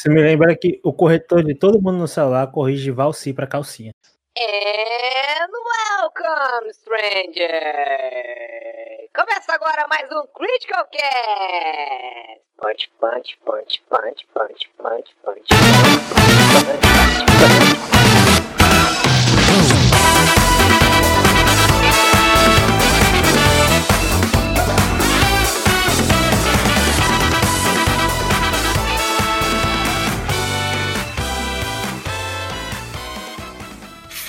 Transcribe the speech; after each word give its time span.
Você 0.00 0.08
me 0.08 0.22
lembra 0.22 0.56
que 0.56 0.80
o 0.82 0.94
corretor 0.94 1.44
de 1.44 1.54
todo 1.54 1.78
mundo 1.78 1.98
no 1.98 2.08
celular 2.08 2.50
corrige 2.50 2.90
Valsi 2.90 3.34
pra 3.34 3.46
calcinha. 3.46 3.92
And 4.34 5.52
welcome, 6.00 6.72
stranger! 6.72 7.50
Começa 9.14 9.52
agora 9.52 9.86
mais 9.90 10.10
um 10.10 10.26
Critical 10.34 10.86
Cast! 10.90 12.40
Punch, 12.56 12.90
punch, 12.98 13.38
punch, 13.44 13.82
punch, 13.90 14.26
punch, 14.32 14.70
punch, 14.78 15.14
punch, 15.22 15.44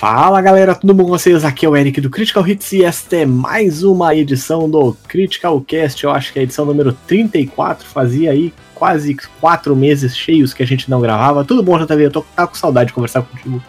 Fala 0.01 0.41
galera, 0.41 0.73
tudo 0.73 0.95
bom 0.95 1.03
com 1.03 1.09
vocês? 1.11 1.45
Aqui 1.45 1.63
é 1.63 1.69
o 1.69 1.77
Eric 1.77 2.01
do 2.01 2.09
Critical 2.09 2.47
Hits 2.47 2.71
e 2.71 2.83
esta 2.83 3.17
é 3.17 3.23
mais 3.23 3.83
uma 3.83 4.15
edição 4.15 4.67
do 4.67 4.97
Critical 5.07 5.61
Cast. 5.61 6.03
Eu 6.03 6.09
acho 6.09 6.33
que 6.33 6.39
é 6.39 6.41
a 6.41 6.43
edição 6.43 6.65
número 6.65 6.91
34. 7.05 7.87
Fazia 7.87 8.31
aí 8.31 8.51
quase 8.73 9.15
quatro 9.39 9.75
meses 9.75 10.17
cheios 10.17 10.55
que 10.55 10.63
a 10.63 10.65
gente 10.65 10.89
não 10.89 11.01
gravava. 11.01 11.45
Tudo 11.45 11.61
bom, 11.61 11.77
JV? 11.77 12.07
Eu 12.07 12.11
tô 12.11 12.23
tá 12.23 12.47
com 12.47 12.55
saudade 12.55 12.87
de 12.87 12.93
conversar 12.93 13.21
contigo. 13.21 13.63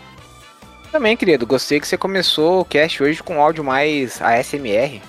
Também, 0.90 1.18
querido, 1.18 1.46
gostei 1.46 1.78
que 1.78 1.86
você 1.86 1.98
começou 1.98 2.62
o 2.62 2.64
cast 2.64 3.02
hoje 3.02 3.22
com 3.22 3.38
áudio 3.38 3.62
mais 3.62 4.18
ASMR. 4.22 5.02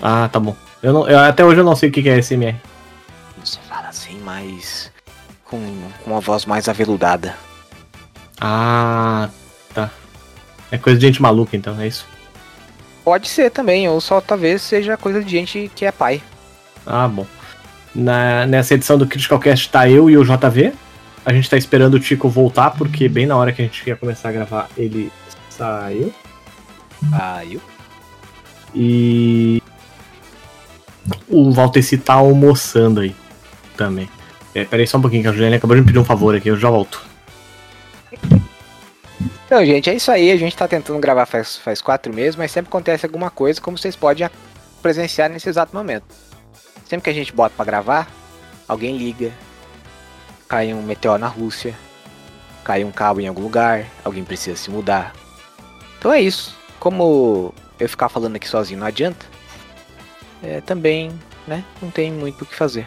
Ah, 0.00 0.30
tá 0.32 0.40
bom. 0.40 0.56
Eu 0.82 0.94
não, 0.94 1.06
eu, 1.06 1.18
até 1.18 1.44
hoje 1.44 1.60
eu 1.60 1.64
não 1.64 1.76
sei 1.76 1.90
o 1.90 1.92
que 1.92 2.08
é 2.08 2.22
SMR. 2.22 2.56
Você 3.44 3.58
fala 3.68 3.88
assim, 3.88 4.18
mais. 4.20 4.90
com, 5.44 5.60
com 6.02 6.10
uma 6.10 6.20
voz 6.20 6.46
mais 6.46 6.70
aveludada. 6.70 7.36
Ah, 8.40 9.28
tá. 9.74 9.90
É 10.70 10.78
coisa 10.78 10.98
de 10.98 11.06
gente 11.06 11.20
maluca, 11.20 11.56
então, 11.56 11.78
é 11.80 11.86
isso? 11.86 12.06
Pode 13.04 13.28
ser 13.28 13.50
também, 13.50 13.88
ou 13.88 14.00
só 14.00 14.20
talvez 14.20 14.62
seja 14.62 14.96
coisa 14.96 15.22
de 15.22 15.30
gente 15.30 15.70
que 15.74 15.84
é 15.84 15.92
pai. 15.92 16.22
Ah, 16.86 17.08
bom. 17.08 17.26
Na, 17.94 18.46
nessa 18.46 18.74
edição 18.74 18.96
do 18.96 19.06
Critical 19.06 19.38
Cast 19.38 19.68
tá 19.68 19.88
eu 19.88 20.08
e 20.08 20.16
o 20.16 20.24
JV. 20.24 20.72
A 21.24 21.32
gente 21.32 21.48
tá 21.48 21.56
esperando 21.56 21.94
o 21.94 22.00
Tico 22.00 22.28
voltar, 22.28 22.70
porque 22.70 23.08
bem 23.08 23.26
na 23.26 23.36
hora 23.36 23.52
que 23.52 23.62
a 23.62 23.64
gente 23.64 23.86
ia 23.86 23.96
começar 23.96 24.30
a 24.30 24.32
gravar, 24.32 24.68
ele 24.76 25.12
saiu. 25.50 26.12
Saiu. 27.10 27.60
E. 28.74 29.62
O 31.28 31.50
Valteci 31.52 31.98
tá 31.98 32.14
almoçando 32.14 33.00
aí 33.00 33.14
também. 33.76 34.08
É, 34.54 34.64
peraí 34.64 34.86
só 34.86 34.98
um 34.98 35.00
pouquinho, 35.00 35.22
que 35.22 35.28
a 35.28 35.32
Juliana 35.32 35.56
acabou 35.56 35.74
de 35.74 35.80
me 35.80 35.86
pedir 35.86 35.98
um 35.98 36.04
favor 36.04 36.34
aqui, 36.34 36.48
eu 36.48 36.56
já 36.56 36.70
volto. 36.70 37.02
Então, 39.46 39.64
gente, 39.64 39.90
é 39.90 39.94
isso 39.94 40.10
aí. 40.10 40.30
A 40.30 40.36
gente 40.36 40.56
tá 40.56 40.66
tentando 40.66 40.98
gravar 40.98 41.26
faz, 41.26 41.56
faz 41.56 41.82
quatro 41.82 42.12
meses, 42.12 42.36
mas 42.36 42.50
sempre 42.50 42.68
acontece 42.68 43.04
alguma 43.06 43.30
coisa, 43.30 43.60
como 43.60 43.76
vocês 43.76 43.94
podem 43.94 44.28
presenciar 44.80 45.30
nesse 45.30 45.48
exato 45.48 45.74
momento. 45.74 46.04
Sempre 46.86 47.04
que 47.04 47.10
a 47.10 47.14
gente 47.14 47.32
bota 47.32 47.54
pra 47.56 47.64
gravar, 47.64 48.10
alguém 48.68 48.96
liga, 48.96 49.32
cai 50.48 50.72
um 50.74 50.82
meteoro 50.82 51.18
na 51.18 51.28
Rússia, 51.28 51.74
cai 52.64 52.84
um 52.84 52.90
cabo 52.90 53.20
em 53.20 53.28
algum 53.28 53.42
lugar, 53.42 53.86
alguém 54.04 54.24
precisa 54.24 54.56
se 54.56 54.70
mudar. 54.70 55.12
Então 55.98 56.12
é 56.12 56.20
isso. 56.20 56.56
Como 56.78 57.54
eu 57.78 57.88
ficar 57.88 58.08
falando 58.08 58.36
aqui 58.36 58.48
sozinho 58.48 58.80
não 58.80 58.86
adianta, 58.86 59.24
é, 60.42 60.60
também, 60.60 61.12
né, 61.46 61.64
não 61.80 61.90
tem 61.90 62.12
muito 62.12 62.42
o 62.42 62.46
que 62.46 62.54
fazer. 62.54 62.86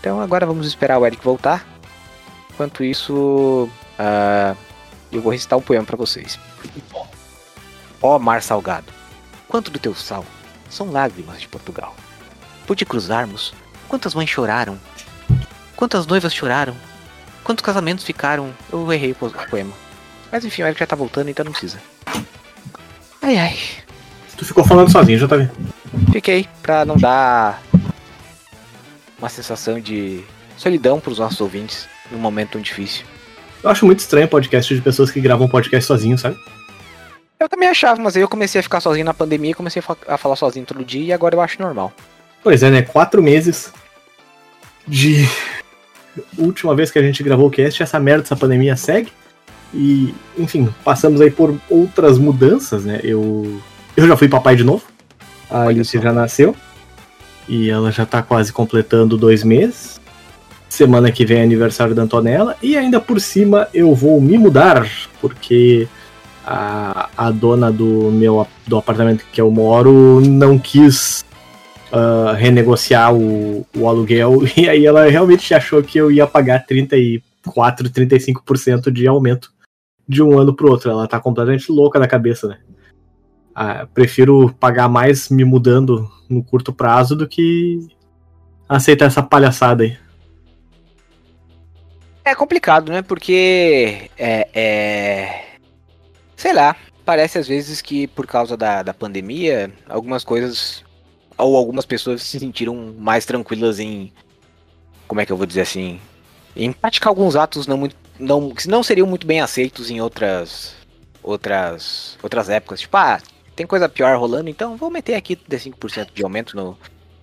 Então 0.00 0.20
agora 0.20 0.44
vamos 0.44 0.66
esperar 0.66 0.98
o 0.98 1.06
Eric 1.06 1.24
voltar. 1.24 1.66
Enquanto 2.52 2.84
isso, 2.84 3.68
ah, 5.12 5.16
eu 5.16 5.22
vou 5.22 5.32
recitar 5.32 5.58
um 5.58 5.62
poema 5.62 5.84
para 5.84 5.96
vocês. 5.96 6.38
Ó 8.00 8.18
mar 8.18 8.42
salgado, 8.42 8.92
quanto 9.48 9.70
do 9.70 9.78
teu 9.78 9.94
sal 9.94 10.24
são 10.68 10.90
lágrimas 10.90 11.40
de 11.40 11.48
Portugal. 11.48 11.94
Por 12.66 12.76
te 12.76 12.84
cruzarmos, 12.84 13.54
quantas 13.88 14.14
mães 14.14 14.30
choraram, 14.30 14.78
quantas 15.76 16.06
noivas 16.06 16.34
choraram, 16.34 16.74
quantos 17.44 17.64
casamentos 17.64 18.04
ficaram. 18.04 18.52
Eu 18.72 18.90
errei 18.92 19.12
o 19.12 19.14
poema. 19.14 19.72
Mas 20.30 20.44
enfim, 20.44 20.62
o 20.62 20.66
Eric 20.66 20.80
já 20.80 20.86
tá 20.86 20.96
voltando, 20.96 21.28
então 21.28 21.44
não 21.44 21.52
precisa. 21.52 21.78
Ai 23.20 23.36
ai. 23.36 23.58
Tu 24.36 24.44
ficou 24.44 24.64
falando 24.64 24.90
sozinho, 24.90 25.18
JV. 25.18 25.48
Fiquei 26.10 26.48
pra 26.62 26.84
não 26.84 26.96
dar 26.96 27.62
uma 29.18 29.28
sensação 29.28 29.78
de 29.78 30.24
solidão 30.56 30.98
pros 30.98 31.18
nossos 31.18 31.40
ouvintes 31.40 31.86
num 32.10 32.18
momento 32.18 32.52
tão 32.52 32.60
difícil. 32.60 33.04
Eu 33.62 33.70
acho 33.70 33.86
muito 33.86 34.00
estranho 34.00 34.26
podcast 34.28 34.74
de 34.74 34.80
pessoas 34.80 35.10
que 35.10 35.20
gravam 35.20 35.48
podcast 35.48 35.86
sozinhos, 35.86 36.20
sabe? 36.20 36.36
Eu 37.38 37.48
também 37.48 37.68
achava, 37.68 38.00
mas 38.00 38.16
aí 38.16 38.22
eu 38.22 38.28
comecei 38.28 38.58
a 38.60 38.62
ficar 38.62 38.80
sozinho 38.80 39.04
na 39.04 39.14
pandemia 39.14 39.54
comecei 39.54 39.80
a, 39.80 39.82
fa- 39.82 39.96
a 40.06 40.16
falar 40.16 40.36
sozinho 40.36 40.64
todo 40.64 40.84
dia 40.84 41.04
e 41.04 41.12
agora 41.12 41.34
eu 41.34 41.40
acho 41.40 41.60
normal. 41.60 41.92
Pois 42.42 42.62
é, 42.62 42.70
né? 42.70 42.82
Quatro 42.82 43.22
meses 43.22 43.72
de 44.86 45.26
última 46.36 46.74
vez 46.74 46.90
que 46.90 46.98
a 46.98 47.02
gente 47.02 47.22
gravou 47.22 47.46
o 47.46 47.50
cast, 47.50 47.82
essa 47.82 47.98
merda 48.00 48.22
dessa 48.22 48.36
pandemia 48.36 48.76
segue. 48.76 49.12
E, 49.74 50.14
enfim, 50.36 50.72
passamos 50.84 51.20
aí 51.20 51.30
por 51.30 51.56
outras 51.70 52.18
mudanças, 52.18 52.84
né? 52.84 53.00
Eu, 53.02 53.60
eu 53.96 54.06
já 54.06 54.16
fui 54.16 54.28
papai 54.28 54.54
de 54.54 54.64
novo. 54.64 54.84
A 55.48 55.62
Alice 55.62 55.98
já 55.98 56.12
nasceu. 56.12 56.54
E 57.48 57.70
ela 57.70 57.90
já 57.90 58.04
tá 58.04 58.22
quase 58.22 58.52
completando 58.52 59.16
dois 59.16 59.42
meses. 59.42 60.00
Semana 60.72 61.12
que 61.12 61.26
vem 61.26 61.40
é 61.40 61.42
aniversário 61.42 61.94
da 61.94 62.00
Antonella. 62.00 62.56
E 62.62 62.78
ainda 62.78 62.98
por 62.98 63.20
cima 63.20 63.68
eu 63.74 63.94
vou 63.94 64.18
me 64.22 64.38
mudar, 64.38 64.88
porque 65.20 65.86
a, 66.46 67.10
a 67.14 67.30
dona 67.30 67.70
do 67.70 68.10
meu 68.10 68.48
do 68.66 68.78
apartamento 68.78 69.22
que 69.30 69.38
eu 69.38 69.50
moro 69.50 70.22
não 70.22 70.58
quis 70.58 71.26
ah, 71.92 72.32
renegociar 72.38 73.14
o, 73.14 73.66
o 73.76 73.86
aluguel. 73.86 74.44
E 74.56 74.66
aí 74.66 74.86
ela 74.86 75.10
realmente 75.10 75.52
achou 75.52 75.82
que 75.82 75.98
eu 75.98 76.10
ia 76.10 76.26
pagar 76.26 76.64
34, 76.64 77.90
35% 77.90 78.90
de 78.90 79.06
aumento 79.06 79.52
de 80.08 80.22
um 80.22 80.38
ano 80.38 80.54
pro 80.54 80.70
outro. 80.70 80.90
Ela 80.90 81.06
tá 81.06 81.20
completamente 81.20 81.70
louca 81.70 82.00
da 82.00 82.08
cabeça, 82.08 82.48
né? 82.48 82.56
Ah, 83.54 83.86
prefiro 83.92 84.50
pagar 84.58 84.88
mais 84.88 85.28
me 85.28 85.44
mudando 85.44 86.10
no 86.30 86.42
curto 86.42 86.72
prazo 86.72 87.14
do 87.14 87.28
que 87.28 87.86
aceitar 88.66 89.04
essa 89.04 89.22
palhaçada 89.22 89.84
aí. 89.84 89.98
É 92.24 92.34
complicado, 92.34 92.90
né? 92.92 93.02
Porque 93.02 94.10
é, 94.16 94.48
é. 94.54 95.44
Sei 96.36 96.52
lá, 96.52 96.76
parece 97.04 97.38
às 97.38 97.48
vezes 97.48 97.80
que 97.80 98.06
por 98.06 98.26
causa 98.26 98.56
da, 98.56 98.82
da 98.82 98.94
pandemia, 98.94 99.72
algumas 99.88 100.24
coisas. 100.24 100.84
Ou 101.36 101.56
algumas 101.56 101.84
pessoas 101.84 102.22
se 102.22 102.38
sentiram 102.38 102.94
mais 102.98 103.24
tranquilas 103.24 103.80
em. 103.80 104.12
Como 105.08 105.20
é 105.20 105.26
que 105.26 105.32
eu 105.32 105.36
vou 105.36 105.46
dizer 105.46 105.62
assim? 105.62 106.00
Em 106.54 106.72
praticar 106.72 107.08
alguns 107.08 107.34
atos 107.34 107.66
não 107.66 107.76
muito. 107.76 107.96
Não, 108.18 108.50
que 108.50 108.68
não 108.68 108.82
seriam 108.82 109.06
muito 109.06 109.26
bem 109.26 109.40
aceitos 109.40 109.90
em 109.90 110.00
outras. 110.00 110.74
Outras. 111.22 112.16
Outras 112.22 112.48
épocas. 112.48 112.80
Tipo, 112.80 112.96
ah, 112.98 113.20
tem 113.56 113.66
coisa 113.66 113.88
pior 113.88 114.16
rolando, 114.16 114.48
então 114.48 114.76
vou 114.76 114.90
meter 114.90 115.14
aqui 115.14 115.34
35% 115.34 116.10
de 116.14 116.22
aumento 116.22 116.56
no. 116.56 116.78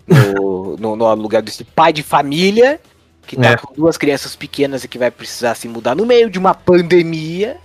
No, 0.08 0.76
no, 0.76 0.96
no 0.96 1.06
aluguel 1.06 1.44
desse 1.44 1.64
pai 1.64 1.94
de 1.94 2.02
família 2.02 2.82
que 3.30 3.36
tá 3.38 3.50
É. 3.52 3.58
com 3.58 3.72
duas 3.76 3.96
crianças 3.96 4.36
pequenas 4.36 4.84
e 4.84 4.88
que 4.88 4.98
vai 4.98 5.12
precisar 5.12 5.54
se 5.54 5.68
mudar 5.68 5.96
no 5.96 6.04
meio 6.06 6.30
de 6.30 6.40
uma 6.40 6.54
pandemia. 6.56 7.58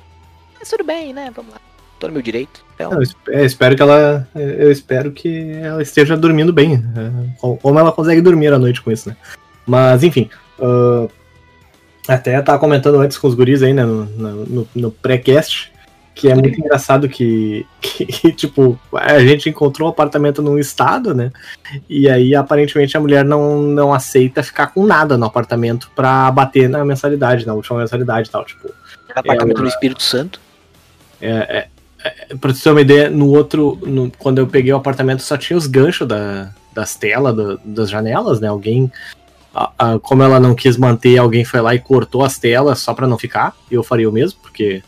Mas 0.59 0.69
tudo 0.69 0.85
bem, 0.85 1.13
né? 1.15 1.31
Vamos 1.35 1.53
lá. 1.55 1.61
Tô 1.99 2.07
no 2.09 2.13
meu 2.13 2.23
direito. 2.23 2.63
Então, 2.75 2.93
Eu 2.93 3.03
es- 3.03 3.17
eu 3.29 3.45
espero 3.47 3.75
que 3.75 3.81
ela. 3.83 4.29
Eu 4.35 4.71
espero 4.71 5.11
que 5.11 5.53
ela 5.63 5.81
esteja 5.83 6.17
dormindo 6.17 6.53
bem. 6.53 6.75
é, 6.75 7.39
co- 7.41 7.57
Como 7.57 7.79
ela 7.79 7.91
consegue 7.93 8.21
dormir 8.21 8.53
à 8.53 8.59
noite 8.59 8.83
com 8.83 8.91
isso, 8.93 9.09
né? 9.09 9.17
Mas, 9.67 10.03
enfim. 10.03 10.29
ah, 10.61 11.07
até 12.09 12.41
tava 12.43 12.59
comentando 12.59 13.01
antes 13.01 13.17
com 13.17 13.27
os 13.27 13.35
guris 13.35 13.63
aí, 13.63 13.73
né? 13.73 13.85
No- 13.85 14.05
no- 14.05 14.69
no 14.75 14.91
pré-cast. 14.91 15.73
Que 16.15 16.29
é 16.31 16.35
muito 16.35 16.61
engraçado 16.61 17.09
que, 17.11 17.67
que, 17.81 18.33
tipo, 18.33 18.79
a 18.93 19.19
gente 19.19 19.49
encontrou 19.49 19.89
um 19.89 19.91
apartamento 19.91 20.41
num 20.41 20.59
estado, 20.59 21.13
né? 21.15 21.33
E 21.89 22.09
aí, 22.09 22.35
aparentemente, 22.37 22.97
a 22.97 23.01
mulher 23.01 23.25
não, 23.25 23.61
não 23.63 23.93
aceita 23.93 24.43
ficar 24.43 24.69
com 24.69 24.87
nada 24.87 25.19
no 25.19 25.27
apartamento 25.27 25.91
pra 25.95 26.31
bater 26.31 26.69
na 26.69 26.85
mensalidade, 26.85 27.47
na 27.47 27.55
última 27.55 27.79
mensalidade 27.81 28.29
e 28.29 28.31
tal. 28.31 28.45
Tipo, 28.45 28.71
apartamento 29.11 29.57
ela- 29.57 29.63
no 29.63 29.69
Espírito 29.69 30.03
Santo. 30.03 30.41
é, 31.21 31.31
é, 31.31 31.69
é, 32.31 32.37
pra 32.37 32.53
você 32.53 32.63
ter 32.63 32.71
uma 32.71 32.81
ideia, 32.81 33.11
no 33.11 33.29
outro, 33.31 33.79
no- 33.83 34.13
quando 34.19 34.39
eu 34.39 34.47
peguei 34.47 34.73
o 34.73 34.77
apartamento, 34.77 35.23
só 35.23 35.37
tinha 35.37 35.57
os 35.57 35.67
ganchos 35.67 36.07
da, 36.07 36.51
das 36.73 36.95
telas, 36.95 37.35
do- 37.35 37.61
das 37.65 37.91
janelas, 37.91 38.41
né? 38.41 38.47
Alguém, 38.49 38.91
como 40.03 40.23
ela 40.23 40.39
não 40.39 40.55
quis 40.55 40.77
manter, 40.77 41.19
alguém 41.19 41.45
foi 41.45 41.61
lá 41.61 41.75
e 41.75 41.79
cortou 41.79 42.25
as 42.25 42.39
telas 42.39 42.79
só 42.79 42.93
pra 42.95 43.07
não 43.07 43.19
ficar. 43.19 43.55
E 43.71 43.75
eu 43.75 43.83
faria 43.83 44.09
o 44.09 44.13
mesmo, 44.13 44.39
porque 44.43 44.83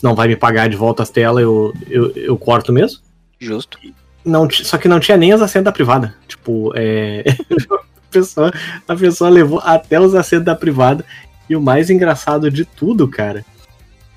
se 0.00 0.04
não 0.04 0.14
vai 0.14 0.26
me 0.26 0.34
pagar 0.34 0.66
de 0.66 0.78
volta 0.78 1.02
as 1.02 1.10
telas, 1.10 1.42
eu, 1.42 1.74
eu, 1.86 2.10
eu 2.16 2.38
corto 2.38 2.72
mesmo. 2.72 3.00
Justo. 3.38 3.78
Não, 4.24 4.48
só 4.50 4.78
que 4.78 4.88
não 4.88 4.98
tinha 4.98 5.18
nem 5.18 5.30
as 5.30 5.42
assentas 5.42 5.74
privada. 5.74 6.14
Tipo, 6.26 6.72
é. 6.74 7.22
pessoa, 8.10 8.50
a 8.88 8.96
pessoa 8.96 9.28
levou 9.28 9.60
até 9.62 10.00
os 10.00 10.14
assentos 10.14 10.46
da 10.46 10.56
privada. 10.56 11.04
E 11.50 11.54
o 11.54 11.60
mais 11.60 11.90
engraçado 11.90 12.50
de 12.50 12.64
tudo, 12.64 13.06
cara, 13.08 13.44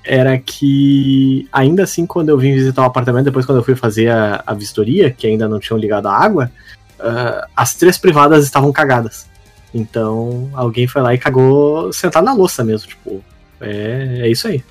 era 0.02 0.38
que 0.38 1.46
ainda 1.52 1.82
assim, 1.82 2.06
quando 2.06 2.30
eu 2.30 2.38
vim 2.38 2.54
visitar 2.54 2.80
o 2.80 2.86
apartamento, 2.86 3.26
depois 3.26 3.44
quando 3.44 3.58
eu 3.58 3.64
fui 3.64 3.76
fazer 3.76 4.08
a, 4.08 4.42
a 4.46 4.54
vistoria, 4.54 5.10
que 5.10 5.26
ainda 5.26 5.46
não 5.46 5.60
tinham 5.60 5.78
ligado 5.78 6.06
a 6.06 6.16
água, 6.16 6.50
uh, 6.98 7.46
as 7.54 7.74
três 7.74 7.98
privadas 7.98 8.42
estavam 8.42 8.72
cagadas. 8.72 9.28
Então 9.74 10.48
alguém 10.54 10.86
foi 10.86 11.02
lá 11.02 11.12
e 11.12 11.18
cagou 11.18 11.92
sentado 11.92 12.24
na 12.24 12.32
louça 12.32 12.64
mesmo, 12.64 12.88
tipo, 12.88 13.22
é, 13.60 14.20
é 14.22 14.28
isso 14.30 14.48
aí. 14.48 14.64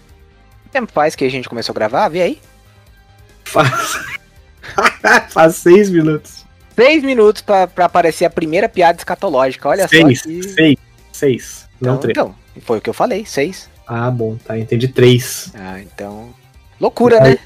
Tempo 0.74 0.92
faz 0.92 1.16
que 1.16 1.24
a 1.24 1.30
gente 1.30 1.48
começou 1.48 1.72
a 1.72 1.76
gravar? 1.76 2.10
Vê 2.10 2.22
aí. 2.24 2.42
Faz, 3.46 4.00
faz 5.30 5.56
seis 5.58 5.90
minutos. 5.92 6.44
Seis 6.76 7.04
minutos 7.04 7.44
pra, 7.44 7.68
pra 7.68 7.86
aparecer 7.86 8.26
a 8.26 8.30
primeira 8.30 8.68
piada 8.68 8.98
escatológica, 8.98 9.70
olha 9.70 9.88
seis, 9.88 10.20
só. 10.20 10.26
Que... 10.28 10.44
Seis, 10.44 10.78
seis, 11.12 11.70
não 11.80 11.92
então, 11.92 11.98
três. 12.02 12.18
Então, 12.18 12.36
foi 12.62 12.80
o 12.80 12.82
que 12.82 12.90
eu 12.90 12.94
falei, 12.94 13.24
seis. 13.24 13.70
Ah, 13.86 14.10
bom, 14.10 14.36
tá, 14.38 14.58
entendi 14.58 14.88
três. 14.88 15.52
Ah, 15.54 15.80
então. 15.80 16.34
Loucura, 16.82 17.20
Mas- 17.20 17.30
né? 17.36 17.40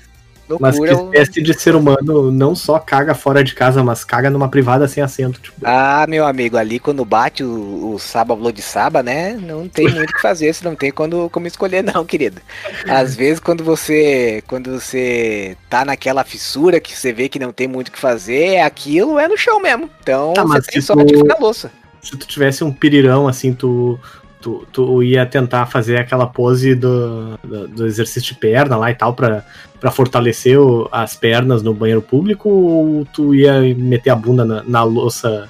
Mas 0.60 0.80
que 0.80 0.86
eu- 0.86 1.12
espécie 1.14 1.42
de 1.42 1.54
ser 1.54 1.76
humano 1.76 2.32
não 2.32 2.56
só 2.56 2.80
caga 2.80 3.14
fora 3.14 3.44
de 3.44 3.54
casa, 3.54 3.84
mas 3.84 4.04
caga 4.04 4.30
numa 4.30 4.48
privada 4.48 4.88
sem 4.88 5.04
assento. 5.04 5.40
Tipo, 5.42 5.58
Ah, 5.64 6.06
meu 6.08 6.26
amigo, 6.26 6.56
ali 6.58 6.80
quando 6.80 7.04
bate 7.04 7.44
o, 7.44 7.94
o 7.94 8.00
Saba 8.00 8.36
Blood 8.36 8.62
Saba, 8.62 9.04
né? 9.04 9.34
Não 9.42 9.68
tem 9.68 9.90
muito 9.90 10.10
o 10.10 10.14
que 10.14 10.22
fazer, 10.22 10.54
você 10.54 10.64
não 10.64 10.76
tem 10.76 10.92
quando, 10.92 11.30
como 11.32 11.48
escolher, 11.48 11.84
não, 11.84 12.06
querido. 12.06 12.42
Às 12.88 13.16
vezes 13.16 13.40
quando 13.40 13.64
você. 13.64 14.42
Quando 14.48 14.80
você 14.80 15.58
tá 15.70 15.84
naquela 15.84 16.24
fissura 16.24 16.80
que 16.80 16.96
você 16.96 17.12
vê 17.12 17.28
que 17.28 17.40
não 17.40 17.52
tem 17.52 17.68
muito 17.68 17.90
o 17.90 17.92
que 17.92 18.00
fazer, 18.00 18.54
é 18.56 18.64
aquilo 18.64 19.20
é 19.20 19.28
no 19.28 19.38
chão 19.38 19.60
mesmo. 19.62 19.90
Então 20.02 20.34
Tá, 20.34 20.44
você 20.44 20.62
tem 20.62 20.82
sorte 20.82 21.12
tu- 21.14 21.20
foi 21.20 21.28
na 21.28 21.36
louça. 21.38 21.72
se 22.02 22.12
tu 22.12 22.26
tivesse 22.26 22.64
um 22.64 22.72
pirirão 22.72 23.28
assim, 23.28 23.54
tu, 23.54 24.00
tu, 24.42 24.68
tu 24.72 25.04
ia 25.04 25.26
tentar 25.26 25.66
fazer 25.66 25.98
aquela 25.98 26.28
pose 26.28 26.76
do, 26.76 27.38
do, 27.44 27.68
do 27.68 27.86
exercício 27.86 28.34
de 28.34 28.40
perna 28.40 28.78
lá 28.78 28.92
e 28.92 28.96
tal, 28.96 29.14
pra, 29.14 29.44
pra 29.80 29.92
fortalecer 29.92 30.60
o- 30.60 30.88
as 30.92 31.16
pernas 31.16 31.62
no 31.64 31.74
banheiro 31.74 32.02
público, 32.02 32.50
ou 32.50 33.06
tu 33.14 33.34
ia 33.36 33.62
meter 33.76 34.10
a 34.12 34.16
bunda 34.16 34.46
na, 34.46 34.64
na 34.64 34.84
louça. 34.84 35.50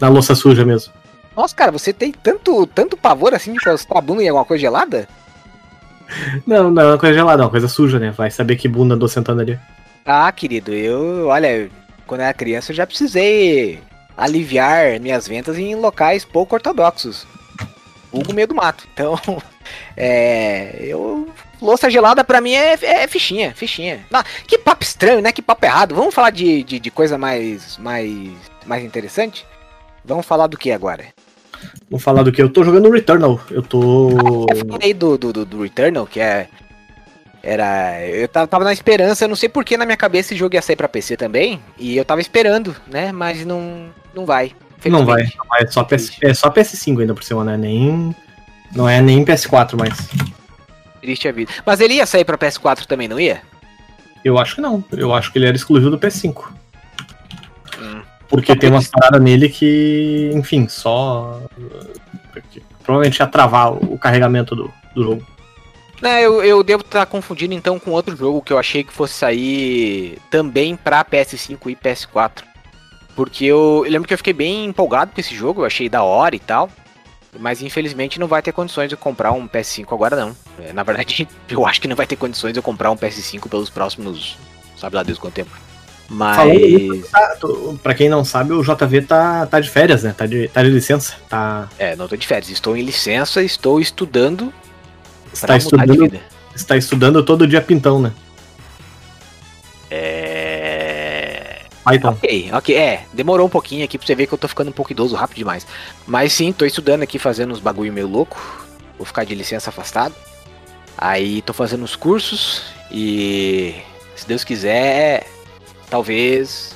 Na 0.00 0.08
louça 0.08 0.34
suja 0.34 0.64
mesmo? 0.64 0.92
Nossa, 1.36 1.54
cara, 1.54 1.70
você 1.70 1.92
tem 1.92 2.10
tanto, 2.12 2.66
tanto 2.66 2.96
pavor 2.96 3.32
assim 3.34 3.52
de 3.52 3.58
encostar 3.58 3.98
a 3.98 4.00
bunda 4.00 4.22
em 4.22 4.28
alguma 4.28 4.44
coisa 4.44 4.60
gelada? 4.60 5.08
Não, 6.46 6.70
não 6.70 6.82
é 6.82 6.86
uma 6.86 6.98
coisa 6.98 7.14
gelada, 7.14 7.42
é 7.42 7.44
uma 7.44 7.50
coisa 7.50 7.68
suja, 7.68 7.98
né? 7.98 8.10
Vai 8.10 8.30
saber 8.30 8.56
que 8.56 8.68
bunda 8.68 8.94
andou 8.94 9.08
sentando 9.08 9.40
ali. 9.40 9.58
Ah, 10.04 10.30
querido, 10.30 10.72
eu, 10.72 11.28
olha, 11.28 11.70
quando 12.06 12.20
eu 12.20 12.24
era 12.26 12.34
criança 12.34 12.72
eu 12.72 12.76
já 12.76 12.86
precisei 12.86 13.78
aliviar 14.16 15.00
minhas 15.00 15.26
ventas 15.26 15.56
em 15.56 15.74
locais 15.74 16.24
pouco 16.24 16.54
ortodoxos. 16.54 17.26
Hugo 18.12 18.32
meio 18.32 18.46
do 18.46 18.54
mato. 18.54 18.86
Então, 18.92 19.18
é. 19.96 20.76
Eu. 20.80 21.28
Louça 21.60 21.88
gelada 21.88 22.24
pra 22.24 22.40
mim 22.40 22.54
é, 22.54 22.72
é 22.82 23.06
fichinha, 23.06 23.54
fichinha. 23.54 24.04
Não, 24.10 24.22
que 24.46 24.58
papo 24.58 24.82
estranho, 24.82 25.20
né? 25.20 25.30
Que 25.30 25.40
papo 25.40 25.64
errado. 25.64 25.94
Vamos 25.94 26.12
falar 26.12 26.30
de, 26.30 26.64
de, 26.64 26.80
de 26.80 26.90
coisa 26.90 27.16
mais, 27.16 27.78
mais, 27.78 28.32
mais 28.66 28.84
interessante? 28.84 29.46
Vamos 30.04 30.26
falar 30.26 30.48
do 30.48 30.58
que 30.58 30.72
agora? 30.72 31.06
Vamos 31.88 32.02
falar 32.02 32.22
do 32.22 32.32
que? 32.32 32.42
Eu 32.42 32.48
tô 32.48 32.64
jogando 32.64 32.90
Returnal. 32.90 33.40
Eu 33.50 33.62
tô. 33.62 34.10
Eu 34.50 34.66
falei 34.68 34.92
do, 34.92 35.16
do, 35.16 35.32
do, 35.32 35.44
do 35.44 35.62
Returnal, 35.62 36.06
que 36.06 36.20
é. 36.20 36.48
Era. 37.42 38.04
Eu 38.06 38.28
tava, 38.28 38.64
na 38.64 38.72
esperança, 38.72 39.24
eu 39.24 39.28
não 39.28 39.36
sei 39.36 39.48
porque 39.48 39.76
na 39.76 39.84
minha 39.84 39.96
cabeça 39.96 40.28
esse 40.28 40.36
jogo 40.36 40.54
ia 40.54 40.62
sair 40.62 40.76
pra 40.76 40.88
PC 40.88 41.16
também. 41.16 41.60
E 41.78 41.96
eu 41.96 42.04
tava 42.04 42.20
esperando, 42.20 42.74
né? 42.86 43.12
Mas 43.12 43.44
não, 43.44 43.90
não 44.14 44.24
vai. 44.24 44.52
Não 44.90 45.04
vai, 45.04 45.22
não 45.36 45.46
vai. 45.48 45.62
É 45.62 45.66
só, 45.66 45.84
PS, 45.84 46.18
é 46.20 46.34
só 46.34 46.50
PS5 46.50 47.00
ainda 47.00 47.14
por 47.14 47.22
cima, 47.22 47.44
né? 47.44 47.56
Nem. 47.56 48.14
Não 48.74 48.88
é 48.88 49.00
nem 49.00 49.24
PS4 49.24 49.78
mais. 49.78 49.96
Triste 51.00 51.28
a 51.28 51.32
vida. 51.32 51.52
Mas 51.64 51.80
ele 51.80 51.94
ia 51.94 52.06
sair 52.06 52.24
pra 52.24 52.38
PS4 52.38 52.86
também, 52.86 53.08
não 53.08 53.20
ia? 53.20 53.42
Eu 54.24 54.38
acho 54.38 54.56
que 54.56 54.60
não. 54.60 54.82
Eu 54.92 55.12
acho 55.12 55.32
que 55.32 55.38
ele 55.38 55.46
era 55.46 55.56
exclusivo 55.56 55.90
do 55.90 55.98
PS5. 55.98 56.44
Hum. 57.80 58.02
Porque 58.28 58.56
tem 58.56 58.70
umas 58.70 58.88
paradas 58.88 59.20
nele 59.20 59.48
que, 59.48 60.30
enfim, 60.32 60.68
só. 60.68 61.42
Provavelmente 62.82 63.18
ia 63.18 63.26
travar 63.26 63.72
o 63.72 63.98
carregamento 63.98 64.56
do, 64.56 64.72
do 64.94 65.02
jogo. 65.02 65.26
Não, 66.00 66.10
eu, 66.10 66.42
eu 66.42 66.62
devo 66.64 66.82
estar 66.82 67.06
confundindo 67.06 67.54
então 67.54 67.78
com 67.78 67.92
outro 67.92 68.16
jogo 68.16 68.42
que 68.42 68.52
eu 68.52 68.58
achei 68.58 68.82
que 68.82 68.92
fosse 68.92 69.14
sair 69.14 70.18
também 70.30 70.74
pra 70.74 71.04
PS5 71.04 71.70
e 71.70 71.76
PS4. 71.76 72.42
Porque 73.14 73.44
eu, 73.44 73.82
eu 73.84 73.90
lembro 73.90 74.08
que 74.08 74.14
eu 74.14 74.18
fiquei 74.18 74.32
bem 74.32 74.64
empolgado 74.64 75.12
com 75.12 75.20
esse 75.20 75.34
jogo, 75.34 75.62
eu 75.62 75.66
achei 75.66 75.88
da 75.88 76.02
hora 76.02 76.34
e 76.34 76.38
tal. 76.38 76.70
Mas 77.38 77.62
infelizmente 77.62 78.20
não 78.20 78.26
vai 78.26 78.42
ter 78.42 78.52
condições 78.52 78.88
de 78.88 78.94
eu 78.94 78.98
comprar 78.98 79.32
um 79.32 79.48
PS5 79.48 79.86
agora 79.92 80.16
não. 80.16 80.36
É, 80.58 80.72
na 80.72 80.82
verdade, 80.82 81.26
eu 81.48 81.66
acho 81.66 81.80
que 81.80 81.88
não 81.88 81.96
vai 81.96 82.06
ter 82.06 82.16
condições 82.16 82.52
de 82.52 82.58
eu 82.58 82.62
comprar 82.62 82.90
um 82.90 82.96
PS5 82.96 83.48
pelos 83.48 83.70
próximos, 83.70 84.36
sabe 84.76 84.96
lá 84.96 85.02
Deus 85.02 85.18
quanto 85.18 85.34
tempo. 85.34 85.50
Falando 86.08 86.60
Mas 86.60 86.60
nisso, 86.60 87.08
tá, 87.10 87.36
tô- 87.40 87.78
pra 87.82 87.94
quem 87.94 88.08
não 88.10 88.22
sabe, 88.22 88.52
o 88.52 88.62
JV 88.62 89.02
tá, 89.02 89.46
tá 89.46 89.60
de 89.60 89.70
férias, 89.70 90.02
né? 90.02 90.14
Tá 90.14 90.26
de, 90.26 90.46
tá 90.48 90.62
de 90.62 90.68
licença. 90.68 91.14
Tá, 91.26 91.70
é, 91.78 91.96
não 91.96 92.06
tô 92.06 92.16
de 92.16 92.26
férias, 92.26 92.50
estou 92.50 92.76
em 92.76 92.82
licença, 92.82 93.42
estou 93.42 93.80
estudando 93.80 94.52
está, 95.32 95.56
estudando, 95.56 96.20
está 96.54 96.76
estudando 96.76 97.24
todo 97.24 97.46
dia 97.46 97.60
pintão, 97.62 98.00
né? 98.00 98.12
É... 99.90 100.41
Python. 101.84 102.10
Ok, 102.10 102.50
ok, 102.52 102.76
é, 102.76 103.04
demorou 103.12 103.46
um 103.46 103.50
pouquinho 103.50 103.84
aqui 103.84 103.98
pra 103.98 104.06
você 104.06 104.14
ver 104.14 104.26
que 104.26 104.34
eu 104.34 104.38
tô 104.38 104.48
ficando 104.48 104.68
um 104.68 104.72
pouco 104.72 104.92
idoso 104.92 105.16
rápido 105.16 105.38
demais. 105.38 105.66
Mas 106.06 106.32
sim, 106.32 106.52
tô 106.52 106.64
estudando 106.64 107.02
aqui, 107.02 107.18
fazendo 107.18 107.52
uns 107.52 107.60
bagulho 107.60 107.92
meio 107.92 108.06
louco. 108.06 108.40
Vou 108.96 109.06
ficar 109.06 109.24
de 109.24 109.34
licença 109.34 109.70
afastado. 109.70 110.14
Aí 110.96 111.42
tô 111.42 111.52
fazendo 111.52 111.82
uns 111.82 111.96
cursos 111.96 112.62
e 112.90 113.74
se 114.14 114.26
Deus 114.26 114.44
quiser, 114.44 115.26
talvez. 115.90 116.74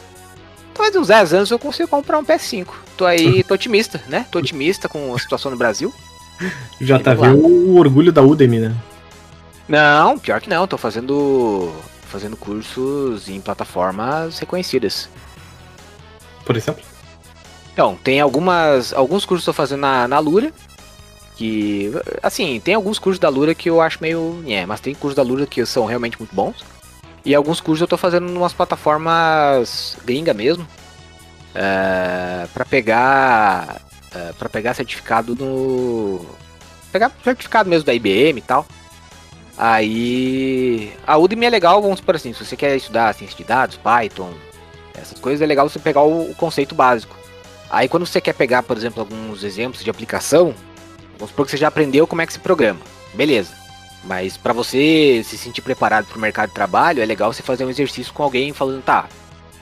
Talvez 0.75 0.97
uns 0.97 1.09
10 1.09 1.35
anos 1.35 1.51
eu 1.51 1.59
consiga 1.59 1.87
comprar 1.87 2.19
um 2.19 2.25
PS5. 2.25 2.67
Tô 2.97 3.07
aí, 3.07 3.43
tô 3.45 3.55
otimista, 3.55 4.03
né? 4.09 4.27
Tô 4.31 4.39
otimista 4.39 4.89
com 4.89 5.15
a 5.15 5.19
situação 5.19 5.51
no 5.51 5.57
Brasil. 5.57 5.95
JV 6.81 7.15
Vamos 7.15 7.43
lá. 7.43 7.49
o 7.49 7.77
orgulho 7.77 8.13
da 8.13 8.23
Udemy, 8.23 8.59
né? 8.59 8.77
Não, 9.69 10.19
pior 10.19 10.41
que 10.41 10.49
não, 10.49 10.67
tô 10.67 10.77
fazendo. 10.77 11.73
Fazendo 12.07 12.37
cursos 12.37 13.29
em 13.29 13.41
plataformas 13.41 14.39
reconhecidas. 14.39 15.09
Por 16.45 16.57
exemplo. 16.57 16.83
Então, 17.73 17.95
tem 17.97 18.21
algumas. 18.21 18.95
Alguns 18.95 19.27
cursos 19.27 19.45
que 19.45 19.51
eu 19.51 19.53
tô 19.53 19.57
fazendo 19.57 19.81
na, 19.81 20.09
na 20.09 20.19
Lura. 20.19 20.51
Que. 21.37 21.93
Assim, 22.23 22.59
tem 22.59 22.75
alguns 22.75 22.99
cursos 22.99 23.19
da 23.19 23.29
Lura 23.29 23.55
que 23.55 23.69
eu 23.69 23.81
acho 23.83 23.99
meio. 24.01 24.43
É, 24.47 24.65
mas 24.65 24.81
tem 24.81 24.95
cursos 24.95 25.15
da 25.15 25.23
Lura 25.23 25.47
que 25.47 25.67
são 25.67 25.85
realmente 25.85 26.17
muito 26.19 26.35
bons. 26.35 26.65
E 27.23 27.35
alguns 27.35 27.61
cursos 27.61 27.83
eu 27.83 27.89
tô 27.89 27.99
fazendo 27.99 28.31
em 28.31 28.37
umas 28.37 28.55
plataformas 28.55 29.99
gringa 30.05 30.33
mesmo. 30.33 30.67
É, 31.55 32.47
para 32.55 32.65
pegar. 32.65 33.83
É, 34.15 34.33
para 34.33 34.49
pegar 34.49 34.73
certificado 34.73 35.35
no. 35.35 36.25
Pegar 36.91 37.13
certificado 37.23 37.69
mesmo 37.69 37.85
da 37.85 37.93
IBM 37.93 38.39
e 38.39 38.43
tal. 38.43 38.67
Aí. 39.59 40.93
A 41.07 41.17
Udemy 41.17 41.47
é 41.47 41.51
legal, 41.51 41.81
vamos 41.81 41.99
supor 41.99 42.17
assim, 42.17 42.33
se 42.33 42.45
você 42.45 42.57
quer 42.57 42.77
estudar 42.77 43.15
ciência 43.15 43.37
de 43.37 43.45
dados, 43.45 43.77
Python, 43.77 44.33
essas 44.95 45.19
coisas, 45.19 45.41
é 45.43 45.47
legal 45.47 45.69
você 45.69 45.79
pegar 45.79 46.03
o- 46.03 46.31
o 46.31 46.35
conceito 46.35 46.75
básico. 46.75 47.17
Aí 47.71 47.89
quando 47.89 48.07
você 48.07 48.21
quer 48.21 48.35
pegar, 48.35 48.63
por 48.63 48.77
exemplo, 48.77 49.01
alguns 49.01 49.43
exemplos 49.43 49.83
de 49.83 49.91
aplicação, 49.91 50.55
vamos 51.19 51.31
supor 51.31 51.45
que 51.47 51.51
você 51.51 51.57
já 51.57 51.69
aprendeu 51.69 52.07
como 52.07 52.23
é 52.23 52.27
que 52.27 52.33
se 52.33 52.39
programa. 52.39 52.81
Beleza. 53.15 53.55
Mas 54.05 54.37
para 54.37 54.53
você 54.53 55.23
se 55.25 55.37
sentir 55.37 55.63
preparado 55.63 56.07
para 56.07 56.17
o 56.17 56.21
mercado 56.21 56.49
de 56.51 56.55
trabalho, 56.55 57.03
é 57.03 57.07
legal 57.07 57.33
você 57.33 57.43
fazer 57.43 57.65
um 57.65 57.71
exercício 57.71 58.13
com 58.13 58.23
alguém 58.23 58.53
falando, 58.53 58.83
tá, 58.83 59.09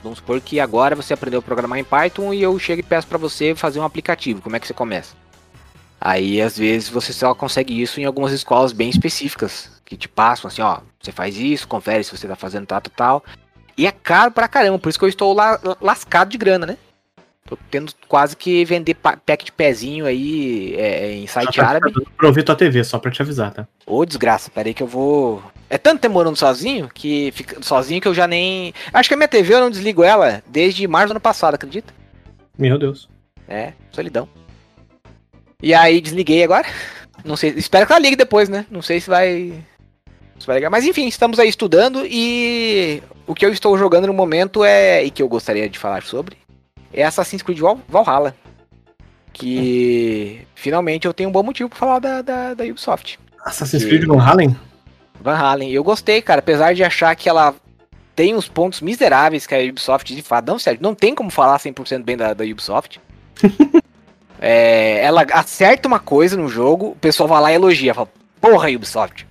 vamos 0.03 0.19
supor 0.19 0.39
que 0.39 0.59
agora 0.59 0.95
você 0.95 1.13
aprendeu 1.13 1.39
a 1.39 1.43
programar 1.43 1.79
em 1.79 1.83
Python 1.83 2.31
e 2.33 2.43
eu 2.43 2.57
chego 2.59 2.81
e 2.81 2.83
peço 2.83 3.07
para 3.07 3.17
você 3.17 3.55
fazer 3.55 3.79
um 3.79 3.83
aplicativo. 3.83 4.41
Como 4.41 4.55
é 4.55 4.59
que 4.59 4.67
você 4.67 4.73
começa? 4.73 5.15
Aí 5.99 6.39
às 6.39 6.55
vezes 6.57 6.89
você 6.89 7.11
só 7.11 7.33
consegue 7.33 7.81
isso 7.81 7.99
em 7.99 8.05
algumas 8.05 8.31
escolas 8.31 8.71
bem 8.71 8.89
específicas, 8.89 9.71
que 9.85 9.95
te 9.95 10.09
passam 10.09 10.47
assim, 10.47 10.61
ó, 10.61 10.79
você 10.99 11.11
faz 11.11 11.37
isso, 11.37 11.67
confere 11.67 12.03
se 12.03 12.17
você 12.17 12.27
tá 12.27 12.35
fazendo 12.35 12.65
tal, 12.65 12.81
tal, 12.81 12.93
tal. 12.95 13.25
E 13.77 13.85
é 13.85 13.91
caro 13.91 14.31
pra 14.31 14.47
caramba, 14.47 14.79
por 14.79 14.89
isso 14.89 14.97
que 14.97 15.05
eu 15.05 15.09
estou 15.09 15.33
la- 15.33 15.59
lascado 15.79 16.29
de 16.29 16.37
grana, 16.37 16.65
né? 16.65 16.77
Tô 17.47 17.55
tendo 17.69 17.93
quase 18.07 18.35
que 18.35 18.65
vender 18.65 18.95
pa- 18.95 19.17
pack 19.23 19.45
de 19.45 19.51
pezinho 19.51 20.07
aí 20.07 20.73
é, 20.77 21.11
em 21.13 21.27
site 21.27 21.61
árabe. 21.61 21.93
Pra 22.17 22.27
ouvir 22.27 22.41
tua 22.41 22.55
TV, 22.55 22.83
só 22.83 22.97
pra 22.97 23.11
te 23.11 23.21
avisar, 23.21 23.53
tá? 23.53 23.67
Ô, 23.85 24.03
desgraça, 24.03 24.49
peraí 24.49 24.73
que 24.73 24.81
eu 24.81 24.87
vou. 24.87 25.43
É 25.69 25.77
tanto 25.77 26.01
tempo 26.01 26.15
morando 26.15 26.35
sozinho 26.35 26.89
que 26.91 27.31
fica 27.35 27.61
sozinho 27.61 28.01
que 28.01 28.07
eu 28.07 28.15
já 28.15 28.25
nem. 28.25 28.73
Acho 28.91 29.07
que 29.09 29.13
a 29.13 29.17
minha 29.17 29.27
TV 29.27 29.53
eu 29.53 29.59
não 29.59 29.69
desligo 29.69 30.03
ela 30.03 30.41
desde 30.47 30.87
março 30.87 31.09
do 31.09 31.11
ano 31.11 31.19
passado, 31.19 31.53
acredita? 31.53 31.93
Meu 32.57 32.79
Deus. 32.79 33.07
É, 33.47 33.73
solidão. 33.91 34.27
E 35.61 35.71
aí 35.73 36.01
desliguei 36.01 36.43
agora. 36.43 36.65
Não 37.23 37.37
sei, 37.37 37.51
espero 37.51 37.85
que 37.85 37.91
ela 37.93 38.01
ligue 38.01 38.15
depois, 38.15 38.49
né? 38.49 38.65
Não 38.71 38.81
sei 38.81 38.99
se 38.99 39.07
vai. 39.09 39.53
Mas 40.69 40.85
enfim, 40.85 41.07
estamos 41.07 41.39
aí 41.39 41.49
estudando 41.49 42.05
e 42.05 43.01
o 43.27 43.33
que 43.35 43.45
eu 43.45 43.51
estou 43.51 43.77
jogando 43.77 44.07
no 44.07 44.13
momento 44.13 44.63
é. 44.63 45.03
E 45.03 45.09
que 45.11 45.21
eu 45.21 45.27
gostaria 45.27 45.67
de 45.69 45.77
falar 45.79 46.03
sobre. 46.03 46.37
É 46.93 47.03
Assassin's 47.03 47.41
Creed 47.41 47.59
Val- 47.59 47.79
Valhalla. 47.89 48.35
que 49.33 50.41
finalmente 50.55 51.05
eu 51.05 51.13
tenho 51.13 51.29
um 51.29 51.31
bom 51.31 51.43
motivo 51.43 51.69
pra 51.69 51.77
falar 51.77 51.99
da, 51.99 52.21
da, 52.21 52.53
da 52.53 52.63
Ubisoft. 52.63 53.19
Assassin's 53.43 53.83
Creed? 53.83 54.05
Van 55.21 55.35
Halen. 55.35 55.71
Eu 55.71 55.83
gostei, 55.83 56.21
cara, 56.21 56.39
apesar 56.39 56.73
de 56.73 56.83
achar 56.83 57.15
que 57.15 57.27
ela 57.27 57.53
tem 58.15 58.33
uns 58.33 58.47
pontos 58.47 58.79
miseráveis 58.81 59.45
que 59.45 59.53
a 59.53 59.59
Ubisoft 59.59 60.15
de 60.15 60.21
fato. 60.21 60.47
Não, 60.47 60.57
sério, 60.57 60.79
não 60.81 60.95
tem 60.95 61.13
como 61.13 61.29
falar 61.29 61.59
100% 61.59 62.03
bem 62.03 62.15
da, 62.15 62.33
da 62.33 62.43
Ubisoft. 62.45 62.99
é, 64.39 65.01
ela 65.03 65.23
acerta 65.33 65.87
uma 65.87 65.99
coisa 65.99 66.37
no 66.37 66.47
jogo, 66.47 66.89
o 66.91 66.95
pessoal 66.95 67.27
vai 67.27 67.41
lá 67.41 67.51
e 67.51 67.55
elogia. 67.55 67.93
Fala, 67.93 68.09
porra, 68.39 68.69
Ubisoft. 68.69 69.27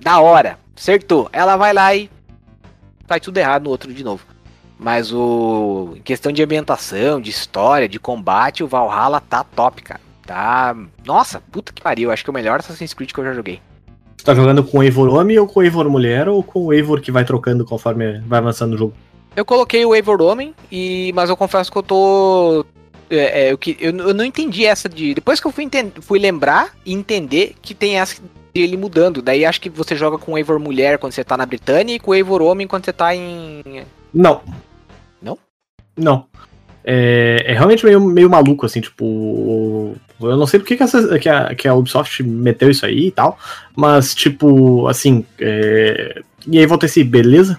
Da 0.00 0.20
hora, 0.20 0.58
acertou. 0.76 1.28
Ela 1.32 1.56
vai 1.56 1.72
lá 1.72 1.94
e 1.94 2.10
faz 3.06 3.20
tudo 3.22 3.38
errado 3.38 3.64
no 3.64 3.70
outro 3.70 3.92
de 3.92 4.04
novo. 4.04 4.24
Mas 4.78 5.12
o. 5.12 5.94
Em 5.96 6.02
questão 6.02 6.30
de 6.30 6.42
ambientação, 6.42 7.20
de 7.20 7.30
história, 7.30 7.88
de 7.88 7.98
combate, 7.98 8.62
o 8.62 8.68
Valhalla 8.68 9.20
tá 9.20 9.42
top, 9.42 9.82
cara. 9.82 10.00
Tá. 10.26 10.76
Nossa, 11.04 11.40
puta 11.50 11.72
que 11.72 11.80
pariu. 11.80 12.10
Acho 12.10 12.22
que 12.22 12.30
é 12.30 12.32
o 12.32 12.34
melhor 12.34 12.60
Assassin's 12.60 12.92
Creed 12.92 13.12
que 13.12 13.20
eu 13.20 13.24
já 13.24 13.32
joguei. 13.32 13.60
Você 14.16 14.24
tá 14.24 14.34
jogando 14.34 14.64
com 14.64 14.78
o 14.78 14.82
Eivor 14.82 15.08
homem 15.14 15.38
ou 15.38 15.46
com 15.46 15.60
o 15.60 15.62
Eivor 15.62 15.88
mulher 15.88 16.28
ou 16.28 16.42
com 16.42 16.66
o 16.66 16.72
Eivor 16.72 17.00
que 17.00 17.12
vai 17.12 17.24
trocando 17.24 17.64
conforme 17.64 18.20
vai 18.20 18.38
avançando 18.38 18.74
o 18.74 18.78
jogo? 18.78 18.94
Eu 19.34 19.44
coloquei 19.44 19.84
o 19.84 19.94
Eivor 19.94 20.20
homem, 20.20 20.54
e... 20.72 21.12
mas 21.14 21.30
eu 21.30 21.36
confesso 21.36 21.70
que 21.70 21.78
eu 21.78 21.82
tô. 21.82 22.66
É, 23.08 23.42
é, 23.42 23.52
eu, 23.52 23.58
que, 23.58 23.76
eu, 23.78 23.96
eu 23.96 24.14
não 24.14 24.24
entendi 24.24 24.66
essa 24.66 24.88
de. 24.88 25.14
Depois 25.14 25.40
que 25.40 25.46
eu 25.46 25.52
fui, 25.52 25.64
entend... 25.64 25.92
fui 26.00 26.18
lembrar 26.18 26.74
e 26.84 26.92
entender 26.92 27.54
que 27.62 27.74
tem 27.74 27.98
essa 27.98 28.20
ele 28.60 28.76
mudando. 28.76 29.22
Daí 29.22 29.44
acho 29.44 29.60
que 29.60 29.70
você 29.70 29.94
joga 29.96 30.18
com 30.18 30.32
o 30.32 30.38
Eivor 30.38 30.58
mulher 30.58 30.98
quando 30.98 31.12
você 31.12 31.24
tá 31.24 31.36
na 31.36 31.46
Britânia 31.46 31.94
e 31.94 31.98
com 31.98 32.10
o 32.10 32.14
Eivor 32.14 32.42
homem 32.42 32.66
quando 32.66 32.84
você 32.84 32.92
tá 32.92 33.14
em. 33.14 33.84
Não. 34.12 34.42
Não? 35.20 35.38
Não. 35.96 36.26
É, 36.84 37.42
é 37.46 37.52
realmente 37.52 37.84
meio, 37.84 38.00
meio 38.00 38.30
maluco, 38.30 38.64
assim, 38.64 38.80
tipo. 38.80 39.96
Eu 40.20 40.36
não 40.36 40.46
sei 40.46 40.60
porque 40.60 40.76
que, 40.76 40.82
essa, 40.82 41.18
que, 41.18 41.28
a, 41.28 41.54
que 41.54 41.66
a 41.66 41.74
Ubisoft 41.74 42.22
meteu 42.22 42.70
isso 42.70 42.86
aí 42.86 43.08
e 43.08 43.10
tal, 43.10 43.38
mas, 43.74 44.14
tipo, 44.14 44.86
assim. 44.86 45.24
É... 45.40 46.22
E 46.46 46.58
aí 46.58 46.66
volta 46.66 46.86
esse 46.86 47.02
beleza? 47.02 47.58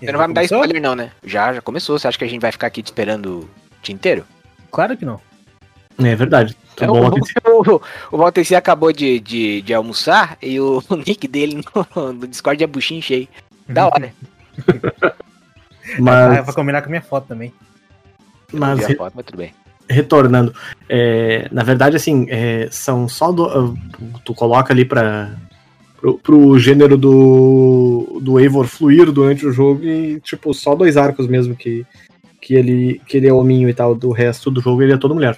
Você 0.00 0.12
não 0.12 0.18
vai 0.18 0.28
me 0.28 0.34
dar 0.34 0.44
spoiler, 0.44 0.80
não, 0.80 0.94
né? 0.94 1.10
Já, 1.24 1.52
já 1.52 1.60
começou. 1.60 1.98
Você 1.98 2.06
acha 2.06 2.16
que 2.16 2.24
a 2.24 2.28
gente 2.28 2.40
vai 2.40 2.52
ficar 2.52 2.68
aqui 2.68 2.82
te 2.82 2.86
esperando 2.86 3.40
o 3.40 3.50
dia 3.82 3.94
inteiro? 3.94 4.24
Claro 4.70 4.96
que 4.96 5.04
não. 5.04 5.20
É 5.98 6.14
verdade. 6.14 6.56
Tá 6.76 6.84
É, 6.84 6.88
bom, 6.88 7.10
o, 7.10 7.74
o, 7.76 7.82
o 8.12 8.16
Valteci 8.18 8.54
acabou 8.54 8.92
de, 8.92 9.18
de, 9.20 9.62
de 9.62 9.74
almoçar 9.74 10.38
e 10.40 10.60
o, 10.60 10.82
nick 11.06 11.26
dele 11.26 11.62
no, 11.96 12.12
no 12.12 12.26
Discord 12.26 12.62
é 12.62 12.66
buchinho 12.66 13.02
cheio. 13.02 13.28
Da 13.68 13.86
hora. 13.86 14.12
mas, 15.98 16.38
Ah, 16.38 16.42
vai 16.42 16.54
combinar 16.54 16.80
com 16.82 16.86
a 16.86 16.90
minha 16.90 17.02
foto 17.02 17.26
também. 17.28 17.52
mas 18.52 18.84
a 18.84 18.94
foto, 18.96 19.12
mas 19.16 19.26
tudo 19.26 19.38
bem. 19.38 19.52
retornando. 19.88 20.54
é, 20.88 21.48
na 21.50 21.62
verdade, 21.62 21.96
assim, 21.96 22.26
é, 22.30 22.68
são 22.70 23.08
só. 23.08 23.32
Do, 23.32 23.76
tu 24.24 24.34
coloca 24.34 24.72
ali 24.72 24.84
pra. 24.84 25.36
Pro, 26.00 26.16
pro 26.16 26.58
gênero 26.60 26.96
do, 26.96 28.20
do 28.22 28.38
Eivor 28.38 28.68
fluir 28.68 29.10
durante 29.10 29.44
o 29.44 29.50
jogo 29.52 29.82
e, 29.82 30.20
tipo, 30.20 30.54
só 30.54 30.76
dois 30.76 30.96
arcos 30.96 31.26
mesmo 31.26 31.56
que, 31.56 31.84
que, 32.40 32.54
ele, 32.54 33.02
que 33.04 33.16
ele 33.16 33.26
é 33.26 33.32
hominho 33.32 33.68
e 33.68 33.74
tal. 33.74 33.96
Do 33.96 34.12
resto 34.12 34.48
do 34.48 34.60
jogo 34.60 34.80
ele 34.80 34.92
é 34.92 34.96
todo 34.96 35.12
mulher. 35.12 35.36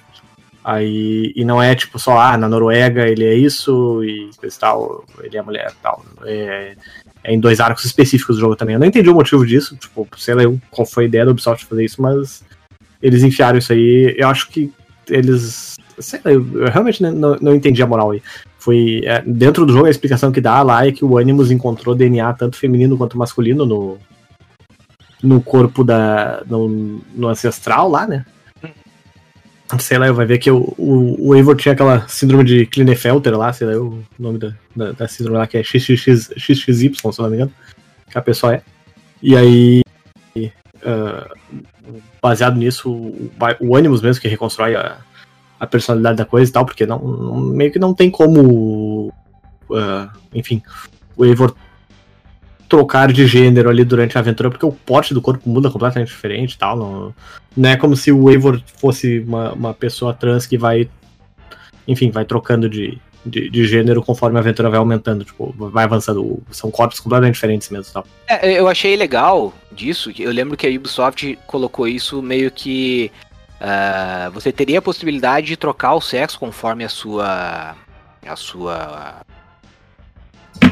Aí, 0.63 1.33
e 1.35 1.43
não 1.43 1.61
é 1.61 1.73
tipo 1.73 1.97
só, 1.97 2.19
ah, 2.19 2.37
na 2.37 2.47
Noruega 2.47 3.07
ele 3.07 3.25
é 3.25 3.33
isso 3.33 4.03
e 4.03 4.29
tal, 4.59 5.03
ele 5.23 5.35
é 5.35 5.41
mulher 5.41 5.73
tal. 5.81 6.05
É, 6.23 6.75
é 7.23 7.33
em 7.33 7.39
dois 7.39 7.59
arcos 7.59 7.85
específicos 7.85 8.35
do 8.35 8.39
jogo 8.41 8.55
também. 8.55 8.73
Eu 8.73 8.79
não 8.79 8.87
entendi 8.87 9.09
o 9.09 9.15
motivo 9.15 9.45
disso, 9.45 9.75
tipo, 9.75 10.07
sei 10.17 10.35
lá 10.35 10.43
qual 10.69 10.85
foi 10.85 11.05
a 11.05 11.07
ideia 11.07 11.25
da 11.25 11.31
Ubisoft 11.31 11.65
fazer 11.65 11.85
isso, 11.85 12.01
mas 12.01 12.43
eles 13.01 13.23
enfiaram 13.23 13.57
isso 13.57 13.73
aí. 13.73 14.13
Eu 14.17 14.27
acho 14.27 14.49
que 14.49 14.71
eles. 15.09 15.75
Sei 15.99 16.19
lá, 16.23 16.31
eu, 16.31 16.45
eu 16.59 16.67
realmente 16.71 17.01
não, 17.01 17.35
não 17.41 17.55
entendi 17.55 17.81
a 17.81 17.87
moral 17.87 18.11
aí. 18.11 18.21
Foi. 18.57 19.01
é, 19.03 19.21
dentro 19.25 19.65
do 19.65 19.73
jogo 19.73 19.87
a 19.87 19.89
explicação 19.89 20.31
que 20.31 20.41
dá 20.41 20.61
lá 20.61 20.85
é 20.85 20.91
que 20.91 21.03
o 21.03 21.17
Animus 21.17 21.49
encontrou 21.49 21.95
DNA 21.95 22.33
tanto 22.33 22.57
feminino 22.57 22.97
quanto 22.97 23.17
masculino 23.17 23.65
no. 23.65 23.97
No 25.23 25.39
corpo 25.39 25.83
da. 25.83 26.43
No, 26.47 26.99
no 27.13 27.27
ancestral 27.27 27.89
lá, 27.89 28.07
né? 28.07 28.25
Sei 29.79 29.97
lá, 29.97 30.11
vai 30.11 30.25
ver 30.25 30.37
que 30.37 30.51
o, 30.51 30.73
o, 30.77 31.29
o 31.29 31.35
Eivor 31.35 31.55
tinha 31.55 31.73
aquela 31.73 32.07
síndrome 32.07 32.43
de 32.43 32.65
Klinefelter 32.65 33.37
lá, 33.37 33.53
sei 33.53 33.67
lá, 33.67 33.81
o 33.81 34.03
nome 34.19 34.37
da, 34.37 34.53
da, 34.75 34.91
da 34.91 35.07
síndrome 35.07 35.37
lá, 35.37 35.47
que 35.47 35.57
é 35.57 35.63
XXX, 35.63 36.31
XXY, 36.37 36.93
se 36.93 37.19
não 37.19 37.29
me 37.29 37.35
engano, 37.35 37.51
que 38.09 38.17
a 38.17 38.21
pessoa 38.21 38.55
é. 38.55 38.61
E 39.21 39.35
aí, 39.35 39.81
ah, 40.83 41.29
baseado 42.21 42.57
nisso, 42.57 42.91
o, 42.91 43.75
Animus 43.75 44.01
mesmo 44.01 44.21
que 44.21 44.27
reconstrói 44.27 44.75
a, 44.75 44.97
a 45.59 45.67
personalidade 45.67 46.17
da 46.17 46.25
coisa 46.25 46.49
e 46.49 46.53
tal, 46.53 46.65
porque 46.65 46.85
não, 46.85 47.35
meio 47.35 47.71
que 47.71 47.79
não 47.79 47.93
tem 47.93 48.09
como, 48.09 49.13
ah, 49.73 50.09
enfim, 50.33 50.61
o 51.15 51.25
Eivor 51.25 51.55
trocar 52.71 53.11
de 53.11 53.27
gênero 53.27 53.69
ali 53.69 53.83
durante 53.83 54.17
a 54.17 54.21
aventura, 54.21 54.49
porque 54.49 54.65
o 54.65 54.71
porte 54.71 55.13
do 55.13 55.21
corpo 55.21 55.49
muda 55.49 55.69
completamente 55.69 56.07
diferente 56.07 56.53
e 56.53 56.57
tal. 56.57 56.77
Não, 56.77 57.15
não 57.57 57.69
é 57.69 57.75
como 57.75 57.97
se 57.97 58.13
o 58.13 58.29
Eivor 58.29 58.61
fosse 58.79 59.19
uma, 59.19 59.51
uma 59.51 59.73
pessoa 59.73 60.13
trans 60.13 60.47
que 60.47 60.57
vai, 60.57 60.89
enfim, 61.85 62.09
vai 62.09 62.23
trocando 62.23 62.69
de, 62.69 62.97
de, 63.25 63.49
de 63.49 63.67
gênero 63.67 64.01
conforme 64.01 64.37
a 64.37 64.39
aventura 64.39 64.69
vai 64.69 64.79
aumentando, 64.79 65.25
tipo, 65.25 65.53
vai 65.57 65.83
avançando. 65.83 66.41
São 66.49 66.71
corpos 66.71 67.01
completamente 67.01 67.33
diferentes 67.33 67.69
mesmo 67.69 67.91
tal. 67.91 68.07
É, 68.25 68.57
eu 68.57 68.69
achei 68.69 68.95
legal 68.95 69.53
disso. 69.69 70.09
Eu 70.17 70.31
lembro 70.31 70.55
que 70.55 70.65
a 70.65 70.69
Ubisoft 70.69 71.37
colocou 71.45 71.89
isso 71.89 72.21
meio 72.21 72.49
que. 72.49 73.11
ah, 73.59 74.31
você 74.33 74.49
teria 74.49 74.79
a 74.79 74.81
possibilidade 74.81 75.47
de 75.47 75.57
trocar 75.57 75.93
o 75.93 75.99
sexo 75.99 76.39
conforme 76.39 76.85
a 76.85 76.89
sua. 76.89 77.75
a 78.25 78.35
sua. 78.37 79.15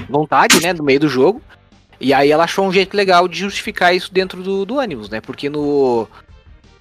vontade, 0.07 0.61
né? 0.61 0.71
No 0.71 0.85
meio 0.85 1.01
do 1.01 1.09
jogo. 1.09 1.41
E 1.99 2.13
aí 2.13 2.31
ela 2.31 2.45
achou 2.45 2.65
um 2.65 2.71
jeito 2.71 2.95
legal 2.95 3.27
de 3.27 3.37
justificar 3.37 3.93
isso 3.93 4.13
dentro 4.13 4.41
do, 4.41 4.65
do 4.65 4.79
Animus, 4.79 5.09
né? 5.09 5.21
Porque 5.21 5.49
no. 5.49 6.07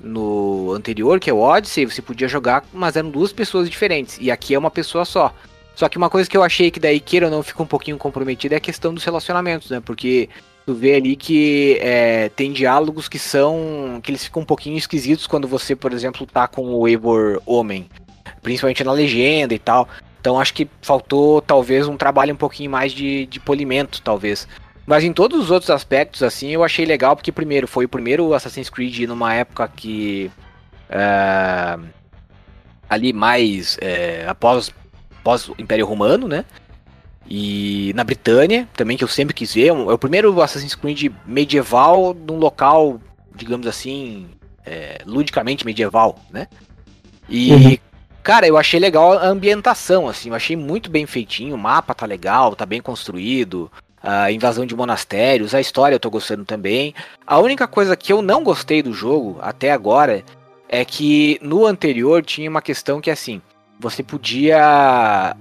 No 0.01 0.73
anterior, 0.75 1.19
que 1.19 1.29
é 1.29 1.33
o 1.33 1.41
Odyssey, 1.41 1.85
você 1.85 2.01
podia 2.01 2.29
jogar, 2.29 2.65
mas 2.73 2.95
eram 2.95 3.11
duas 3.11 3.33
pessoas 3.33 3.69
diferentes. 3.69 4.17
E 4.21 4.31
aqui 4.31 4.55
é 4.55 4.59
uma 4.59 4.71
pessoa 4.71 5.05
só. 5.05 5.35
Só 5.75 5.89
que 5.89 5.99
uma 5.99 6.09
coisa 6.09 6.31
que 6.31 6.37
eu 6.37 6.45
achei 6.45 6.71
que 6.71 6.79
daí, 6.79 7.01
queira 7.01 7.27
ou 7.27 7.33
não, 7.33 7.43
fica 7.43 7.61
um 7.61 7.67
pouquinho 7.67 7.99
comprometida 7.99 8.55
é 8.55 8.59
a 8.59 8.61
questão 8.61 8.95
dos 8.95 9.03
relacionamentos, 9.03 9.71
né? 9.71 9.81
Porque 9.81 10.29
tu 10.65 10.73
vê 10.73 10.95
ali 10.95 11.17
que 11.17 11.79
é, 11.81 12.29
tem 12.29 12.53
diálogos 12.53 13.09
que 13.09 13.19
são. 13.19 14.01
que 14.03 14.13
eles 14.13 14.23
ficam 14.23 14.43
um 14.43 14.45
pouquinho 14.45 14.77
esquisitos 14.77 15.27
quando 15.27 15.49
você, 15.49 15.75
por 15.75 15.93
exemplo, 15.93 16.25
tá 16.27 16.47
com 16.47 16.75
o 16.75 16.87
Eivor 16.87 17.43
homem. 17.45 17.89
Principalmente 18.41 18.85
na 18.85 18.93
legenda 18.93 19.53
e 19.53 19.59
tal. 19.59 19.89
Então 20.21 20.39
acho 20.39 20.55
que 20.55 20.69
faltou 20.83 21.41
talvez 21.41 21.89
um 21.89 21.97
trabalho 21.97 22.35
um 22.35 22.37
pouquinho 22.37 22.71
mais 22.71 22.93
de, 22.93 23.27
de 23.27 23.41
polimento, 23.41 24.01
talvez. 24.03 24.47
Mas 24.89 25.05
em 25.05 25.13
todos 25.13 25.39
os 25.39 25.51
outros 25.51 25.69
aspectos, 25.69 26.23
assim, 26.23 26.49
eu 26.49 26.65
achei 26.65 26.87
legal, 26.87 27.15
porque 27.15 27.31
primeiro, 27.31 27.69
foi 27.69 27.85
o 27.85 27.89
primeiro 27.91 28.33
Assassin's 28.33 28.71
Creed 28.71 29.01
numa 29.01 29.35
época 29.35 29.69
que. 29.69 30.31
é, 30.89 31.79
ali 32.89 33.13
mais 33.13 33.77
é, 33.83 34.25
após, 34.27 34.73
após 35.21 35.47
o 35.51 35.55
Império 35.59 35.85
Romano, 35.85 36.27
né? 36.27 36.43
E 37.29 37.93
na 37.95 38.03
Britânia, 38.03 38.67
também, 38.75 38.97
que 38.97 39.05
eu 39.05 39.09
sempre 39.09 39.35
quis 39.35 39.53
ver. 39.53 39.67
É 39.67 39.73
o 39.73 39.99
primeiro 39.99 40.41
Assassin's 40.41 40.75
Creed 40.75 41.13
medieval 41.27 42.15
num 42.15 42.39
local, 42.39 42.99
digamos 43.37 43.67
assim, 43.67 44.27
é, 44.65 45.03
ludicamente 45.05 45.67
medieval, 45.67 46.19
né? 46.31 46.49
E, 47.29 47.53
Uhum. 47.53 47.79
cara, 48.23 48.47
eu 48.49 48.57
achei 48.57 48.81
legal 48.81 49.13
a 49.13 49.27
ambientação, 49.27 50.09
assim, 50.09 50.31
eu 50.31 50.35
achei 50.35 50.57
muito 50.57 50.91
bem 50.91 51.05
feitinho, 51.05 51.55
o 51.55 51.59
mapa 51.59 51.95
tá 51.95 52.07
legal, 52.07 52.57
tá 52.57 52.65
bem 52.65 52.81
construído, 52.81 53.71
a 54.03 54.31
invasão 54.31 54.65
de 54.67 54.75
monastérios, 54.77 55.55
a 55.55 55.61
história 55.61 55.95
eu 55.95 56.01
tô 56.01 56.11
gostando 56.11 56.45
também. 56.45 56.95
A 57.27 57.39
única 57.39 57.67
coisa 57.67 57.97
que 57.97 58.13
eu 58.13 58.23
não 58.23 58.43
gostei 58.45 58.83
do 58.83 58.93
jogo, 58.93 59.39
até 59.41 59.73
agora, 59.73 60.23
é 60.69 60.85
que 60.85 61.39
no 61.43 61.67
anterior 61.67 62.23
tinha 62.25 62.49
uma 62.51 62.63
questão 62.63 63.01
que, 63.01 63.11
assim, 63.11 63.41
você 63.81 64.03
podia 64.03 64.59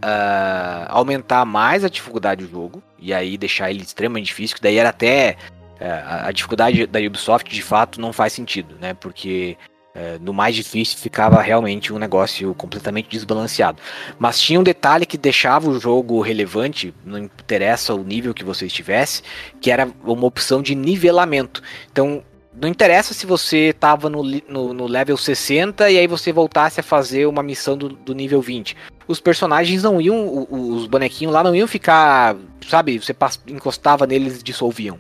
ah, 0.02 0.86
aumentar 0.90 1.44
mais 1.46 1.84
a 1.84 1.90
dificuldade 1.90 2.46
do 2.46 2.52
jogo, 2.52 2.82
e 3.00 3.14
aí 3.14 3.38
deixar 3.38 3.70
ele 3.70 3.82
extremamente 3.82 4.28
difícil, 4.28 4.56
que 4.56 4.62
daí 4.62 4.78
era 4.78 4.90
até... 4.90 5.38
a- 5.80 6.28
a 6.28 6.32
dificuldade 6.32 6.88
da 6.88 7.00
Ubisoft, 7.00 7.54
de 7.54 7.62
fato, 7.62 8.02
não 8.02 8.12
faz 8.12 8.34
sentido, 8.34 8.76
né? 8.82 8.94
Porque 8.96 9.56
eh, 10.00 10.20
no 10.22 10.32
mais 10.32 10.56
difícil 10.56 11.00
ficava 11.00 11.42
realmente 11.42 11.92
um 11.92 11.98
negócio 11.98 12.54
completamente 12.54 13.10
desbalanceado. 13.10 13.82
Mas 14.20 14.40
tinha 14.40 14.60
um 14.60 14.64
detalhe 14.64 15.08
que 15.08 15.18
deixava 15.18 15.68
o 15.68 15.80
jogo 15.80 16.22
relevante, 16.22 16.94
não 17.04 17.18
interessa 17.18 17.96
o 17.96 18.04
nível 18.04 18.32
que 18.32 18.44
você 18.44 18.68
estivesse, 18.68 19.24
que 19.60 19.72
era 19.72 19.90
uma 20.04 20.28
opção 20.28 20.62
de 20.62 20.76
nivelamento. 20.76 21.64
Então, 21.92 22.24
não 22.54 22.70
interessa 22.70 23.12
se 23.12 23.26
você 23.26 23.70
estava 23.70 24.08
no, 24.08 24.22
no, 24.48 24.72
no 24.72 24.86
level 24.86 25.18
60 25.18 25.90
e 25.90 25.98
aí 25.98 26.06
você 26.06 26.32
voltasse 26.32 26.80
a 26.80 26.84
fazer 26.84 27.26
uma 27.26 27.42
missão 27.42 27.76
do, 27.76 27.90
do 27.90 28.14
nível 28.14 28.40
20. 28.40 28.78
Os 29.08 29.20
personagens 29.20 29.82
não 29.82 30.00
iam, 30.00 30.48
os 30.48 30.86
bonequinhos 30.86 31.34
lá 31.34 31.44
não 31.44 31.56
iam 31.56 31.68
ficar, 31.68 32.36
sabe, 32.68 33.00
você 33.00 33.16
encostava 33.48 34.06
neles 34.06 34.42
e 34.42 34.44
dissolviam. 34.44 35.00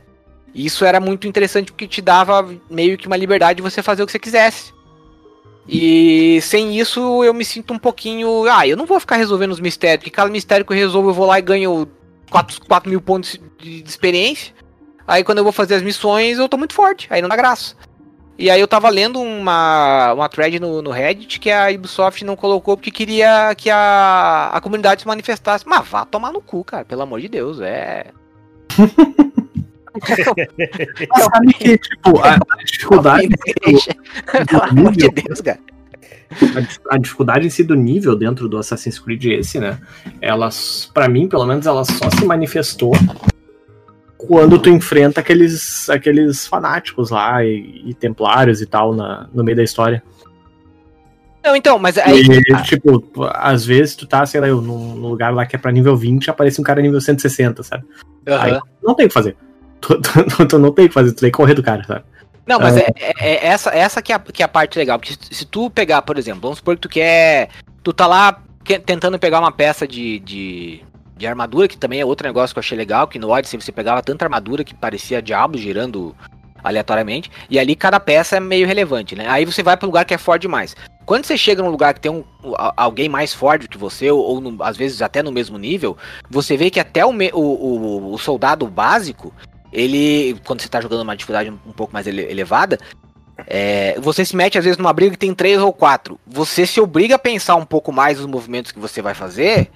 E 0.55 0.65
Isso 0.65 0.83
era 0.83 0.99
muito 0.99 1.27
interessante 1.27 1.71
porque 1.71 1.87
te 1.87 2.01
dava 2.01 2.49
meio 2.67 2.97
que 2.97 3.05
uma 3.05 3.15
liberdade 3.15 3.57
de 3.57 3.61
você 3.61 3.83
fazer 3.83 4.01
o 4.01 4.07
que 4.07 4.11
você 4.11 4.17
quisesse. 4.17 4.76
E 5.67 6.39
sem 6.41 6.79
isso 6.79 7.23
eu 7.23 7.33
me 7.33 7.43
sinto 7.43 7.73
um 7.73 7.79
pouquinho. 7.79 8.45
Ah, 8.49 8.65
eu 8.65 8.77
não 8.77 8.85
vou 8.85 8.99
ficar 8.99 9.17
resolvendo 9.17 9.51
os 9.51 9.59
mistérios, 9.59 9.99
porque 9.99 10.11
cada 10.11 10.29
mistério 10.29 10.65
que 10.65 10.71
eu 10.71 10.77
resolvo 10.77 11.09
eu 11.09 11.13
vou 11.13 11.25
lá 11.25 11.39
e 11.39 11.41
ganho 11.41 11.87
4, 12.31 12.61
4 12.65 12.89
mil 12.89 13.01
pontos 13.01 13.39
de, 13.59 13.81
de 13.81 13.89
experiência. 13.89 14.53
Aí 15.05 15.23
quando 15.23 15.39
eu 15.39 15.43
vou 15.43 15.53
fazer 15.53 15.75
as 15.75 15.81
missões 15.81 16.37
eu 16.37 16.47
tô 16.47 16.57
muito 16.57 16.73
forte, 16.73 17.07
aí 17.09 17.21
não 17.21 17.29
dá 17.29 17.35
graça. 17.35 17.75
E 18.37 18.51
aí 18.51 18.61
eu 18.61 18.67
tava 18.67 18.87
lendo 18.89 19.19
uma, 19.19 20.13
uma 20.13 20.29
thread 20.29 20.59
no, 20.59 20.81
no 20.81 20.91
Reddit 20.91 21.39
que 21.39 21.49
a 21.49 21.69
Ubisoft 21.73 22.23
não 22.23 22.35
colocou 22.35 22.77
porque 22.77 22.91
queria 22.91 23.53
que 23.55 23.69
a, 23.69 24.51
a 24.53 24.61
comunidade 24.61 25.01
se 25.01 25.07
manifestasse. 25.07 25.67
Mas 25.67 25.87
vá 25.87 26.05
tomar 26.05 26.31
no 26.31 26.39
cu, 26.39 26.63
cara, 26.63 26.85
pelo 26.85 27.01
amor 27.01 27.19
de 27.19 27.27
Deus, 27.27 27.59
é. 27.59 28.11
Sabe 31.31 31.53
que, 31.53 31.77
tipo, 31.77 32.19
a, 32.19 32.35
a 32.35 32.63
dificuldade. 32.63 33.29
pelo 34.49 34.63
amor 34.63 34.91
de 34.93 35.09
Deus, 35.09 35.41
cara. 35.41 35.59
a, 36.89 36.95
a 36.95 36.97
dificuldade 36.97 37.47
em 37.47 37.49
si 37.49 37.63
do 37.63 37.75
nível 37.75 38.15
dentro 38.15 38.47
do 38.47 38.57
Assassin's 38.57 38.99
Creed 38.99 39.25
esse, 39.25 39.59
né? 39.59 39.79
Elas, 40.21 40.89
para 40.93 41.07
mim, 41.07 41.27
pelo 41.27 41.45
menos, 41.45 41.65
ela 41.65 41.83
só 41.85 42.09
se 42.09 42.25
manifestou 42.25 42.91
quando 44.17 44.57
tu 44.57 44.69
enfrenta 44.69 45.21
aqueles, 45.21 45.89
aqueles 45.89 46.47
fanáticos 46.47 47.11
lá 47.11 47.43
e, 47.45 47.83
e 47.85 47.93
templários 47.93 48.61
e 48.61 48.65
tal 48.65 48.95
na, 48.95 49.29
no 49.33 49.43
meio 49.43 49.55
da 49.55 49.63
história. 49.63 50.03
Não, 51.43 51.55
então, 51.55 51.79
mas 51.79 51.97
aí. 51.97 52.23
E, 52.23 52.63
tipo, 52.63 53.01
às 53.31 53.65
vezes 53.65 53.95
tu 53.95 54.05
tá, 54.05 54.25
sei 54.25 54.41
lá, 54.41 54.47
num, 54.47 54.95
num 54.95 55.07
lugar 55.07 55.33
lá 55.33 55.45
que 55.45 55.55
é 55.55 55.59
pra 55.59 55.71
nível 55.71 55.95
20, 55.95 56.29
aparece 56.29 56.59
um 56.59 56.63
cara 56.63 56.81
nível 56.81 56.99
160, 56.99 57.63
sabe? 57.63 57.85
Aí 58.25 58.51
Aham. 58.51 58.61
não 58.83 58.95
tem 58.95 59.05
o 59.05 59.09
que 59.09 59.13
fazer. 59.13 59.37
Tu, 59.81 60.01
tu- 60.01 60.45
tu 60.47 60.59
não 60.59 60.71
tem 60.71 60.85
o 60.85 60.87
que 60.89 60.93
fazer, 60.93 61.11
tu 61.13 61.21
tem 61.21 61.31
que 61.31 61.37
correr 61.37 61.53
do 61.53 61.63
cara, 61.63 61.83
sabe? 61.83 62.03
Não, 62.45 62.59
mas 62.59 62.77
é, 62.77 62.87
é- 62.97 63.13
é 63.19 63.45
essa, 63.47 63.69
essa 63.71 64.01
que, 64.01 64.11
é 64.11 64.15
a, 64.15 64.19
que 64.19 64.41
é 64.41 64.45
a 64.45 64.49
parte 64.49 64.77
legal. 64.79 64.97
Porque 64.97 65.13
se, 65.19 65.45
tu 65.45 65.69
pegar, 65.69 66.01
por 66.01 66.17
exemplo, 66.17 66.41
vamos 66.41 66.57
supor 66.59 66.75
que 66.75 66.81
tu 66.81 66.89
quer. 66.89 67.49
Tu 67.83 67.91
tá 67.93 68.07
lá 68.07 68.41
que- 68.63 68.79
tentando 68.79 69.19
pegar 69.19 69.39
uma 69.39 69.51
peça 69.51 69.87
de, 69.87 70.19
de, 70.19 70.81
de 71.17 71.27
armadura, 71.27 71.67
que 71.67 71.77
também 71.77 71.99
é 71.99 72.05
outro 72.05 72.25
negócio 72.25 72.53
que 72.53 72.59
eu 72.59 72.61
achei 72.61 72.77
legal, 72.77 73.07
que 73.07 73.19
no 73.19 73.29
Odyssey 73.29 73.59
você 73.61 73.71
pegava 73.71 74.01
tanta 74.01 74.23
armadura 74.25 74.63
que 74.63 74.73
parecia 74.73 75.21
diabo 75.21 75.57
girando 75.57 76.15
aleatoriamente, 76.63 77.31
e 77.49 77.59
ali 77.59 77.75
cada 77.75 77.99
peça 77.99 78.37
é 78.37 78.39
meio 78.39 78.67
relevante, 78.67 79.15
né? 79.15 79.25
Aí 79.29 79.45
você 79.45 79.61
vai 79.63 79.77
um 79.81 79.85
lugar 79.85 80.03
que 80.05 80.13
é 80.13 80.17
forte 80.17 80.41
demais. 80.41 80.75
Quando 81.05 81.23
você 81.25 81.37
chega 81.37 81.61
num 81.63 81.69
lugar 81.69 81.93
que 81.93 82.01
tem 82.01 82.11
um, 82.11 82.23
alguém 82.75 83.07
mais 83.07 83.33
forte 83.33 83.69
que 83.69 83.77
você, 83.77 84.11
ou, 84.11 84.19
ou 84.19 84.41
no- 84.41 84.61
às 84.63 84.75
vezes 84.75 85.01
até 85.01 85.23
no 85.23 85.31
mesmo 85.31 85.57
nível, 85.57 85.95
você 86.29 86.57
vê 86.57 86.69
que 86.69 86.79
até 86.79 87.05
o, 87.05 87.13
me- 87.13 87.31
o, 87.33 87.39
o- 87.39 88.13
o 88.13 88.17
soldado 88.17 88.67
básico, 88.67 89.33
ele, 89.71 90.39
quando 90.45 90.61
você 90.61 90.69
tá 90.69 90.81
jogando 90.81 91.01
uma 91.01 91.15
dificuldade 91.15 91.49
um, 91.49 91.73
pouco 91.73 91.93
mais 91.93 92.07
ele- 92.07 92.23
elevada, 92.23 92.79
é, 93.45 93.99
você 93.99 94.25
se 94.25 94.35
mete 94.35 94.57
às 94.57 94.63
vezes 94.63 94.77
numa 94.77 94.93
briga 94.93 95.11
que 95.11 95.17
tem 95.17 95.33
três 95.33 95.59
ou 95.59 95.71
quatro. 95.71 96.19
Você 96.25 96.65
se 96.65 96.79
obriga 96.81 97.15
a 97.15 97.19
pensar 97.19 97.55
um 97.55 97.65
pouco 97.65 97.91
mais 97.91 98.17
nos 98.17 98.27
movimentos 98.27 98.71
que 98.71 98.79
você 98.79 99.01
vai 99.01 99.13
fazer 99.13 99.69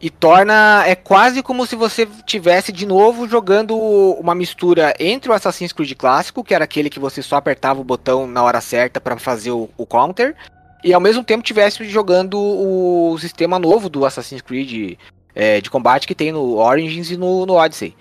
e 0.00 0.08
torna. 0.08 0.84
É 0.86 0.94
quase 0.94 1.42
como 1.42 1.66
se 1.66 1.74
você 1.74 2.06
tivesse 2.24 2.72
de 2.72 2.86
novo 2.86 3.28
jogando 3.28 3.76
uma 3.76 4.34
mistura 4.34 4.94
entre 4.98 5.30
o 5.30 5.34
Assassin's 5.34 5.72
Creed 5.72 5.94
clássico, 5.94 6.44
que 6.44 6.54
era 6.54 6.64
aquele 6.64 6.90
que 6.90 7.00
você 7.00 7.22
só 7.22 7.36
apertava 7.36 7.80
o 7.80 7.84
botão 7.84 8.26
na 8.26 8.42
hora 8.42 8.60
certa 8.60 9.00
para 9.00 9.18
fazer 9.18 9.50
o, 9.50 9.68
o 9.76 9.84
counter, 9.84 10.36
e 10.82 10.94
ao 10.94 11.00
mesmo 11.00 11.22
tempo 11.22 11.42
tivesse 11.42 11.84
jogando 11.84 12.38
o 12.38 13.18
sistema 13.18 13.58
novo 13.58 13.88
do 13.88 14.06
Assassin's 14.06 14.40
Creed 14.40 14.96
é, 15.34 15.60
de 15.60 15.70
combate 15.70 16.06
que 16.06 16.14
tem 16.14 16.32
no 16.32 16.56
Origins 16.56 17.10
e 17.10 17.16
no, 17.16 17.44
no 17.44 17.54
Odyssey. 17.54 17.94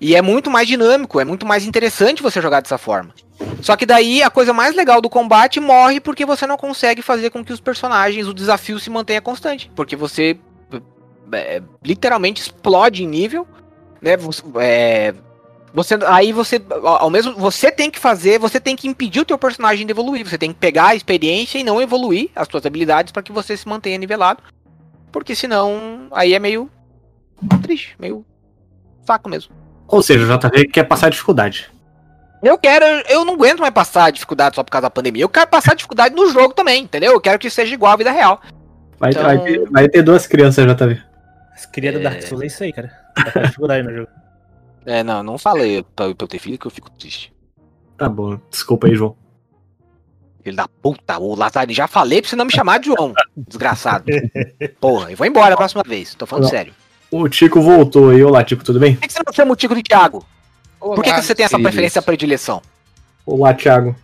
E 0.00 0.14
é 0.14 0.20
muito 0.22 0.50
mais 0.50 0.68
dinâmico, 0.68 1.18
é 1.20 1.24
muito 1.24 1.46
mais 1.46 1.64
interessante 1.64 2.22
você 2.22 2.40
jogar 2.40 2.60
dessa 2.60 2.76
forma. 2.78 3.14
Só 3.62 3.76
que 3.76 3.86
daí 3.86 4.22
a 4.22 4.30
coisa 4.30 4.52
mais 4.52 4.74
legal 4.74 5.00
do 5.00 5.08
combate 5.10 5.60
morre 5.60 6.00
porque 6.00 6.24
você 6.26 6.46
não 6.46 6.56
consegue 6.56 7.02
fazer 7.02 7.30
com 7.30 7.44
que 7.44 7.52
os 7.52 7.60
personagens, 7.60 8.26
o 8.28 8.34
desafio 8.34 8.78
se 8.78 8.90
mantenha 8.90 9.20
constante. 9.20 9.70
Porque 9.74 9.96
você 9.96 10.38
é, 11.32 11.62
literalmente 11.84 12.40
explode 12.42 13.02
em 13.04 13.06
nível, 13.06 13.46
né? 14.00 14.16
Você, 14.16 14.42
é, 14.60 15.14
você- 15.72 15.98
aí 16.06 16.32
você, 16.32 16.60
ao 16.82 17.10
mesmo, 17.10 17.34
você 17.34 17.70
tem 17.70 17.90
que 17.90 17.98
fazer, 17.98 18.38
você 18.38 18.60
tem 18.60 18.76
que 18.76 18.88
impedir 18.88 19.20
o 19.20 19.24
teu 19.24 19.38
personagem 19.38 19.84
de 19.86 19.92
evoluir. 19.92 20.26
Você 20.28 20.38
tem 20.38 20.52
que 20.52 20.58
pegar 20.58 20.88
a 20.88 20.94
experiência 20.94 21.58
e 21.58 21.64
não 21.64 21.80
evoluir 21.80 22.30
as 22.36 22.46
suas 22.48 22.64
habilidades 22.64 23.12
para 23.12 23.22
que 23.22 23.32
você 23.32 23.56
se 23.56 23.66
mantenha 23.66 23.98
nivelado. 23.98 24.42
Porque 25.10 25.34
senão 25.34 26.08
aí 26.12 26.34
é 26.34 26.38
meio 26.38 26.70
triste, 27.62 27.96
meio 27.98 28.24
saco 29.06 29.28
mesmo. 29.28 29.52
Ou 29.88 30.02
seja, 30.02 30.24
o 30.24 30.38
JV 30.38 30.66
quer 30.68 30.84
passar 30.84 31.10
dificuldade. 31.10 31.70
Eu 32.42 32.58
quero, 32.58 32.84
eu 33.08 33.24
não 33.24 33.34
aguento 33.34 33.60
mais 33.60 33.72
passar 33.72 34.10
dificuldade 34.12 34.54
só 34.56 34.62
por 34.62 34.70
causa 34.70 34.82
da 34.82 34.90
pandemia. 34.90 35.22
Eu 35.24 35.28
quero 35.28 35.48
passar 35.48 35.74
dificuldade 35.74 36.14
no 36.14 36.30
jogo 36.30 36.52
também, 36.54 36.82
entendeu? 36.84 37.12
Eu 37.12 37.20
quero 37.20 37.38
que 37.38 37.48
seja 37.50 37.74
igual 37.74 37.92
à 37.92 37.96
vida 37.96 38.10
real. 38.10 38.40
Vai, 38.98 39.10
Então- 39.10 39.22
vai, 39.22 39.38
ter, 39.42 39.70
vai 39.70 39.88
ter 39.88 40.02
duas 40.02 40.26
crianças, 40.26 40.64
JV. 40.66 41.00
As 41.54 41.66
criadas 41.66 42.00
É. 42.00 42.04
da 42.04 42.10
Dark 42.10 42.22
Souls 42.22 42.42
é 42.42 42.46
isso 42.46 42.62
aí, 42.62 42.72
cara. 42.72 42.92
Vai 43.16 43.32
ter 43.32 43.42
dificuldade 43.44 43.82
no 43.86 43.94
jogo. 43.94 44.08
É, 44.88 45.02
não, 45.02 45.20
não 45.20 45.36
falei 45.36 45.82
pra, 45.96 46.14
pra 46.14 46.24
eu 46.24 46.28
ter 46.28 46.38
filho 46.38 46.56
que 46.56 46.64
eu 46.64 46.70
fico 46.70 46.88
triste. 46.92 47.34
Tá 47.98 48.08
bom, 48.08 48.38
desculpa 48.48 48.86
aí, 48.86 48.94
João. 48.94 49.16
Filho 50.44 50.54
da 50.56 50.68
puta, 50.68 51.18
o 51.18 51.34
Lazari, 51.34 51.74
já 51.74 51.88
falei 51.88 52.20
pra 52.22 52.30
você 52.30 52.36
não 52.36 52.44
me 52.44 52.52
chamar 52.52 52.78
de 52.78 52.86
João, 52.86 53.12
desgraçado. 53.36 54.04
Porra, 54.80 55.10
eu 55.10 55.16
vou 55.16 55.26
embora 55.26 55.54
a 55.54 55.56
próxima 55.56 55.82
vez, 55.84 56.14
tô 56.14 56.24
falando 56.24 56.44
Não. 56.44 56.50
sério. 56.50 56.72
O 57.18 57.28
Tico 57.30 57.62
voltou 57.62 58.10
aí. 58.10 58.22
Olá, 58.22 58.44
Tico, 58.44 58.62
tudo 58.62 58.78
bem? 58.78 58.94
Por 58.96 59.06
que 59.06 59.12
você 59.12 59.20
não 59.24 59.32
chama 59.32 59.52
o 59.52 59.56
Tico 59.56 59.74
de 59.74 59.82
Thiago? 59.82 60.24
Por 60.78 61.02
que, 61.02 61.12
que 61.12 61.22
você 61.22 61.34
tem 61.34 61.46
essa 61.46 61.58
preferência 61.58 62.02
predileção? 62.02 62.60
Olá, 63.24 63.54
Thiago. 63.54 63.96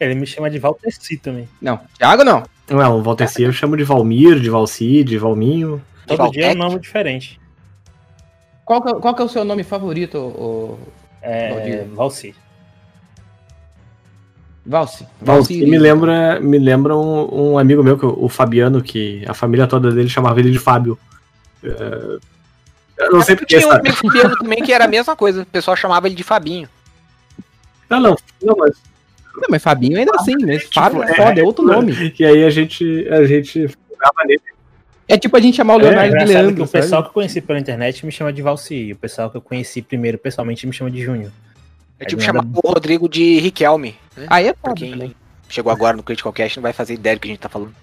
Ele 0.00 0.14
me 0.14 0.26
chama 0.26 0.48
de 0.48 0.58
Valteci 0.58 1.18
também. 1.18 1.46
Não, 1.60 1.78
Thiago 1.98 2.24
não. 2.24 2.42
Não, 2.70 2.98
o 2.98 3.02
Valteci 3.02 3.42
eu 3.42 3.52
chamo 3.52 3.76
de 3.76 3.84
Valmir, 3.84 4.40
de 4.40 4.48
Valci, 4.48 5.04
de 5.04 5.18
Valminho. 5.18 5.82
Todo 6.06 6.16
Valtec? 6.18 6.40
dia 6.40 6.52
é 6.52 6.54
um 6.54 6.58
nome 6.58 6.80
diferente. 6.80 7.38
Qual 8.64 8.80
que, 8.82 8.88
é- 8.90 8.94
qual 8.94 9.14
que 9.14 9.20
é 9.20 9.24
o 9.24 9.28
seu 9.28 9.44
nome 9.44 9.62
favorito, 9.62 10.16
o 10.18 10.78
É, 11.20 11.52
Valdir. 11.52 11.86
Valci. 11.94 12.34
Valsi? 14.64 15.06
Me 15.66 15.78
lembra, 15.78 16.40
me 16.40 16.58
lembra 16.58 16.96
um, 16.96 17.50
um 17.52 17.58
amigo 17.58 17.82
meu, 17.82 17.98
o 18.18 18.28
Fabiano, 18.28 18.80
que 18.82 19.22
a 19.26 19.34
família 19.34 19.66
toda 19.66 19.90
dele 19.92 20.08
chamava 20.08 20.40
ele 20.40 20.50
de 20.50 20.58
Fábio. 20.58 20.98
É, 21.64 22.18
Eu 23.04 23.12
não 23.12 23.22
sei 23.22 23.36
porque. 23.36 23.56
tinha 23.58 23.68
um 23.68 23.72
amigo 23.72 24.36
também 24.38 24.62
que 24.62 24.72
era 24.72 24.84
a 24.84 24.88
mesma 24.88 25.14
coisa, 25.16 25.42
o 25.42 25.46
pessoal 25.46 25.76
chamava 25.76 26.06
ele 26.06 26.14
de 26.14 26.22
Fabinho. 26.24 26.68
Não, 27.88 28.00
não, 28.00 28.16
não, 28.42 28.56
mas 28.56 28.72
Não, 29.34 29.48
mas 29.50 29.62
Fabinho 29.62 29.98
ainda 29.98 30.12
assim, 30.16 30.36
né? 30.36 30.58
Fábio 30.72 31.02
é 31.02 31.10
é, 31.10 31.14
foda, 31.14 31.40
é 31.40 31.44
outro 31.44 31.64
nome. 31.64 32.14
E 32.18 32.24
aí 32.24 32.44
a 32.44 32.50
gente, 32.50 33.08
a 33.08 33.24
gente 33.24 33.68
ficava 33.68 34.24
nele. 34.26 34.40
É 35.08 35.18
tipo 35.18 35.36
a 35.36 35.40
gente 35.40 35.56
chamar 35.56 35.74
o 35.74 35.78
Leonardo 35.78 36.02
de 36.10 36.22
engraçado 36.22 36.28
que 36.36 36.42
Leandro, 36.44 36.64
o 36.64 36.68
pessoal 36.68 36.88
sabe? 36.88 37.02
que 37.02 37.08
eu 37.08 37.14
conheci 37.14 37.40
pela 37.40 37.58
internet 37.58 38.06
me 38.06 38.12
chama 38.12 38.32
de 38.32 38.42
Valci. 38.42 38.74
E 38.74 38.92
o 38.92 38.96
pessoal 38.96 39.28
que 39.28 39.36
eu 39.36 39.40
conheci 39.40 39.82
primeiro 39.82 40.16
pessoalmente 40.18 40.66
me 40.66 40.72
chama 40.72 40.90
de 40.90 41.02
Júnior. 41.02 41.32
É 41.98 42.04
É 42.04 42.06
tipo 42.06 42.22
chamar 42.22 42.44
nada- 42.44 42.60
o 42.62 42.68
Rodrigo 42.68 43.08
de 43.08 43.40
Riquelme. 43.40 43.96
Né? 44.16 44.26
Aí 44.30 44.46
é 44.48 44.52
Pra 44.52 44.72
quem 44.72 44.92
também. 44.92 45.16
chegou 45.48 45.72
agora 45.72 45.96
no 45.96 46.02
Critical 46.04 46.32
Cast 46.32 46.58
não 46.58 46.62
vai 46.62 46.72
fazer 46.72 46.94
ideia 46.94 47.16
do 47.16 47.20
que 47.20 47.26
a 47.26 47.30
gente 47.32 47.40
tá 47.40 47.48
falando. 47.48 47.74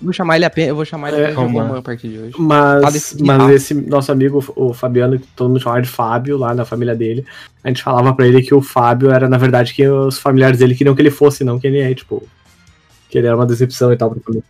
Vou 0.00 0.12
chamar 0.12 0.36
ele 0.36 0.44
apenas, 0.44 0.70
eu 0.70 0.76
vou 0.76 0.84
chamar 0.84 1.08
ele 1.12 1.16
É, 1.18 1.20
apenas 1.26 1.36
de 1.38 1.42
Romano. 1.42 1.60
Romano 1.60 1.78
a 1.78 1.82
partir 1.82 2.08
de 2.08 2.18
hoje. 2.18 2.34
Mas, 2.38 3.14
mas 3.20 3.50
esse 3.50 3.72
nosso 3.74 4.10
amigo, 4.10 4.44
o 4.56 4.72
Fabiano, 4.74 5.18
que 5.18 5.26
todo 5.36 5.48
mundo 5.48 5.60
chamava 5.60 5.80
de 5.82 5.88
Fábio, 5.88 6.36
lá 6.36 6.52
na 6.54 6.64
família 6.64 6.94
dele, 6.94 7.24
a 7.62 7.68
gente 7.68 7.82
falava 7.82 8.12
pra 8.14 8.26
ele 8.26 8.42
que 8.42 8.54
o 8.54 8.60
Fábio 8.62 9.10
era, 9.12 9.28
na 9.28 9.38
verdade, 9.38 9.72
que 9.74 9.86
os 9.86 10.18
familiares 10.18 10.58
dele 10.58 10.74
queriam 10.74 10.94
que 10.94 11.02
ele 11.02 11.10
fosse, 11.10 11.44
não 11.44 11.58
que 11.58 11.66
ele 11.66 11.78
é, 11.80 11.94
tipo. 11.94 12.22
Que 13.08 13.18
ele 13.18 13.26
era 13.26 13.36
uma 13.36 13.46
decepção 13.46 13.92
e 13.92 13.96
tal 13.96 14.10
pra 14.10 14.20
família. 14.20 14.44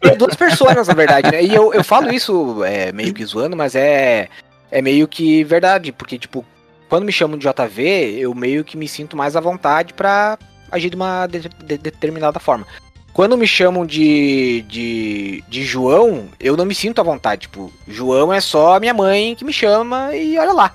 Tem 0.00 0.18
duas 0.18 0.34
personas, 0.34 0.88
na 0.88 0.94
verdade, 0.94 1.30
né? 1.30 1.42
E 1.42 1.54
eu, 1.54 1.72
eu 1.72 1.82
falo 1.82 2.12
isso 2.12 2.62
é, 2.64 2.92
meio 2.92 3.14
que 3.14 3.24
zoando, 3.24 3.56
mas 3.56 3.74
é, 3.74 4.28
é 4.70 4.82
meio 4.82 5.08
que 5.08 5.42
verdade, 5.44 5.92
porque, 5.92 6.18
tipo, 6.18 6.44
quando 6.90 7.04
me 7.04 7.12
chamam 7.12 7.38
de 7.38 7.46
JV, 7.48 8.16
eu 8.18 8.34
meio 8.34 8.62
que 8.64 8.76
me 8.76 8.86
sinto 8.86 9.16
mais 9.16 9.34
à 9.36 9.40
vontade 9.40 9.94
pra 9.94 10.36
agir 10.70 10.90
de 10.90 10.96
uma 10.96 11.26
de- 11.26 11.48
de- 11.64 11.78
determinada 11.78 12.38
forma. 12.38 12.66
Quando 13.14 13.38
me 13.38 13.46
chamam 13.46 13.86
de, 13.86 14.62
de, 14.68 15.44
de 15.48 15.62
João, 15.64 16.28
eu 16.40 16.56
não 16.56 16.66
me 16.66 16.74
sinto 16.74 17.00
à 17.00 17.04
vontade. 17.04 17.42
Tipo, 17.42 17.72
João 17.86 18.32
é 18.32 18.40
só 18.40 18.74
a 18.74 18.80
minha 18.80 18.92
mãe 18.92 19.36
que 19.36 19.44
me 19.44 19.52
chama 19.52 20.14
e 20.16 20.36
olha 20.36 20.52
lá. 20.52 20.74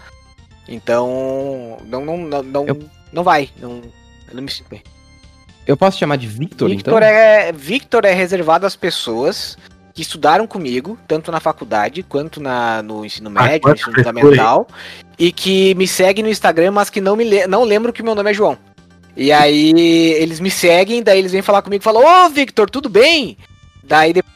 Então, 0.68 1.78
não, 1.86 2.06
não, 2.06 2.18
não, 2.18 2.44
não, 2.44 2.68
Eu- 2.68 2.80
não 3.12 3.24
vai. 3.24 3.50
Não, 3.60 3.82
eu 4.30 4.34
não 4.36 4.42
me 4.44 4.50
sinto 4.50 4.70
bem. 4.70 4.82
Eu 5.68 5.76
posso 5.76 6.00
chamar 6.00 6.16
de 6.16 6.28
Victor, 6.28 6.70
Victor, 6.70 7.04
então? 7.04 7.08
é, 7.10 7.52
Victor 7.52 8.06
é 8.06 8.14
reservado 8.14 8.66
às 8.66 8.76
pessoas 8.76 9.58
que 9.94 10.02
estudaram 10.02 10.48
comigo, 10.48 10.98
tanto 11.08 11.32
na 11.32 11.40
faculdade 11.40 12.04
quanto 12.04 12.40
na, 12.40 12.82
no 12.82 13.04
ensino 13.06 13.30
Ah, 13.36 13.44
médio, 13.44 13.56
no 13.58 13.62
quanta 13.62 13.82
ensino 13.82 13.96
fundamental, 13.98 14.68
e 15.18 15.32
que 15.32 15.76
me 15.76 15.86
seguem 15.88 16.24
no 16.24 16.30
Instagram, 16.30 16.72
mas 16.72 16.90
que 16.90 17.02
não, 17.02 17.16
me 17.16 17.24
le 17.26 17.46
não 17.48 17.64
lembram 17.64 17.92
que 17.92 18.02
meu 18.02 18.16
nome 18.16 18.32
é 18.32 18.34
João. 18.34 18.58
E 19.20 19.34
aí 19.34 19.74
eles 20.14 20.40
me 20.40 20.50
seguem, 20.50 21.04
daí 21.04 21.20
eles 21.20 21.34
vêm 21.34 21.42
falar 21.42 21.62
comigo 21.62 21.82
e 21.82 21.84
falam, 21.84 22.26
ô 22.26 22.30
Victor, 22.30 22.70
tudo 22.70 22.88
bem? 22.88 23.38
Daí 23.84 24.14
depois. 24.14 24.34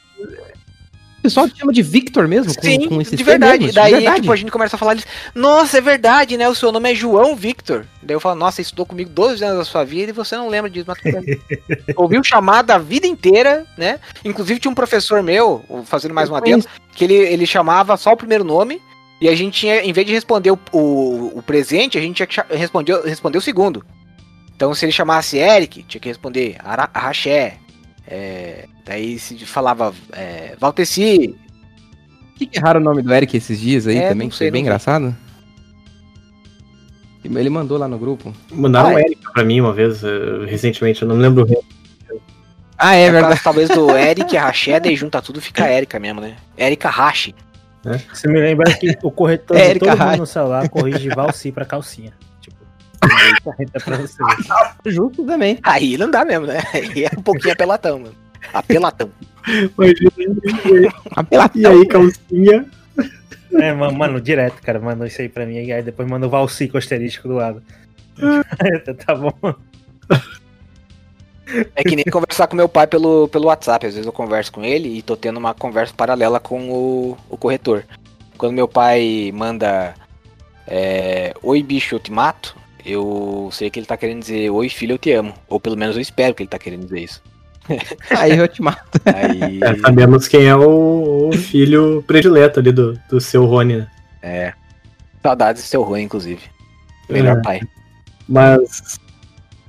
pessoal 1.21 1.47
te 1.47 1.57
chama 1.57 1.71
de 1.71 1.81
Victor 1.81 2.27
mesmo? 2.27 2.53
Com, 2.53 2.61
Sim, 2.61 2.89
com 2.89 3.01
esse 3.01 3.15
de 3.15 3.23
verdade. 3.23 3.63
mesmo? 3.63 3.73
Daí, 3.75 3.93
de 3.93 3.99
verdade? 3.99 4.19
tipo, 4.19 4.33
a 4.33 4.35
gente 4.35 4.51
começa 4.51 4.75
a 4.75 4.79
falar, 4.79 4.91
eles, 4.91 5.07
nossa, 5.33 5.77
é 5.77 5.81
verdade, 5.81 6.35
né? 6.35 6.49
O 6.49 6.53
seu 6.53 6.69
nome 6.69 6.91
é 6.91 6.93
João 6.93 7.33
Victor. 7.33 7.85
Daí 8.01 8.13
eu 8.13 8.19
falo, 8.19 8.35
nossa, 8.35 8.57
você 8.57 8.63
estudou 8.63 8.85
comigo 8.85 9.09
12 9.09 9.41
anos 9.41 9.59
da 9.59 9.63
sua 9.63 9.85
vida 9.85 10.09
e 10.09 10.13
você 10.13 10.35
não 10.35 10.49
lembra 10.49 10.69
disso. 10.69 10.85
Mas. 10.85 10.99
Ouviu 11.95 12.21
chamada 12.21 12.75
a 12.75 12.77
vida 12.77 13.07
inteira, 13.07 13.65
né? 13.77 14.01
Inclusive 14.25 14.59
tinha 14.59 14.71
um 14.71 14.75
professor 14.75 15.23
meu, 15.23 15.63
fazendo 15.85 16.13
mais 16.13 16.27
Eu 16.27 16.33
uma 16.33 16.39
adendo, 16.39 16.67
que 16.93 17.05
ele, 17.05 17.15
ele 17.15 17.45
chamava 17.45 17.95
só 17.95 18.11
o 18.11 18.17
primeiro 18.17 18.43
nome 18.43 18.81
e 19.21 19.29
a 19.29 19.35
gente 19.35 19.61
tinha, 19.61 19.81
em 19.81 19.93
vez 19.93 20.05
de 20.05 20.11
responder 20.11 20.51
o, 20.51 20.59
o, 20.73 21.37
o 21.37 21.41
presente, 21.41 21.97
a 21.97 22.01
gente 22.01 22.17
tinha 22.17 22.27
que 22.27 22.53
responder, 22.53 22.99
responder 23.05 23.37
o 23.37 23.41
segundo. 23.41 23.81
Então 24.55 24.73
se 24.73 24.85
ele 24.85 24.91
chamasse 24.91 25.37
Eric, 25.37 25.83
tinha 25.83 25.99
que 26.01 26.07
responder 26.09 26.55
Ara- 26.63 26.89
Araxé. 26.93 27.57
É, 28.07 28.65
daí 28.85 29.17
se 29.17 29.37
falava 29.45 29.93
é, 30.11 30.55
Valteci, 30.59 31.35
Que 32.37 32.45
que 32.45 32.57
erraram 32.59 32.81
o 32.81 32.83
nome 32.83 33.01
do 33.01 33.13
Eric 33.13 33.35
esses 33.37 33.59
dias 33.59 33.87
aí 33.87 33.97
É, 33.97 34.09
também, 34.09 34.27
que 34.29 34.37
foi 34.37 34.51
bem 34.51 34.61
engraçado? 34.61 35.15
Ele 37.23 37.49
mandou 37.49 37.77
lá 37.77 37.87
no 37.87 37.97
grupo. 37.97 38.33
Mandaram 38.51 38.89
Ah, 38.89 38.93
o 38.95 38.97
é. 38.99 39.01
Erika 39.03 39.31
pra 39.31 39.43
mim 39.45 39.61
uma 39.61 39.71
vez, 39.73 40.03
eh, 40.03 40.09
recentemente, 40.45 41.01
eu 41.03 41.07
não 41.07 41.15
lembro 41.15 41.45
o 41.45 41.47
nome. 41.47 41.65
Ah, 42.77 42.95
é, 42.95 43.03
É 43.03 43.11
verdade. 43.11 43.21
verdade. 43.27 43.43
Talvez 43.43 43.69
do 43.69 43.91
Eric 43.91 44.35
Racheda 44.35 44.91
e 44.91 44.95
junta 44.97 45.21
tudo 45.21 45.39
fica 45.41 45.71
Erika 45.71 45.97
mesmo, 45.99 46.19
né? 46.19 46.35
Erika 46.57 46.89
Rashi. 46.89 47.33
Você 48.13 48.27
me 48.27 48.39
lembra 48.41 48.73
que 48.73 48.97
o 49.03 49.09
corretor 49.11 49.55
É, 49.57 49.61
de 49.63 49.69
Erika 49.71 49.85
todo 49.85 49.97
mundo 49.97 50.07
Rai. 50.07 50.17
no 50.17 50.25
celular 50.25 50.67
corrige 50.69 51.07
Valci 51.09 51.51
pra 51.51 51.63
calcinha. 51.65 52.11
É 53.59 53.79
pra 53.79 53.97
você. 53.97 54.17
Justo 54.85 55.25
também. 55.25 55.59
Aí 55.63 55.97
não 55.97 56.09
dá 56.09 56.25
mesmo, 56.25 56.47
né? 56.47 56.61
Aí 56.73 57.05
é 57.05 57.11
um 57.17 57.21
pouquinho 57.21 57.53
apelatão, 57.53 57.99
mano. 57.99 58.15
Apelatão. 58.53 59.11
Imagina. 59.47 60.11
Apelativo. 61.15 61.63
E 61.63 61.67
aí, 61.67 61.87
calcinha. 61.87 62.65
É, 63.53 63.73
mano, 63.73 63.97
mano, 63.97 64.21
direto, 64.21 64.61
cara, 64.61 64.79
mandou 64.79 65.05
isso 65.05 65.21
aí 65.21 65.29
pra 65.29 65.45
mim. 65.45 65.55
E 65.55 65.71
aí 65.71 65.83
depois 65.83 66.09
mandou 66.09 66.27
o 66.27 66.31
Valci 66.31 66.67
com 66.67 66.77
asterisco 66.77 67.27
do 67.27 67.35
lado. 67.35 67.61
tá 69.05 69.15
bom. 69.15 69.33
É 71.75 71.83
que 71.83 71.95
nem 71.95 72.05
conversar 72.05 72.47
com 72.47 72.55
meu 72.55 72.69
pai 72.69 72.87
pelo, 72.87 73.27
pelo 73.27 73.47
WhatsApp. 73.47 73.85
Às 73.85 73.93
vezes 73.93 74.07
eu 74.07 74.13
converso 74.13 74.51
com 74.51 74.63
ele 74.63 74.97
e 74.97 75.01
tô 75.01 75.15
tendo 75.15 75.37
uma 75.37 75.53
conversa 75.53 75.93
paralela 75.95 76.39
com 76.39 76.71
o, 76.71 77.17
o 77.29 77.37
corretor. 77.37 77.83
Quando 78.37 78.53
meu 78.53 78.67
pai 78.67 79.31
manda 79.33 79.93
é, 80.67 81.33
Oi 81.43 81.61
bicho, 81.61 81.95
eu 81.95 81.99
te 81.99 82.11
mato, 82.11 82.55
eu 82.85 83.49
sei 83.51 83.69
que 83.69 83.79
ele 83.79 83.85
tá 83.85 83.95
querendo 83.97 84.19
dizer 84.21 84.49
Oi 84.49 84.69
filho, 84.69 84.93
eu 84.93 84.97
te 84.97 85.11
amo. 85.11 85.33
Ou 85.47 85.59
pelo 85.59 85.77
menos 85.77 85.95
eu 85.95 86.01
espero 86.01 86.33
que 86.33 86.43
ele 86.43 86.49
tá 86.49 86.59
querendo 86.59 86.83
dizer 86.83 86.99
isso. 87.01 87.21
Aí 88.17 88.37
eu 88.37 88.47
te 88.47 88.61
mato. 88.61 88.99
Aí. 89.05 89.59
É, 89.63 89.75
sabemos 89.79 90.27
quem 90.27 90.45
é 90.47 90.55
o, 90.55 91.29
o 91.29 91.33
filho 91.33 92.03
predileto 92.05 92.59
ali 92.59 92.71
do, 92.71 92.99
do 93.09 93.21
seu 93.21 93.45
Rony, 93.45 93.77
né? 93.77 93.87
é. 94.21 94.53
Saudades 95.21 95.63
do 95.63 95.65
seu 95.67 95.81
ruim, 95.83 96.01
inclusive. 96.03 96.41
Melhor 97.09 97.37
É. 97.37 97.41
pai. 97.41 97.61
Mas 98.27 98.99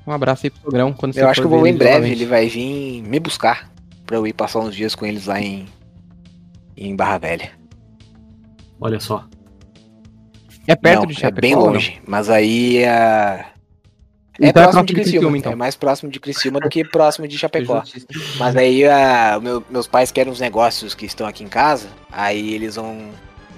Um 0.05 0.11
abraço 0.11 0.45
aí 0.47 0.51
pro 0.51 0.63
Sogrão. 0.63 0.93
Quando 0.93 1.17
Eu 1.17 1.29
acho 1.29 1.41
que 1.41 1.47
eu 1.47 1.51
vou 1.51 1.63
ver 1.63 1.71
em 1.71 1.77
breve, 1.77 1.93
novamente. 1.99 2.13
ele 2.19 2.27
vai 2.27 2.49
vir 2.49 3.03
me 3.03 3.21
buscar 3.21 3.71
pra 4.05 4.17
eu 4.17 4.27
ir 4.27 4.33
passar 4.33 4.59
uns 4.59 4.75
dias 4.75 4.97
com 4.97 5.07
eles 5.07 5.27
lá 5.27 5.41
em, 5.41 5.67
em 6.77 6.97
Barra 6.97 7.19
Velha. 7.19 7.53
olha 8.81 8.99
só. 8.99 9.25
É 10.67 10.75
perto 10.75 11.01
não, 11.01 11.07
de 11.07 11.13
é 11.15 11.17
Chapecó? 11.17 11.41
bem 11.41 11.55
ou 11.55 11.67
não? 11.67 11.73
longe, 11.73 12.01
mas 12.07 12.29
aí 12.31 12.79
é... 12.79 13.47
É 14.41 14.49
Então 14.49 14.63
é 14.63 14.65
próximo 14.65 14.85
de 14.87 14.95
Criciúma, 14.95 15.39
então. 15.39 15.53
É 15.53 15.55
mais 15.55 15.77
próximo 15.77 16.11
de 16.11 16.19
Criciúma 16.19 16.59
do 16.59 16.69
que 16.69 16.83
próximo 16.85 17.29
de 17.29 17.39
Chapecó. 17.39 17.85
Mas 18.39 18.57
aí 18.57 18.85
a, 18.85 19.37
o 19.39 19.41
meu- 19.41 19.65
meus 19.71 19.87
pais 19.87 20.11
querem 20.11 20.33
uns 20.33 20.41
negócios 20.41 20.93
que 20.95 21.07
estão 21.07 21.27
aqui 21.27 21.45
em 21.45 21.49
casa, 21.49 21.89
aí 22.11 22.53
eles 22.53 22.75
vão 22.75 23.11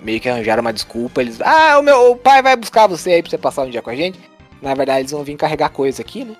meio 0.03 0.21
que 0.21 0.29
arranjar 0.29 0.61
uma 0.61 0.73
desculpa, 0.75 1.23
eles, 1.23 1.41
ah, 1.41 1.79
o 1.79 1.83
meu 1.83 2.11
o 2.13 2.17
pai 2.17 2.43
vai 2.43 2.55
buscar 2.57 2.87
você 2.87 3.13
aí 3.13 3.23
pra 3.23 3.31
você 3.31 3.39
passar 3.39 3.63
um 3.63 3.71
dia 3.71 3.81
com 3.81 3.89
a 3.89 3.97
gente. 3.97 4.19
Na 4.61 4.75
verdade, 4.75 5.01
eles 5.01 5.13
vão 5.13 5.25
vir 5.25 5.37
carregar 5.37 5.71
coisa 5.71 6.03
aqui, 6.03 6.25
né? 6.25 6.37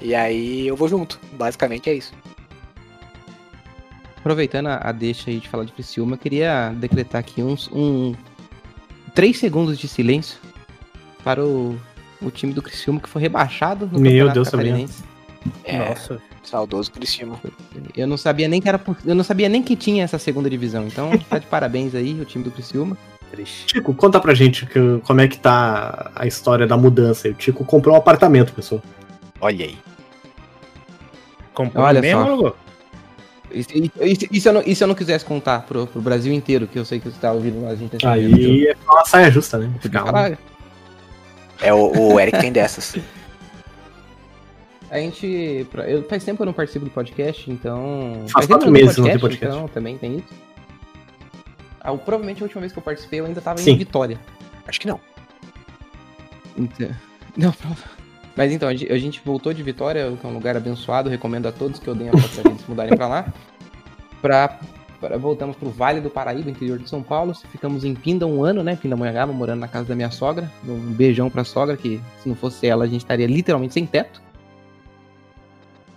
E 0.00 0.14
aí 0.14 0.66
eu 0.66 0.74
vou 0.76 0.88
junto. 0.88 1.20
Basicamente 1.32 1.90
é 1.90 1.94
isso. 1.94 2.14
Aproveitando 4.18 4.68
a, 4.68 4.80
a 4.82 4.92
deixa 4.92 5.30
aí 5.30 5.38
de 5.38 5.48
falar 5.48 5.64
de 5.64 5.72
Criciúma, 5.72 6.14
eu 6.14 6.18
queria 6.18 6.70
decretar 6.76 7.20
aqui 7.20 7.42
uns 7.42 7.68
um, 7.72 8.14
três 9.16 9.38
segundos 9.38 9.76
de 9.78 9.88
silêncio 9.88 10.38
para 11.24 11.44
o, 11.44 11.76
o 12.22 12.30
time 12.30 12.52
do 12.52 12.62
Criciúma 12.62 13.00
que 13.00 13.08
foi 13.08 13.20
rebaixado 13.22 13.88
no 13.90 13.98
Meu 13.98 14.30
Deus. 14.30 14.48
Catarinense. 14.48 15.02
É, 15.64 15.88
Nossa. 15.88 16.20
saudoso 16.44 16.92
Criciúma. 16.92 17.40
Eu 17.96 18.06
não 18.06 18.16
sabia 18.16 18.46
nem 18.46 18.60
que 18.60 18.68
era 18.68 18.78
por- 18.78 18.96
eu 19.04 19.14
não 19.14 19.24
sabia 19.24 19.48
nem 19.48 19.62
que 19.62 19.74
tinha 19.74 20.04
essa 20.04 20.18
segunda 20.18 20.48
divisão. 20.50 20.86
Então, 20.86 21.10
tá 21.28 21.38
de 21.38 21.46
parabéns 21.46 21.94
aí 21.94 22.20
o 22.20 22.24
time 22.24 22.44
do 22.44 22.50
Criciúma. 22.52 22.96
Triste. 23.30 23.66
Tico, 23.66 23.92
conta 23.94 24.20
pra 24.20 24.34
gente 24.34 24.66
que- 24.66 25.00
como 25.04 25.20
é 25.20 25.26
que 25.26 25.38
tá 25.38 26.12
a 26.14 26.26
história 26.26 26.66
da 26.66 26.76
mudança. 26.76 27.26
aí. 27.26 27.32
O 27.32 27.36
Tico 27.36 27.64
comprou 27.64 27.94
um 27.94 27.98
apartamento, 27.98 28.52
pessoal. 28.52 28.80
Olha 29.40 29.64
aí. 29.66 29.76
Comprou 31.54 31.84
Olha 31.84 32.00
mesmo, 32.00 32.22
só. 32.22 32.28
alugou? 32.28 32.56
E- 33.50 34.28
e 34.32 34.40
se 34.40 34.48
eu 34.48 34.52
não, 34.52 34.62
se 34.74 34.82
eu 34.84 34.88
não 34.88 34.94
quisesse 34.94 35.24
contar 35.24 35.60
pro, 35.62 35.86
pro 35.86 36.00
Brasil 36.00 36.32
inteiro, 36.32 36.66
que 36.66 36.78
eu 36.78 36.84
sei 36.84 36.98
que 37.00 37.08
você 37.10 37.18
tá 37.18 37.32
ouvindo 37.32 37.56
eu 38.02 38.10
Aí 38.10 38.66
é 38.68 38.76
uma 38.88 39.04
saia 39.04 39.30
justa, 39.30 39.58
né? 39.58 39.70
É 41.60 41.72
o, 41.72 42.12
o 42.12 42.20
Eric 42.20 42.38
tem 42.38 42.52
dessas. 42.52 42.96
A 44.90 44.98
gente. 44.98 45.66
pra- 45.70 45.88
Eu, 45.88 46.02
faz 46.08 46.24
tempo 46.24 46.36
que 46.36 46.42
eu 46.42 46.46
não 46.46 46.52
participo 46.52 46.84
do 46.84 46.90
podcast, 46.90 47.50
então. 47.50 48.24
Faz 48.32 48.46
tempo 48.46 48.58
quatro 48.58 48.60
que 48.60 48.66
eu 48.68 48.72
meses 48.84 48.96
não 48.98 49.04
tem 49.04 49.18
podcast. 49.18 49.56
Então, 49.56 49.68
também 49.68 49.98
tem 49.98 50.16
isso. 50.18 50.34
Ah, 51.80 51.92
o- 51.92 51.98
provavelmente 51.98 52.42
a 52.42 52.44
última 52.44 52.60
vez 52.60 52.72
que 52.72 52.78
eu 52.78 52.82
participei 52.82 53.20
eu 53.20 53.26
ainda 53.26 53.40
tava 53.40 53.58
Sim. 53.58 53.72
em 53.72 53.78
Vitória. 53.78 54.18
Acho 54.66 54.80
que 54.80 54.86
não. 54.86 55.00
Então, 56.56 56.88
não, 57.36 57.52
prova- 57.52 57.76
Mas 58.36 58.52
então, 58.52 58.68
a 58.68 58.74
gente, 58.74 59.20
voltou 59.24 59.54
de 59.54 59.62
Vitória, 59.62 60.12
que 60.20 60.26
é 60.26 60.28
um 60.28 60.34
lugar 60.34 60.56
abençoado, 60.56 61.08
recomendo 61.08 61.46
a 61.46 61.52
todos 61.52 61.80
que 61.80 61.88
odeiem 61.88 62.10
a 62.10 62.12
de 62.12 62.28
se 62.28 62.68
mudarem 62.68 62.94
pra 62.94 63.08
lá. 63.08 63.32
Pra, 64.20 64.58
pra- 65.00 65.16
voltamos 65.16 65.56
pro 65.56 65.70
Vale 65.70 66.02
do 66.02 66.10
Paraíba, 66.10 66.50
interior 66.50 66.78
de 66.78 66.88
São 66.88 67.02
Paulo. 67.02 67.34
Ficamos 67.50 67.82
em 67.82 67.94
Pinda 67.94 68.26
um 68.26 68.44
ano, 68.44 68.62
né? 68.62 68.76
Pindamonhangaba, 68.76 69.32
morando 69.32 69.60
na 69.60 69.68
casa 69.68 69.88
da 69.88 69.94
minha 69.94 70.10
sogra. 70.10 70.52
Um 70.68 70.92
beijão 70.92 71.30
pra 71.30 71.44
sogra, 71.44 71.78
que 71.78 71.98
se 72.22 72.28
não 72.28 72.36
fosse 72.36 72.66
ela, 72.66 72.84
a 72.84 72.86
gente 72.86 73.00
estaria 73.00 73.26
literalmente 73.26 73.72
sem 73.72 73.86
teto. 73.86 74.20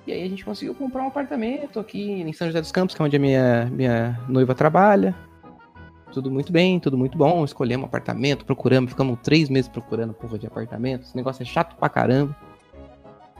E 0.07 0.13
aí 0.13 0.23
a 0.23 0.29
gente 0.29 0.45
conseguiu 0.45 0.73
comprar 0.73 1.03
um 1.03 1.07
apartamento 1.07 1.77
aqui 1.79 2.01
em 2.21 2.31
São 2.31 2.47
José 2.47 2.61
dos 2.61 2.71
Campos, 2.71 2.95
que 2.95 3.01
é 3.01 3.05
onde 3.05 3.15
a 3.17 3.19
minha, 3.19 3.65
minha 3.71 4.19
noiva 4.29 4.55
trabalha. 4.55 5.13
Tudo 6.11 6.31
muito 6.31 6.51
bem, 6.51 6.79
tudo 6.79 6.97
muito 6.97 7.17
bom. 7.17 7.45
Escolhemos 7.45 7.83
um 7.83 7.87
apartamento, 7.87 8.43
procuramos, 8.45 8.91
ficamos 8.91 9.19
três 9.21 9.49
meses 9.49 9.67
procurando 9.69 10.13
porra 10.13 10.39
de 10.39 10.47
apartamento. 10.47 11.03
Esse 11.03 11.15
negócio 11.15 11.43
é 11.43 11.45
chato 11.45 11.75
pra 11.75 11.87
caramba. 11.89 12.35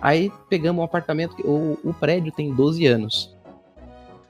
Aí 0.02 0.32
pegamos 0.50 0.80
um 0.82 0.86
apartamento, 0.86 1.36
que, 1.36 1.42
o, 1.44 1.78
o 1.84 1.94
prédio 1.94 2.32
tem 2.32 2.54
12 2.54 2.86
anos. 2.86 3.36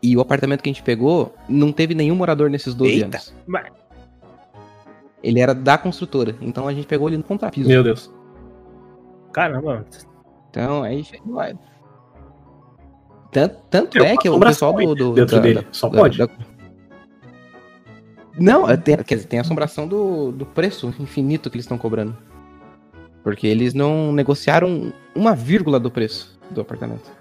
E 0.02 0.16
o 0.16 0.22
apartamento 0.22 0.62
que 0.64 0.70
a 0.70 0.74
gente 0.74 0.82
pegou 0.84 1.36
não 1.48 1.72
teve 1.74 1.94
nenhum 1.94 2.16
morador 2.16 2.50
nesses 2.50 2.74
12 2.74 2.92
Eita. 2.92 3.06
anos. 3.18 3.34
Ele 5.22 5.42
era 5.42 5.54
da 5.54 5.78
construtora, 5.78 6.34
então 6.40 6.66
a 6.68 6.74
gente 6.74 6.88
pegou 6.88 7.10
ele 7.10 7.18
no 7.18 7.24
contrapiso. 7.24 7.68
Meu 7.68 7.84
Deus. 7.84 8.10
Caramba, 9.34 9.86
Então 10.50 10.82
aí 10.82 11.04
chegou 11.04 11.36
lá. 11.36 11.50
Tanto, 13.32 13.58
tanto 13.70 13.98
é 14.00 14.16
que 14.18 14.30
o 14.30 14.40
pessoal 14.40 14.74
do. 14.74 14.96
do 14.96 15.14
dentro 15.14 15.36
da- 15.36 15.42
dele. 15.42 15.62
da- 15.62 15.68
Só 15.72 15.90
da- 15.90 16.00
pode. 16.00 16.18
da- 16.18 16.30
Não, 18.40 18.70
é, 18.70 18.78
tem, 18.78 18.98
quer 18.98 19.16
dizer, 19.16 19.28
tem 19.28 19.40
a 19.40 19.42
assombração 19.42 19.88
do, 19.88 20.32
do 20.32 20.46
preço 20.46 20.94
infinito 21.00 21.50
que 21.50 21.58
eles 21.58 21.66
estão 21.66 21.78
cobrando. 21.78 22.16
Porque 23.24 23.46
eles 23.46 23.74
não 23.74 24.12
negociaram 24.14 24.94
uma 25.14 25.36
vírgula 25.36 25.80
do 25.80 25.92
preço 25.92 26.40
do 26.50 26.62
apartamento. 26.62 27.12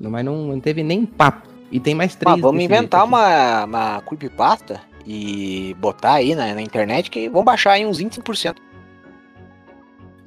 Não, 0.00 0.10
Mas 0.10 0.24
não, 0.24 0.46
não 0.46 0.60
teve 0.60 0.82
nem 0.82 1.04
papo. 1.04 1.48
E 1.70 1.78
tem 1.78 1.94
mais 1.94 2.14
três. 2.14 2.36
Ah, 2.36 2.40
vamos 2.40 2.62
inventar 2.62 3.04
uma, 3.04 3.64
uma 3.64 4.02
creepypasta 4.02 4.80
e 5.06 5.76
botar 5.78 6.14
aí 6.14 6.34
na, 6.34 6.54
na 6.54 6.62
internet 6.62 7.10
que 7.10 7.28
vão 7.28 7.44
baixar 7.44 7.72
aí 7.72 7.86
uns 7.86 8.00
25%. 8.00 8.56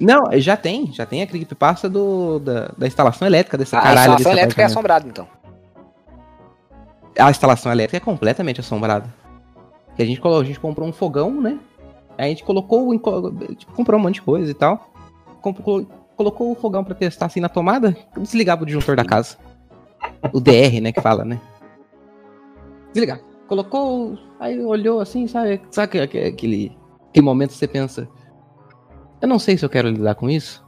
Não, 0.00 0.24
já 0.34 0.56
tem. 0.56 0.92
Já 0.92 1.04
tem 1.04 1.22
a 1.22 1.26
creepypasta 1.26 1.88
do, 1.88 2.38
da, 2.38 2.70
da 2.76 2.86
instalação 2.86 3.26
elétrica 3.26 3.58
dessa 3.58 3.78
A 3.78 3.82
caralho 3.82 3.98
instalação 3.98 4.24
desse 4.24 4.38
elétrica 4.38 4.62
é 4.62 4.64
assombrada, 4.64 5.08
então. 5.08 5.28
A 7.18 7.30
instalação 7.30 7.70
elétrica 7.70 7.96
é 7.98 8.00
completamente 8.00 8.60
assombrada. 8.60 9.23
Que 9.96 10.02
a 10.02 10.06
gente 10.06 10.20
colocou, 10.20 10.42
a 10.42 10.44
gente 10.44 10.60
comprou 10.60 10.88
um 10.88 10.92
fogão, 10.92 11.40
né? 11.40 11.58
Aí 12.18 12.26
a 12.26 12.28
gente 12.28 12.44
colocou, 12.44 12.96
tipo, 13.56 13.72
comprou 13.72 13.98
um 13.98 14.02
monte 14.02 14.16
de 14.16 14.22
coisa 14.22 14.50
e 14.50 14.54
tal. 14.54 14.90
Comprou- 15.40 15.86
colocou 16.16 16.52
o 16.52 16.54
fogão 16.54 16.84
pra 16.84 16.94
testar 16.94 17.26
assim 17.26 17.40
na 17.40 17.48
tomada, 17.48 17.96
desligava 18.16 18.62
o 18.62 18.66
disjuntor 18.66 18.96
da 18.96 19.04
casa. 19.04 19.36
O 20.32 20.40
DR, 20.40 20.80
né, 20.80 20.92
que 20.92 21.00
fala, 21.00 21.24
né? 21.24 21.40
Desligar. 22.92 23.20
Colocou, 23.48 24.16
aí 24.38 24.60
olhou 24.60 25.00
assim, 25.00 25.26
sabe? 25.26 25.60
Sabe 25.70 26.00
aquele, 26.00 26.28
aquele, 26.28 26.78
momento 27.22 27.50
que 27.50 27.56
você 27.56 27.68
pensa, 27.68 28.08
eu 29.20 29.28
não 29.28 29.38
sei 29.38 29.58
se 29.58 29.64
eu 29.64 29.68
quero 29.68 29.88
lidar 29.88 30.14
com 30.14 30.30
isso. 30.30 30.64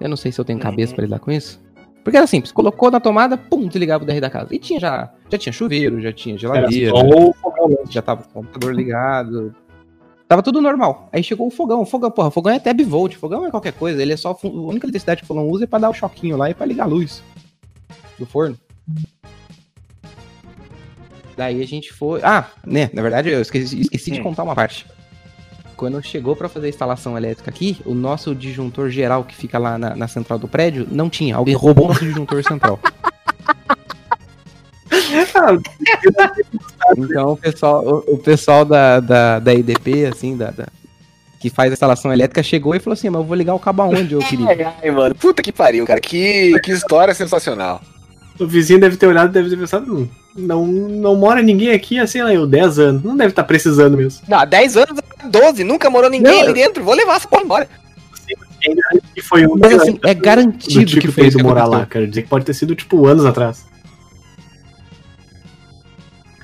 Eu 0.00 0.08
não 0.08 0.16
sei 0.16 0.32
se 0.32 0.40
eu 0.40 0.44
tenho 0.44 0.58
cabeça 0.58 0.92
Uhum. 0.92 0.96
pra 0.96 1.04
lidar 1.04 1.18
com 1.20 1.30
isso. 1.30 1.60
Porque 2.08 2.16
era 2.16 2.26
simples, 2.26 2.50
colocou 2.50 2.90
na 2.90 2.98
tomada, 2.98 3.36
pum, 3.36 3.68
desligava 3.68 4.02
o 4.02 4.06
DR 4.06 4.18
da 4.18 4.30
casa. 4.30 4.54
E 4.54 4.58
tinha 4.58 4.80
já, 4.80 5.12
já 5.30 5.36
tinha 5.36 5.52
chuveiro, 5.52 6.00
já 6.00 6.10
tinha 6.10 6.38
geladeira, 6.38 6.90
fogão 6.90 7.68
mesmo. 7.68 7.84
já 7.90 8.00
tava 8.00 8.22
o 8.22 8.28
computador 8.32 8.74
ligado. 8.74 9.54
Tava 10.26 10.42
tudo 10.42 10.62
normal. 10.62 11.06
Aí 11.12 11.22
chegou 11.22 11.46
o 11.46 11.50
fogão. 11.50 11.82
O 11.82 11.84
fogão, 11.84 12.10
porra, 12.10 12.30
fogão 12.30 12.50
é 12.52 12.56
até 12.56 12.72
bivolt. 12.72 13.14
Fogão 13.16 13.44
é 13.44 13.50
qualquer 13.50 13.72
coisa. 13.74 14.00
Ele 14.00 14.14
é 14.14 14.16
só. 14.16 14.30
A 14.30 14.46
única 14.48 14.86
eletricidade 14.86 15.20
que 15.20 15.24
o 15.24 15.26
fogão 15.26 15.46
usa 15.48 15.64
é 15.64 15.66
pra 15.66 15.78
dar 15.78 15.90
o 15.90 15.94
choquinho 15.94 16.36
lá 16.38 16.48
e 16.48 16.54
pra 16.54 16.64
ligar 16.66 16.84
a 16.84 16.86
luz 16.86 17.22
do 18.18 18.24
forno. 18.24 18.56
Daí 21.36 21.62
a 21.62 21.66
gente 21.66 21.92
foi. 21.92 22.20
Ah, 22.22 22.46
né? 22.66 22.90
Na 22.92 23.02
verdade, 23.02 23.28
eu 23.28 23.40
esqueci, 23.40 23.80
esqueci 23.80 24.10
de 24.10 24.20
Hum. 24.20 24.24
contar 24.24 24.42
uma 24.44 24.54
parte. 24.54 24.86
Quando 25.78 26.02
chegou 26.02 26.34
pra 26.34 26.48
fazer 26.48 26.66
a 26.66 26.70
instalação 26.70 27.16
elétrica 27.16 27.48
aqui, 27.50 27.80
o 27.86 27.94
nosso 27.94 28.34
disjuntor 28.34 28.90
geral 28.90 29.22
que 29.22 29.32
fica 29.32 29.60
lá 29.60 29.78
na, 29.78 29.94
na 29.94 30.08
central 30.08 30.36
do 30.36 30.48
prédio 30.48 30.84
não 30.90 31.08
tinha. 31.08 31.36
Alguém 31.36 31.54
roubou 31.54 31.84
o 31.84 31.88
nosso 31.88 32.04
disjuntor 32.04 32.42
central. 32.42 32.80
Então 36.96 37.32
o 37.32 37.36
pessoal, 37.36 37.84
o, 37.86 38.14
o 38.14 38.18
pessoal 38.18 38.64
da, 38.64 38.98
da, 39.00 39.38
da 39.38 39.54
IDP, 39.54 40.06
assim, 40.06 40.36
da, 40.36 40.50
da- 40.50 40.66
que 41.38 41.48
faz 41.50 41.70
a 41.70 41.74
instalação 41.74 42.12
elétrica, 42.12 42.42
chegou 42.42 42.74
e 42.74 42.80
falou 42.80 42.94
assim: 42.94 43.08
Mas 43.08 43.20
eu 43.20 43.26
vou 43.26 43.36
ligar 43.36 43.54
o 43.54 43.58
cabo 43.60 43.82
aonde, 43.82 44.14
eu 44.14 44.20
queria? 44.20 44.48
Ai, 44.48 44.62
ai, 44.82 44.90
mano. 44.90 45.14
Puta 45.14 45.42
que 45.42 45.52
pariu, 45.52 45.86
cara. 45.86 46.00
Que, 46.00 46.58
que 46.60 46.72
história 46.72 47.14
sensacional. 47.14 47.80
O 48.38 48.46
vizinho 48.46 48.80
deve 48.80 48.96
ter 48.96 49.06
olhado 49.06 49.30
e 49.30 49.32
deve 49.32 49.50
ter 49.50 49.56
pensado, 49.56 49.92
"Hum, 49.92 50.08
não, 50.36 50.66
não 50.66 51.16
mora 51.16 51.42
ninguém 51.42 51.72
aqui 51.72 51.98
há, 51.98 52.06
sei 52.06 52.22
lá, 52.22 52.32
eu, 52.32 52.46
10 52.46 52.78
anos. 52.78 53.02
Não 53.02 53.16
deve 53.16 53.30
estar 53.30 53.44
precisando 53.44 53.96
mesmo. 53.96 54.22
Não, 54.28 54.38
há 54.38 54.44
10 54.44 54.76
anos, 54.76 55.00
12, 55.30 55.64
nunca 55.64 55.90
morou 55.90 56.08
ninguém 56.08 56.32
Não, 56.32 56.42
ali 56.42 56.54
dentro. 56.54 56.84
Vou 56.84 56.94
levar 56.94 57.16
essa 57.16 57.26
porra 57.26 57.42
embora. 57.42 57.68
E 59.16 59.22
foi 59.22 59.46
um 59.46 59.56
Mas 59.56 59.72
assim, 59.74 59.98
é 60.04 60.14
do 60.14 60.20
garantido 60.22 60.84
tipo 60.86 61.00
que 61.00 61.12
foi 61.12 61.26
isso 61.28 61.36
que 61.36 61.42
morar 61.42 61.64
lá. 61.66 61.86
Quero 61.86 62.06
dizer 62.06 62.22
que 62.22 62.28
pode 62.28 62.44
ter 62.44 62.54
sido, 62.54 62.74
tipo, 62.74 63.06
anos 63.06 63.24
atrás. 63.24 63.66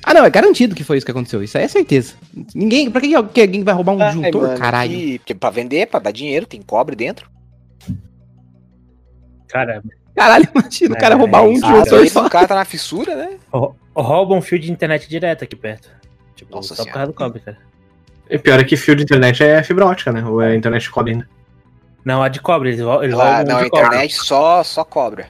Ah, 0.03 0.13
não, 0.13 0.23
é 0.23 0.29
garantido 0.29 0.75
que 0.75 0.83
foi 0.83 0.97
isso 0.97 1.05
que 1.05 1.11
aconteceu. 1.11 1.41
Isso 1.41 1.57
aí 1.57 1.63
é 1.63 1.67
certeza. 1.67 2.13
Ninguém. 2.53 2.91
Pra 2.91 3.01
que, 3.01 3.07
que 3.09 3.41
alguém 3.41 3.63
vai 3.63 3.73
roubar 3.73 3.93
um 3.93 4.01
Ai, 4.01 4.13
disjuntor, 4.13 4.41
mano, 4.43 4.59
caralho? 4.59 5.19
pra 5.39 5.49
vender, 5.49 5.87
pra 5.87 5.99
dar 5.99 6.11
dinheiro, 6.11 6.45
tem 6.45 6.61
cobre 6.61 6.95
dentro. 6.95 7.27
Cara, 9.47 9.81
Caralho, 10.15 10.47
imagina 10.55 10.95
o 10.95 10.97
cara 10.97 11.15
É, 11.15 11.17
roubar 11.17 11.43
um 11.43 11.49
Ah, 11.51 11.53
disjuntor 11.53 12.01
às 12.03 12.11
só. 12.11 12.25
o 12.25 12.29
cara 12.29 12.47
tá 12.47 12.55
na 12.55 12.65
fissura, 12.65 13.15
né? 13.15 13.37
rou- 13.51 13.75
rouba 13.95 14.33
um 14.35 14.41
fio 14.41 14.57
de 14.59 14.71
internet 14.71 15.07
direto 15.09 15.43
aqui 15.43 15.55
perto. 15.55 15.89
Tipo, 16.35 16.55
Nossa 16.55 16.69
só 16.69 16.75
por 16.75 16.83
senhora. 16.83 16.93
causa 16.93 17.11
do 17.11 17.15
cobre, 17.15 17.39
cara. 17.41 17.57
E 18.29 18.37
pior 18.39 18.59
é 18.59 18.63
que 18.63 18.75
fio 18.75 18.95
de 18.95 19.03
internet 19.03 19.43
é 19.43 19.61
fibra 19.63 19.85
ótica, 19.85 20.11
né? 20.11 20.25
Ou 20.25 20.41
é 20.41 20.55
internet 20.55 20.83
de 20.83 20.89
cobre 20.89 21.11
ainda. 21.13 21.29
Não, 22.03 22.21
a 22.23 22.27
de 22.29 22.39
cobre, 22.39 22.69
eles, 22.69 22.81
roubam 22.81 23.43
não, 23.45 23.57
a 23.57 23.63
de 23.63 23.69
cobre. 23.69 23.85
internet 23.87 24.13
só, 24.15 24.63
só 24.63 24.83
cobra. 24.83 25.27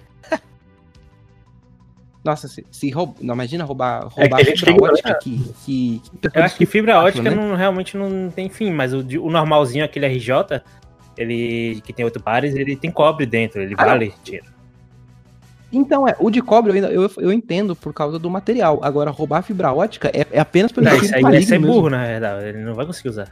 Nossa, 2.23 2.47
se, 2.47 2.65
se 2.71 2.89
roub... 2.89 3.15
não, 3.21 3.35
imagina 3.35 3.63
roubar, 3.63 4.07
É 4.17 4.21
roubar 4.21 4.37
que 4.37 4.41
a 4.41 4.45
gente 4.45 4.65
fibra 4.65 4.73
que- 4.75 4.83
ótica 4.83 5.13
que, 5.21 5.53
que, 5.63 6.01
que 6.21 6.29
Eu 6.37 6.43
acho 6.43 6.55
que 6.57 6.65
fibra 6.65 6.99
ótica 6.99 7.29
né? 7.29 7.35
não, 7.35 7.55
realmente 7.55 7.95
não 7.95 8.31
tem 8.31 8.49
fim, 8.49 8.71
mas 8.71 8.93
o, 8.95 9.03
de- 9.03 9.19
o 9.19 9.29
normalzinho, 9.29 9.85
aquele 9.85 10.07
RJ, 10.07 10.61
ele 11.15 11.81
que 11.85 11.93
tem 11.93 12.03
oito 12.03 12.19
pares, 12.19 12.55
ele 12.55 12.75
tem 12.75 12.89
cobre 12.89 13.27
dentro, 13.27 13.61
ele 13.61 13.75
Ah, 13.77 13.85
vale 13.85 14.11
dinheiro. 14.23 14.47
Então, 15.77 16.07
é, 16.07 16.15
o 16.19 16.29
de 16.29 16.41
cobre 16.41 16.71
eu, 16.71 16.75
ainda, 16.75 16.87
eu, 16.89 17.11
eu 17.17 17.31
entendo 17.33 17.75
por 17.75 17.93
causa 17.93 18.17
do 18.17 18.29
material. 18.29 18.79
Agora, 18.81 19.11
roubar 19.11 19.41
fibra 19.41 19.73
ótica 19.73 20.09
é, 20.13 20.25
é 20.31 20.39
apenas 20.39 20.71
pelo 20.71 20.87
Não, 20.87 20.95
isso 20.95 21.13
aí 21.13 21.19
é 21.19 21.23
maligno 21.23 21.45
ser 21.47 21.59
mesmo. 21.59 21.73
burro, 21.73 21.89
na 21.89 22.05
verdade, 22.05 22.45
ele 22.45 22.59
não 22.63 22.73
vai 22.73 22.85
conseguir 22.85 23.09
usar. 23.09 23.27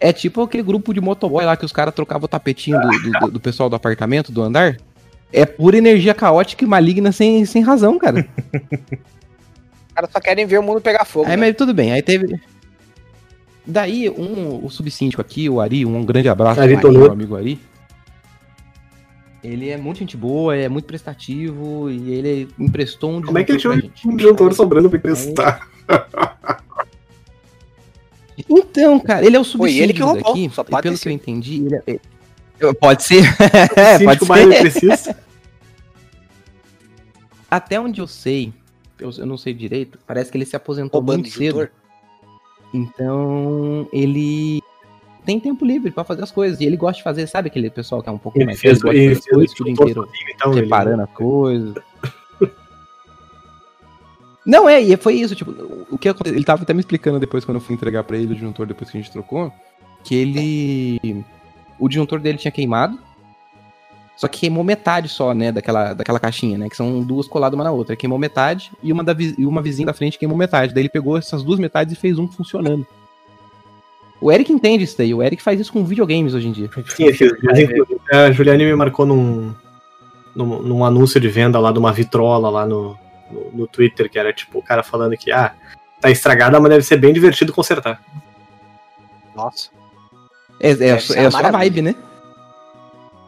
É 0.00 0.12
tipo 0.12 0.42
aquele 0.42 0.62
grupo 0.62 0.92
de 0.92 1.00
motoboy 1.00 1.44
lá 1.44 1.56
que 1.56 1.64
os 1.64 1.72
caras 1.72 1.94
trocavam 1.94 2.24
o 2.24 2.28
tapetinho 2.28 2.78
do, 2.80 2.88
do- 3.20 3.30
do- 3.32 3.40
pessoal 3.40 3.68
do 3.70 3.76
apartamento, 3.76 4.30
do 4.32 4.42
andar. 4.42 4.76
É 5.32 5.44
pura 5.46 5.76
energia 5.76 6.14
caótica 6.14 6.64
e 6.64 6.66
maligna 6.68 7.10
sem, 7.12 7.44
sem 7.44 7.62
razão, 7.62 7.98
cara. 7.98 8.26
Os 8.52 9.94
caras 9.94 10.10
só 10.12 10.20
querem 10.20 10.46
ver 10.46 10.58
o 10.58 10.62
mundo 10.62 10.80
pegar 10.80 11.04
fogo. 11.04 11.24
Aí, 11.26 11.32
né? 11.32 11.36
mas 11.36 11.56
tudo 11.56 11.72
bem, 11.74 11.92
aí 11.92 12.02
teve. 12.02 12.38
Daí, 13.66 14.10
um, 14.10 14.64
o 14.64 14.70
subsíndico 14.70 15.22
aqui, 15.22 15.48
o 15.48 15.60
Ari, 15.60 15.86
um 15.86 16.04
grande 16.04 16.28
abraço 16.28 16.60
Ari 16.60 16.76
meu 16.76 17.10
amigo 17.12 17.36
Ari. 17.36 17.58
Ele 19.44 19.68
é 19.68 19.76
muito 19.76 19.98
gente 19.98 20.16
boa, 20.16 20.56
é 20.56 20.70
muito 20.70 20.86
prestativo 20.86 21.90
e 21.90 22.12
ele 22.14 22.48
emprestou 22.58 23.10
um 23.12 23.20
Como 23.20 23.38
é 23.38 23.44
que 23.44 23.52
ele 23.52 23.60
tinha 23.60 23.72
um 24.06 24.16
disjuntor 24.16 24.54
sobrando 24.54 24.88
pra 24.88 24.98
emprestar? 24.98 25.68
Então, 28.48 28.98
cara, 28.98 29.24
ele 29.24 29.36
é 29.36 29.40
o 29.40 29.44
Foi 29.44 29.76
ele 29.76 29.92
que 29.92 30.02
roubou, 30.02 30.32
daqui, 30.32 30.50
só 30.52 30.64
pode 30.64 30.82
pelo 30.82 30.96
ter 30.96 31.02
que 31.02 31.08
eu 31.08 31.12
entendi, 31.12 31.66
ele 31.66 31.76
é... 31.76 31.82
é- 32.58 32.72
Pode 32.80 33.02
ser, 33.02 33.22
é, 33.76 33.98
pode 34.02 34.24
ser. 34.24 34.60
preciso. 34.60 35.14
Até 37.50 37.78
onde 37.78 38.00
eu 38.00 38.06
sei, 38.06 38.52
eu, 38.98 39.10
eu 39.18 39.26
não 39.26 39.36
sei 39.36 39.52
direito, 39.52 39.98
parece 40.06 40.30
que 40.30 40.38
ele 40.38 40.46
se 40.46 40.56
aposentou 40.56 41.00
Roubando 41.00 41.20
muito 41.20 41.34
cedo. 41.36 41.68
Então, 42.72 43.86
ele 43.92 44.62
tem 45.24 45.40
tempo 45.40 45.64
livre 45.64 45.90
pra 45.90 46.04
fazer 46.04 46.22
as 46.22 46.30
coisas. 46.30 46.60
E 46.60 46.64
ele 46.64 46.76
gosta 46.76 46.98
de 46.98 47.02
fazer, 47.02 47.26
sabe 47.26 47.48
aquele 47.48 47.70
pessoal 47.70 48.02
que 48.02 48.08
é 48.08 48.12
um 48.12 48.18
pouquinho 48.18 48.42
Ele 48.42 48.46
mais 48.50 48.60
fez, 48.60 48.80
velho, 48.80 48.84
gosta 48.84 48.98
de 48.98 49.04
ele 49.04 49.14
fazer 49.14 49.18
as 49.18 49.24
fez 49.24 49.34
o 49.34 49.36
coisas 49.36 49.52
o 49.52 49.64
dia 49.64 49.74
disjuntor 49.74 49.86
inteiro 49.88 50.34
então. 50.34 50.52
ele- 50.52 50.60
reparando 50.62 51.02
as 51.02 51.10
coisas. 51.10 51.74
Não, 54.46 54.68
é, 54.68 54.80
e 54.80 54.94
foi 54.98 55.14
isso, 55.14 55.34
tipo, 55.34 55.50
o 55.90 55.96
que 55.96 56.06
aconteceu, 56.08 56.36
ele 56.36 56.44
tava 56.44 56.62
até 56.62 56.74
me 56.74 56.80
explicando 56.80 57.18
depois 57.18 57.44
quando 57.46 57.56
eu 57.56 57.60
fui 57.62 57.74
entregar 57.74 58.04
pra 58.04 58.16
ele 58.16 58.32
o 58.32 58.34
disjuntor 58.34 58.66
depois 58.66 58.90
que 58.90 58.98
a 58.98 59.00
gente 59.00 59.10
trocou, 59.10 59.50
que 60.02 60.14
ele 60.14 61.24
o 61.78 61.88
disjuntor 61.88 62.20
dele 62.20 62.36
tinha 62.38 62.52
queimado. 62.52 62.98
Só 64.16 64.28
que 64.28 64.40
queimou 64.40 64.62
metade 64.62 65.08
só, 65.08 65.34
né, 65.34 65.50
daquela, 65.50 65.92
daquela 65.92 66.20
caixinha, 66.20 66.56
né, 66.56 66.68
que 66.68 66.76
são 66.76 67.02
duas 67.02 67.26
coladas 67.26 67.56
uma 67.58 67.64
na 67.64 67.72
outra. 67.72 67.96
Queimou 67.96 68.16
metade 68.18 68.70
e 68.82 68.92
uma, 68.92 69.02
da, 69.02 69.12
e 69.18 69.44
uma 69.44 69.60
vizinha 69.60 69.86
da 69.86 69.92
frente 69.94 70.18
queimou 70.18 70.36
metade. 70.36 70.72
Daí 70.72 70.82
ele 70.82 70.88
pegou 70.88 71.16
essas 71.18 71.42
duas 71.42 71.58
metades 71.58 71.94
e 71.94 71.96
fez 71.96 72.16
um 72.18 72.28
funcionando. 72.28 72.86
O 74.24 74.32
Eric 74.32 74.50
entende 74.50 74.84
isso 74.84 74.96
daí, 74.96 75.12
o 75.12 75.22
Eric 75.22 75.42
faz 75.42 75.60
isso 75.60 75.70
com 75.70 75.84
videogames 75.84 76.32
hoje 76.32 76.48
em 76.48 76.52
dia. 76.52 76.70
Sim, 76.88 77.04
esses 77.08 77.30
dias, 77.42 77.78
a 78.10 78.32
Juliane 78.32 78.64
me 78.64 78.74
marcou 78.74 79.04
num, 79.04 79.54
num, 80.34 80.62
num 80.62 80.82
anúncio 80.82 81.20
de 81.20 81.28
venda 81.28 81.58
lá 81.60 81.70
de 81.70 81.78
uma 81.78 81.92
vitrola 81.92 82.48
lá 82.48 82.64
no, 82.64 82.96
no, 83.30 83.50
no 83.52 83.66
Twitter, 83.66 84.08
que 84.08 84.18
era 84.18 84.32
tipo 84.32 84.60
o 84.60 84.62
cara 84.62 84.82
falando 84.82 85.14
que, 85.14 85.30
ah, 85.30 85.52
tá 86.00 86.10
estragada, 86.10 86.58
mas 86.58 86.70
deve 86.70 86.82
ser 86.86 86.96
bem 86.96 87.12
divertido 87.12 87.52
consertar. 87.52 88.00
Nossa. 89.36 89.68
É, 90.58 90.70
é, 90.70 90.88
é 90.88 91.28
uma 91.28 91.28
a 91.28 91.30
sua 91.30 91.50
vibe, 91.50 91.82
né? 91.82 91.94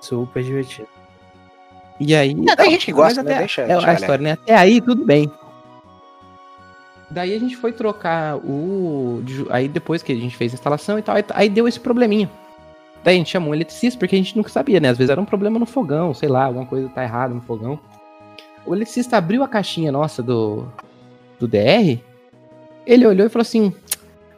Super 0.00 0.42
divertido. 0.42 0.88
E 2.00 2.14
aí. 2.16 2.34
É, 2.48 2.56
tem 2.56 2.70
gente 2.70 2.86
que 2.86 2.92
gosta, 2.92 3.22
mas 3.22 3.26
né? 3.26 3.32
até- 3.32 3.38
Deixa- 3.40 3.62
é 3.62 3.66
deixa 3.66 3.86
a 3.86 3.90
a 3.90 3.94
história, 3.94 4.22
né? 4.22 4.32
Até 4.32 4.56
aí, 4.56 4.80
tudo 4.80 5.04
bem. 5.04 5.30
Daí 7.10 7.34
a 7.34 7.38
gente 7.38 7.56
foi 7.56 7.72
trocar 7.72 8.36
o. 8.36 9.22
Aí 9.50 9.68
depois 9.68 10.02
que 10.02 10.12
a 10.12 10.16
gente 10.16 10.36
fez 10.36 10.52
a 10.52 10.54
instalação 10.54 10.98
e 10.98 11.02
tal, 11.02 11.16
aí, 11.30 11.48
deu 11.48 11.68
esse 11.68 11.78
probleminha. 11.78 12.30
Daí 13.04 13.14
a 13.14 13.18
gente 13.18 13.30
chamou 13.30 13.50
um 13.50 13.54
eletricista, 13.54 13.98
porque 13.98 14.16
a 14.16 14.18
gente 14.18 14.36
nunca 14.36 14.48
sabia, 14.48 14.80
né? 14.80 14.88
Às 14.88 14.98
vezes 14.98 15.10
era 15.10 15.20
um 15.20 15.24
problema 15.24 15.58
no 15.58 15.66
fogão, 15.66 16.12
sei 16.12 16.28
lá, 16.28 16.44
alguma 16.44 16.66
coisa 16.66 16.88
tá 16.88 17.04
errada 17.04 17.32
no 17.32 17.40
fogão. 17.40 17.78
O 18.64 18.74
eletricista 18.74 19.16
abriu 19.16 19.44
a 19.44 19.48
caixinha 19.48 19.92
nossa 19.92 20.20
do, 20.20 20.66
do 21.38 21.46
DR, 21.46 22.00
ele 22.84 23.06
olhou 23.06 23.26
e 23.26 23.30
falou 23.30 23.42
assim: 23.42 23.72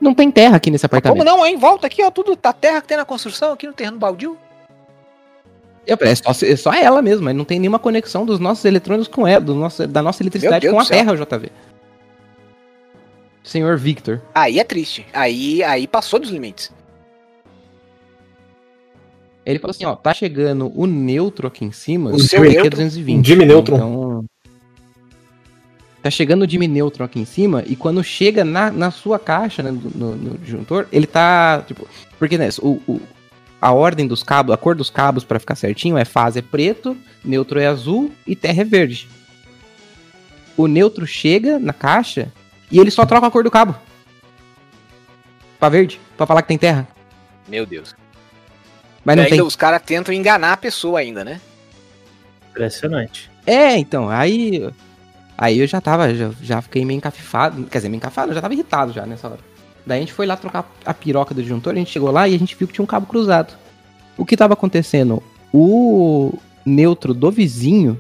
não 0.01 0.15
tem 0.15 0.31
terra 0.31 0.57
aqui 0.57 0.71
nesse 0.71 0.87
Como 0.87 0.99
apartamento. 0.99 1.25
não, 1.25 1.45
hein? 1.45 1.57
Volta 1.57 1.87
aqui, 1.87 2.03
ó. 2.03 2.11
Tudo 2.11 2.37
tá 2.37 2.53
terra 2.53 2.81
que 2.81 2.89
tem 2.89 2.97
na 2.97 3.05
construção 3.05 3.53
aqui 3.53 3.67
no 3.67 3.73
terreno 3.73 3.99
baldio. 3.99 4.37
Eu, 5.87 5.97
é, 6.03 6.15
só, 6.15 6.31
é 6.47 6.57
só 6.57 6.73
ela 6.75 7.01
mesmo, 7.01 7.25
mas 7.25 7.35
não 7.35 7.47
tem 7.47 7.59
nenhuma 7.59 7.79
conexão 7.79 8.27
dos 8.27 8.39
nossos 8.39 8.63
eletrônicos 8.67 9.09
com 9.09 9.27
ela, 9.27 9.41
do 9.41 9.55
nosso, 9.55 9.87
da 9.87 10.03
nossa 10.03 10.23
eletricidade 10.23 10.69
com 10.69 10.79
a 10.79 10.85
terra, 10.85 11.17
JV. 11.17 11.51
Senhor 13.43 13.77
Victor. 13.79 14.21
Aí 14.35 14.59
é 14.59 14.65
triste. 14.65 15.07
Aí, 15.13 15.63
aí 15.63 15.87
passou 15.87 16.19
dos 16.21 16.31
limites. 16.31 16.71
Ele 19.45 19.59
falou 19.59 19.71
assim, 19.71 19.87
ó, 19.87 19.97
tá 19.97 20.13
chegando 20.13 20.71
o 20.79 20.87
neutro 20.87 21.47
aqui 21.47 21.65
em 21.65 21.73
cima, 21.73 22.11
O 22.11 22.19
seu 22.19 22.43
que 22.43 22.49
é 22.49 22.51
neutro? 22.53 22.71
220. 22.71 23.27
Jimmy 23.27 23.47
Neutron. 23.47 23.77
Então, 23.77 24.25
tá 26.03 26.11
chegando 26.11 26.43
o 26.45 26.49
Jimmy 26.49 26.69
Neutron 26.69 27.05
aqui 27.07 27.19
em 27.19 27.25
cima, 27.25 27.65
e 27.67 27.75
quando 27.75 28.05
chega 28.05 28.45
na, 28.45 28.71
na 28.71 28.91
sua 28.91 29.19
caixa, 29.19 29.63
né, 29.63 29.71
no, 29.71 29.81
no, 29.91 30.17
no 30.17 30.39
disjuntor, 30.39 30.87
ele 30.93 31.07
tá, 31.07 31.65
tipo... 31.67 31.89
Porque, 32.19 32.37
né, 32.37 32.51
o, 32.61 32.73
o- 32.87 33.01
a 33.61 33.73
ordem 33.73 34.07
dos 34.07 34.23
cabos, 34.23 34.53
a 34.55 34.57
cor 34.59 34.75
dos 34.75 34.91
cabos 34.91 35.25
pra 35.25 35.41
ficar 35.41 35.55
certinho 35.55 35.97
é 35.97 36.05
fase 36.05 36.41
é 36.41 36.43
preto, 36.43 36.95
neutro 37.25 37.59
é 37.59 37.67
azul 37.67 38.11
e 38.27 38.37
terra 38.37 38.61
é 38.61 38.65
verde. 38.65 39.09
O 40.59 40.67
neutro 40.67 41.07
chega 41.07 41.59
na 41.59 41.73
caixa 41.73 42.31
e 42.71 42.79
ele 42.79 42.91
só 42.91 43.05
troca 43.05 43.27
a 43.27 43.31
cor 43.31 43.43
do 43.43 43.51
cabo. 43.51 43.75
Pra 45.59 45.69
verde, 45.69 46.01
pra 46.17 46.27
falar 46.27 46.43
que 46.43 46.49
tem 46.49 46.59
terra. 46.59 46.87
Meu 47.49 47.67
Deus. 47.67 47.95
Mas 49.05 49.15
e 49.15 49.17
não 49.17 49.25
ainda 49.25 49.37
tem. 49.37 49.45
os 49.45 49.57
caras 49.57 49.83
tentam 49.83 50.15
enganar 50.15 50.53
a 50.53 50.57
pessoa 50.57 51.01
ainda, 51.01 51.25
né? 51.25 51.41
Impressionante. 52.51 53.31
É, 53.47 53.77
então, 53.77 54.09
aí. 54.09 54.69
Aí 55.37 55.61
eu 55.61 55.67
já 55.67 55.81
tava, 55.81 56.13
já, 56.15 56.31
já 56.43 56.61
fiquei 56.61 56.85
meio 56.85 56.99
encafifado. 56.99 57.65
Quer 57.65 57.79
dizer, 57.79 57.89
meio 57.89 57.99
encafado, 57.99 58.31
eu 58.31 58.35
já 58.35 58.41
tava 58.41 58.55
irritado 58.55 58.93
já 58.93 59.07
nessa 59.07 59.29
hora. 59.29 59.41
Daí 59.87 59.99
a 59.99 60.01
gente 60.01 60.13
foi 60.13 60.27
lá 60.27 60.37
trocar 60.37 60.71
a 60.85 60.93
piroca 60.93 61.33
do 61.33 61.41
disjuntor, 61.41 61.73
a 61.73 61.77
gente 61.77 61.91
chegou 61.91 62.11
lá 62.11 62.29
e 62.29 62.35
a 62.35 62.39
gente 62.39 62.55
viu 62.55 62.67
que 62.67 62.75
tinha 62.75 62.83
um 62.83 62.87
cabo 62.87 63.07
cruzado. 63.07 63.55
O 64.17 64.27
que 64.27 64.37
tava 64.37 64.53
acontecendo? 64.53 65.23
O 65.53 66.37
neutro 66.67 67.15
do 67.15 67.31
vizinho 67.31 67.99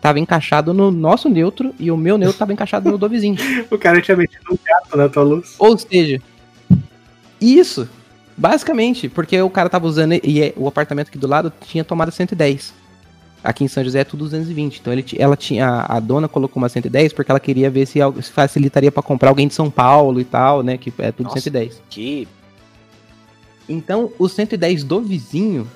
tava 0.00 0.18
encaixado 0.20 0.72
no 0.72 0.90
nosso 0.90 1.28
neutro 1.28 1.74
e 1.78 1.90
o 1.90 1.96
meu 1.96 2.16
neutro 2.16 2.38
tava 2.38 2.52
encaixado 2.52 2.90
no 2.90 2.98
do 2.98 3.08
vizinho. 3.08 3.36
O 3.70 3.78
cara 3.78 4.00
tinha 4.00 4.16
metido 4.16 4.42
um 4.50 4.58
gato 4.64 4.96
na 4.96 5.08
tua 5.08 5.22
luz. 5.22 5.54
Ou 5.58 5.76
seja, 5.76 6.20
isso, 7.40 7.88
basicamente, 8.36 9.08
porque 9.08 9.40
o 9.40 9.50
cara 9.50 9.68
tava 9.68 9.86
usando 9.86 10.14
e 10.22 10.42
é- 10.42 10.52
o 10.56 10.66
apartamento 10.68 11.08
aqui 11.08 11.18
do 11.18 11.26
lado 11.26 11.52
tinha 11.66 11.84
tomada 11.84 12.10
110. 12.10 12.72
Aqui 13.42 13.62
em 13.62 13.68
São 13.68 13.84
José 13.84 14.00
é 14.00 14.04
tudo 14.04 14.24
220. 14.24 14.78
Então 14.80 14.92
ele, 14.92 15.04
ela 15.16 15.36
tinha 15.36 15.86
a 15.88 16.00
dona 16.00 16.28
colocou 16.28 16.60
uma 16.60 16.68
110 16.68 17.12
porque 17.12 17.30
ela 17.30 17.38
queria 17.38 17.70
ver 17.70 17.86
se, 17.86 18.00
se 18.20 18.32
facilitaria 18.32 18.90
pra 18.90 19.02
comprar 19.02 19.28
alguém 19.28 19.46
de 19.46 19.54
São 19.54 19.70
Paulo 19.70 20.20
e 20.20 20.24
tal, 20.24 20.62
né, 20.62 20.76
que 20.76 20.92
é 20.98 21.12
tudo 21.12 21.26
Nossa. 21.26 21.40
110. 21.40 21.80
Que 21.88 22.26
Então, 23.68 24.10
o 24.18 24.28
110 24.28 24.82
do 24.82 25.00
vizinho 25.00 25.68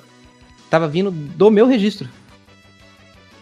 tava 0.69 0.87
vindo 0.87 1.09
do 1.09 1.49
meu 1.49 1.65
registro. 1.65 2.09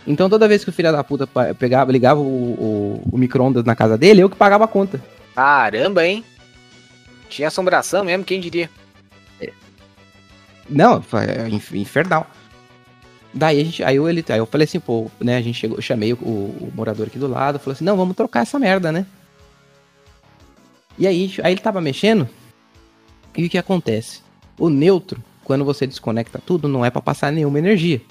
Então, 0.06 0.30
toda 0.30 0.48
vez 0.48 0.64
que 0.64 0.70
o 0.70 0.74
filho 0.74 0.92
da 0.92 1.04
puta 1.04 1.28
pegava, 1.60 1.92
ligava 1.92 2.20
o, 2.20 2.24
o, 2.24 3.10
o 3.12 3.18
micro-ondas 3.18 3.64
na 3.64 3.76
casa 3.76 3.98
dele, 3.98 4.22
eu 4.22 4.30
que 4.30 4.36
pagava 4.36 4.64
a 4.66 4.68
conta. 4.68 5.00
caramba, 5.36 6.06
hein? 6.06 6.24
Tinha 7.30 7.48
assombração 7.48 8.04
mesmo, 8.04 8.26
quem 8.26 8.40
diria? 8.42 8.70
Não, 10.70 11.02
foi 11.02 11.26
é, 11.26 11.50
inf- 11.50 11.74
infernal. 11.74 12.28
Daí 13.34 13.62
a 13.62 13.64
gente, 13.64 13.84
aí 13.84 13.96
eu, 13.96 14.10
ele, 14.10 14.24
aí 14.30 14.38
eu 14.40 14.46
falei 14.46 14.66
assim, 14.66 14.80
pô, 14.80 15.10
né, 15.20 15.38
a 15.38 15.42
gente 15.42 15.58
chegou, 15.58 15.78
eu 15.78 15.82
chamei 15.82 16.14
o, 16.14 16.18
o 16.18 16.72
morador 16.76 17.08
aqui 17.08 17.18
do 17.18 17.28
lado, 17.28 17.60
falou 17.60 17.74
assim, 17.74 17.84
não, 17.86 17.96
vamos 17.96 18.16
trocar 18.16 18.42
essa 18.42 18.60
merda, 18.60 18.92
né? 18.92 19.06
E 20.98 21.08
aí, 21.08 21.34
aí 21.44 21.54
ele 21.54 21.62
tava 21.62 21.80
mexendo, 21.80 22.28
e 23.36 23.46
o 23.46 23.50
que 23.50 23.58
acontece? 23.58 24.22
O 24.58 24.70
neutro, 24.70 25.24
quando 25.44 25.64
você 25.64 25.88
desconecta 25.88 26.42
tudo, 26.46 26.68
não 26.68 26.84
é 26.86 26.90
pra 26.90 27.02
passar 27.02 27.32
nenhuma 27.32 27.60
energia. 27.60 28.02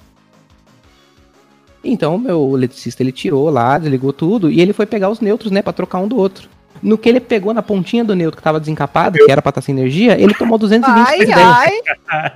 Então, 1.83 2.15
o 2.15 2.19
meu 2.19 2.55
eletricista, 2.55 3.01
ele 3.01 3.11
tirou 3.11 3.49
lá, 3.49 3.77
desligou 3.77 4.13
tudo, 4.13 4.51
e 4.51 4.61
ele 4.61 4.71
foi 4.73 4.85
pegar 4.85 5.09
os 5.09 5.19
neutros, 5.19 5.51
né, 5.51 5.61
pra 5.61 5.73
trocar 5.73 5.99
um 5.99 6.07
do 6.07 6.15
outro. 6.17 6.47
No 6.81 6.97
que 6.97 7.09
ele 7.09 7.19
pegou 7.19 7.53
na 7.53 7.61
pontinha 7.61 8.03
do 8.03 8.15
neutro 8.15 8.37
que 8.37 8.43
tava 8.43 8.59
desencapado, 8.59 9.17
que 9.17 9.31
era 9.31 9.41
pra 9.41 9.49
estar 9.49 9.61
sem 9.61 9.75
energia, 9.77 10.19
ele 10.19 10.33
tomou 10.33 10.57
220 10.57 11.31
Ai, 11.33 11.71
ai! 12.07 12.31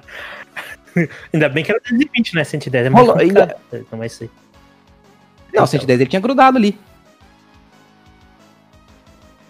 Ainda 1.33 1.49
bem 1.49 1.63
que 1.63 1.71
era 1.71 1.79
220, 1.79 2.35
né? 2.35 2.43
110 2.43 2.85
é 2.85 2.89
mais 2.89 3.05
Rolou, 3.05 3.19
complicado. 3.19 3.53
Então 3.73 3.99
vai 3.99 4.07
ser. 4.07 4.29
Não, 5.53 5.65
110 5.67 5.99
ele 5.99 6.09
tinha 6.09 6.21
grudado 6.21 6.57
ali. 6.57 6.77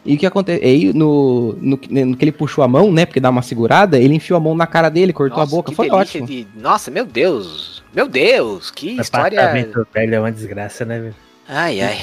E 0.03 0.15
o 0.15 0.17
que 0.17 0.25
aconteceu? 0.25 0.63
Aí, 0.67 0.93
no, 0.93 1.53
no, 1.59 1.77
que- 1.77 2.05
no 2.05 2.15
que 2.15 2.23
ele 2.25 2.31
puxou 2.31 2.63
a 2.63 2.67
mão, 2.67 2.91
né? 2.91 3.05
Porque 3.05 3.19
dá 3.19 3.29
uma 3.29 3.41
segurada, 3.41 3.99
ele 3.99 4.13
enfiou 4.15 4.37
a 4.37 4.39
mão 4.39 4.55
na 4.55 4.67
cara 4.67 4.89
dele, 4.89 5.11
cortou 5.13 5.39
Nossa, 5.39 5.51
a 5.51 5.55
boca. 5.55 5.69
que 5.71 5.75
Foi 5.75 5.89
delícia 5.89 6.21
ótimo. 6.21 6.27
de- 6.27 6.47
Nossa, 6.55 6.89
meu 6.91 7.05
Deus! 7.05 7.74
Meu 7.95 8.09
Deus! 8.09 8.69
Que 8.69 8.99
história. 8.99 9.39
Apartamento 9.39 9.87
velho 9.93 10.15
é 10.15 10.19
uma 10.19 10.31
desgraça, 10.31 10.83
né, 10.83 10.99
velho? 10.99 11.15
Ai, 11.47 11.79
ai. 11.79 11.97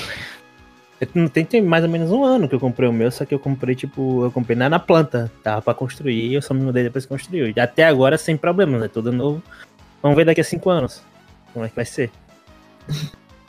Eu 0.99 1.09
Não 1.15 1.29
tem, 1.29 1.45
tem 1.45 1.61
mais 1.61 1.85
ou 1.85 1.91
menos 1.91 2.11
um 2.11 2.25
ano 2.25 2.49
que 2.49 2.55
eu 2.55 2.61
comprei 2.61 2.89
o 2.89 2.93
meu, 2.93 3.11
só 3.11 3.27
que 3.27 3.35
eu 3.35 3.39
comprei, 3.39 3.75
tipo, 3.75 4.25
eu 4.25 4.31
comprei 4.31 4.57
na, 4.57 4.71
na 4.71 4.79
planta. 4.79 5.31
Tava 5.43 5.61
pra 5.61 5.75
construir 5.75 6.29
e 6.29 6.35
eu 6.35 6.41
só 6.41 6.55
me 6.55 6.63
mudei 6.63 6.85
depois 6.85 7.05
que 7.05 7.11
construiu. 7.11 7.53
E 7.55 7.61
até 7.61 7.85
agora 7.85 8.17
sem 8.17 8.39
problemas, 8.39 8.81
né? 8.81 8.89
Tudo 8.89 9.13
novo. 9.13 9.43
Vamos 10.01 10.17
ver 10.17 10.25
daqui 10.25 10.41
a 10.41 10.45
cinco 10.45 10.71
anos. 10.71 11.03
Como 11.53 11.65
é 11.65 11.69
que 11.69 11.77
vai 11.77 11.85
ser? 11.85 12.11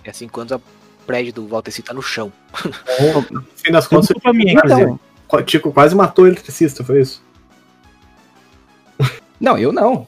É 0.04 0.10
assim 0.10 0.28
quando 0.28 0.54
o 0.54 0.62
prédio 1.08 1.32
do 1.32 1.48
Walter 1.48 1.72
tá 1.82 1.94
no 1.94 2.02
chão. 2.02 2.30
No 3.32 3.42
fim 3.56 3.72
das 3.72 3.88
contas, 3.88 4.10
culpa 4.10 4.34
minha, 4.34 4.52
inclusive. 4.52 4.82
Então, 4.82 5.00
o 5.32 5.42
Tico 5.42 5.72
quase 5.72 5.96
matou 5.96 6.26
o 6.26 6.28
eletricista, 6.28 6.84
foi 6.84 7.00
isso? 7.00 7.24
não, 9.40 9.58
eu 9.58 9.72
não. 9.72 10.06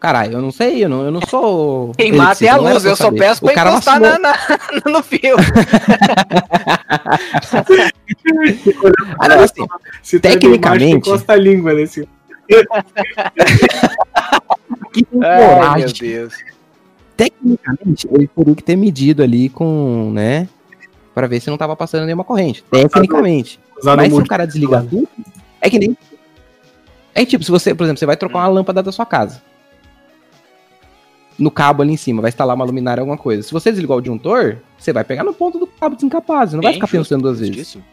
Caralho, 0.00 0.32
eu 0.38 0.42
não 0.42 0.50
sei, 0.50 0.82
eu 0.82 0.88
não, 0.88 1.04
eu 1.04 1.10
não 1.10 1.20
sou. 1.28 1.92
Quem 1.98 2.10
mata 2.12 2.42
é 2.42 2.48
a 2.48 2.56
luz, 2.56 2.82
eu 2.86 2.96
só 2.96 3.12
peço 3.12 3.42
pra 3.42 3.52
O 3.52 3.54
cara 3.54 3.70
encostar 3.70 4.00
na, 4.00 4.18
na- 4.18 4.34
no 4.90 5.02
fio. 5.02 5.36
Ah, 9.18 9.28
não, 9.28 9.40
assim, 9.40 9.66
Se 10.02 10.18
Tecnicamente- 10.18 10.96
encosta 11.08 11.34
a 11.34 11.36
língua 11.36 11.74
nesse. 11.74 12.08
que 14.92 15.04
tem 15.04 15.22
Ai, 15.22 15.46
meu 15.46 15.54
coragem. 15.56 15.94
Deus. 16.00 16.34
Tecnicamente, 17.16 18.08
ele 18.10 18.26
teria 18.28 18.54
que 18.54 18.62
ter 18.64 18.76
medido 18.76 19.22
ali 19.22 19.48
com, 19.48 20.10
né? 20.12 20.48
Pra 21.14 21.26
ver 21.26 21.40
se 21.40 21.50
não 21.50 21.58
tava 21.58 21.76
passando 21.76 22.06
nenhuma 22.06 22.24
corrente. 22.24 22.64
Tecnicamente. 22.70 23.60
Usado 23.78 23.98
Mas 23.98 24.12
se 24.12 24.18
o 24.18 24.26
cara 24.26 24.46
desligar 24.46 24.82
tudo, 24.84 25.08
é 25.60 25.68
que 25.70 25.78
nem. 25.78 25.96
É 27.14 27.24
tipo, 27.24 27.44
se 27.44 27.50
você, 27.50 27.74
por 27.74 27.84
exemplo, 27.84 27.98
você 27.98 28.06
vai 28.06 28.16
trocar 28.16 28.38
uma 28.38 28.48
lâmpada 28.48 28.82
da 28.82 28.90
sua 28.90 29.04
casa. 29.04 29.42
No 31.40 31.50
cabo 31.50 31.82
ali 31.82 31.94
em 31.94 31.96
cima, 31.96 32.20
vai 32.20 32.28
instalar 32.28 32.54
uma 32.54 32.64
luminária, 32.64 33.00
alguma 33.00 33.16
coisa. 33.16 33.42
Se 33.42 33.50
você 33.50 33.72
desligar 33.72 33.96
o 33.96 34.00
disjuntor, 34.00 34.58
você 34.78 34.92
vai 34.92 35.02
pegar 35.02 35.24
no 35.24 35.32
ponto 35.32 35.58
do 35.58 35.66
cabo 35.66 35.96
desencapado. 35.96 36.50
Você 36.50 36.56
não 36.56 36.62
vai 36.62 36.74
ficar 36.74 36.86
pensando 36.86 37.22
duas 37.22 37.40
vezes. 37.40 37.56
Justíssimo. 37.56 37.84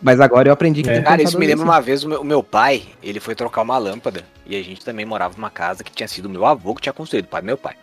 Mas 0.00 0.20
agora 0.20 0.48
eu 0.48 0.52
aprendi 0.52 0.82
que 0.82 0.88
É. 0.90 1.02
Cara, 1.02 1.22
isso 1.22 1.38
me 1.38 1.46
lembra 1.46 1.64
uma 1.64 1.80
vez 1.80 2.04
o 2.04 2.08
meu, 2.08 2.20
o 2.22 2.24
meu 2.24 2.42
pai, 2.42 2.82
ele 3.02 3.20
foi 3.20 3.34
trocar 3.34 3.62
uma 3.62 3.76
lâmpada. 3.76 4.24
E 4.46 4.56
a 4.56 4.62
gente 4.62 4.84
também 4.84 5.04
morava 5.04 5.34
numa 5.36 5.50
casa 5.50 5.84
que 5.84 5.92
tinha 5.92 6.08
sido 6.08 6.26
o 6.26 6.30
meu 6.30 6.46
avô 6.46 6.74
que 6.74 6.82
tinha 6.82 6.92
construído, 6.92 7.26
o 7.26 7.28
pai 7.28 7.42
do 7.42 7.46
meu 7.46 7.58
pai. 7.58 7.74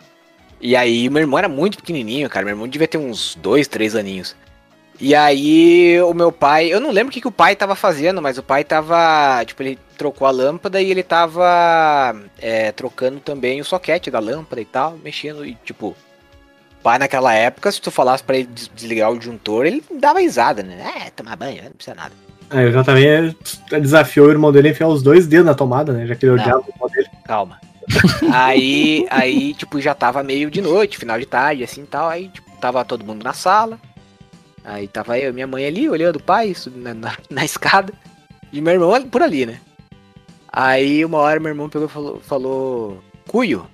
E 0.60 0.74
aí, 0.74 1.08
meu 1.08 1.20
irmão 1.20 1.38
era 1.38 1.48
muito 1.48 1.76
pequenininho, 1.76 2.28
cara. 2.28 2.44
Meu 2.44 2.54
irmão 2.54 2.66
devia 2.66 2.88
ter 2.88 2.98
uns 2.98 3.36
dois, 3.40 3.68
três 3.68 3.94
aninhos. 3.94 4.34
E 4.98 5.14
aí, 5.14 6.00
o 6.00 6.14
meu 6.14 6.32
pai, 6.32 6.72
eu 6.72 6.80
não 6.80 6.90
lembro 6.90 7.10
o 7.10 7.12
que, 7.12 7.20
que 7.20 7.28
o 7.28 7.32
pai 7.32 7.54
tava 7.54 7.74
fazendo, 7.74 8.22
mas 8.22 8.38
o 8.38 8.42
pai 8.42 8.64
tava, 8.64 9.44
tipo, 9.44 9.62
ele 9.62 9.78
trocou 9.96 10.26
a 10.26 10.30
lâmpada 10.30 10.80
e 10.80 10.90
ele 10.90 11.02
tava 11.02 12.14
é, 12.38 12.70
trocando 12.72 13.18
também 13.20 13.60
o 13.60 13.64
soquete 13.64 14.10
da 14.10 14.18
lâmpada 14.18 14.60
e 14.60 14.64
tal, 14.64 14.98
mexendo 15.02 15.44
e, 15.44 15.54
tipo, 15.64 15.96
pai 16.82 16.98
naquela 16.98 17.34
época, 17.34 17.72
se 17.72 17.80
tu 17.80 17.90
falasse 17.90 18.22
pra 18.22 18.36
ele 18.36 18.46
des- 18.46 18.70
desligar 18.74 19.10
o 19.10 19.18
disjuntor, 19.18 19.66
ele 19.66 19.82
dava 19.98 20.20
risada, 20.20 20.62
né? 20.62 21.04
É, 21.06 21.10
tomar 21.10 21.34
banho, 21.36 21.64
não 21.64 21.72
precisa 21.72 21.96
nada. 21.96 22.12
É, 22.50 22.64
eu 22.64 22.72
já 22.72 22.84
também 22.84 23.06
é, 23.08 23.80
desafiou 23.80 24.28
o 24.28 24.30
irmão 24.30 24.52
dele 24.52 24.68
a 24.68 24.70
enfiar 24.70 24.86
os 24.86 25.02
dois 25.02 25.26
dedos 25.26 25.46
na 25.46 25.54
tomada, 25.54 25.92
né? 25.92 26.06
Já 26.06 26.14
que 26.14 26.24
ele 26.24 26.34
odiava 26.34 26.60
o 26.60 26.70
irmão 26.72 26.88
dele. 26.88 27.08
Calma. 27.24 27.60
aí, 28.32 29.06
aí, 29.10 29.54
tipo, 29.54 29.80
já 29.80 29.94
tava 29.94 30.22
meio 30.22 30.50
de 30.50 30.60
noite, 30.60 30.98
final 30.98 31.18
de 31.18 31.26
tarde, 31.26 31.64
assim 31.64 31.82
e 31.82 31.86
tal. 31.86 32.08
Aí, 32.08 32.28
tipo, 32.28 32.48
tava 32.60 32.84
todo 32.84 33.04
mundo 33.04 33.24
na 33.24 33.32
sala. 33.32 33.80
Aí 34.64 34.86
tava 34.86 35.18
eu 35.18 35.34
minha 35.34 35.46
mãe 35.46 35.66
ali, 35.66 35.88
olhando 35.88 36.16
o 36.16 36.22
pai, 36.22 36.54
na, 36.74 36.94
na, 36.94 37.16
na 37.30 37.44
escada. 37.44 37.92
E 38.52 38.60
meu 38.60 38.74
irmão 38.74 39.02
por 39.08 39.22
ali, 39.22 39.44
né? 39.44 39.60
Aí, 40.58 41.04
uma 41.04 41.18
hora, 41.18 41.38
meu 41.38 41.50
irmão 41.50 41.68
pegou 41.68 41.86
e 41.86 41.90
falou, 41.90 42.18
falou 42.20 43.04
Cuio. 43.28 43.66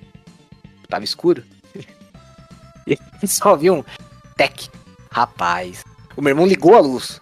Tava 0.89 1.05
escuro. 1.05 1.45
e 2.85 2.99
só 3.25 3.55
viu 3.55 3.75
um 3.75 3.85
tec. 4.37 4.69
Rapaz. 5.13 5.85
O 6.17 6.21
meu 6.21 6.31
irmão 6.31 6.45
ligou 6.45 6.75
a 6.75 6.81
luz. 6.81 7.21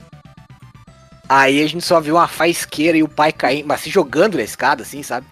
Aí 1.28 1.62
a 1.62 1.68
gente 1.68 1.84
só 1.84 2.00
viu 2.00 2.14
uma 2.14 2.26
faisqueira 2.26 2.96
e 2.96 3.02
o 3.02 3.08
pai 3.08 3.32
caindo, 3.32 3.66
mas 3.66 3.82
se 3.82 3.90
jogando 3.90 4.38
na 4.38 4.42
escada, 4.42 4.82
assim, 4.82 5.02
sabe? 5.02 5.26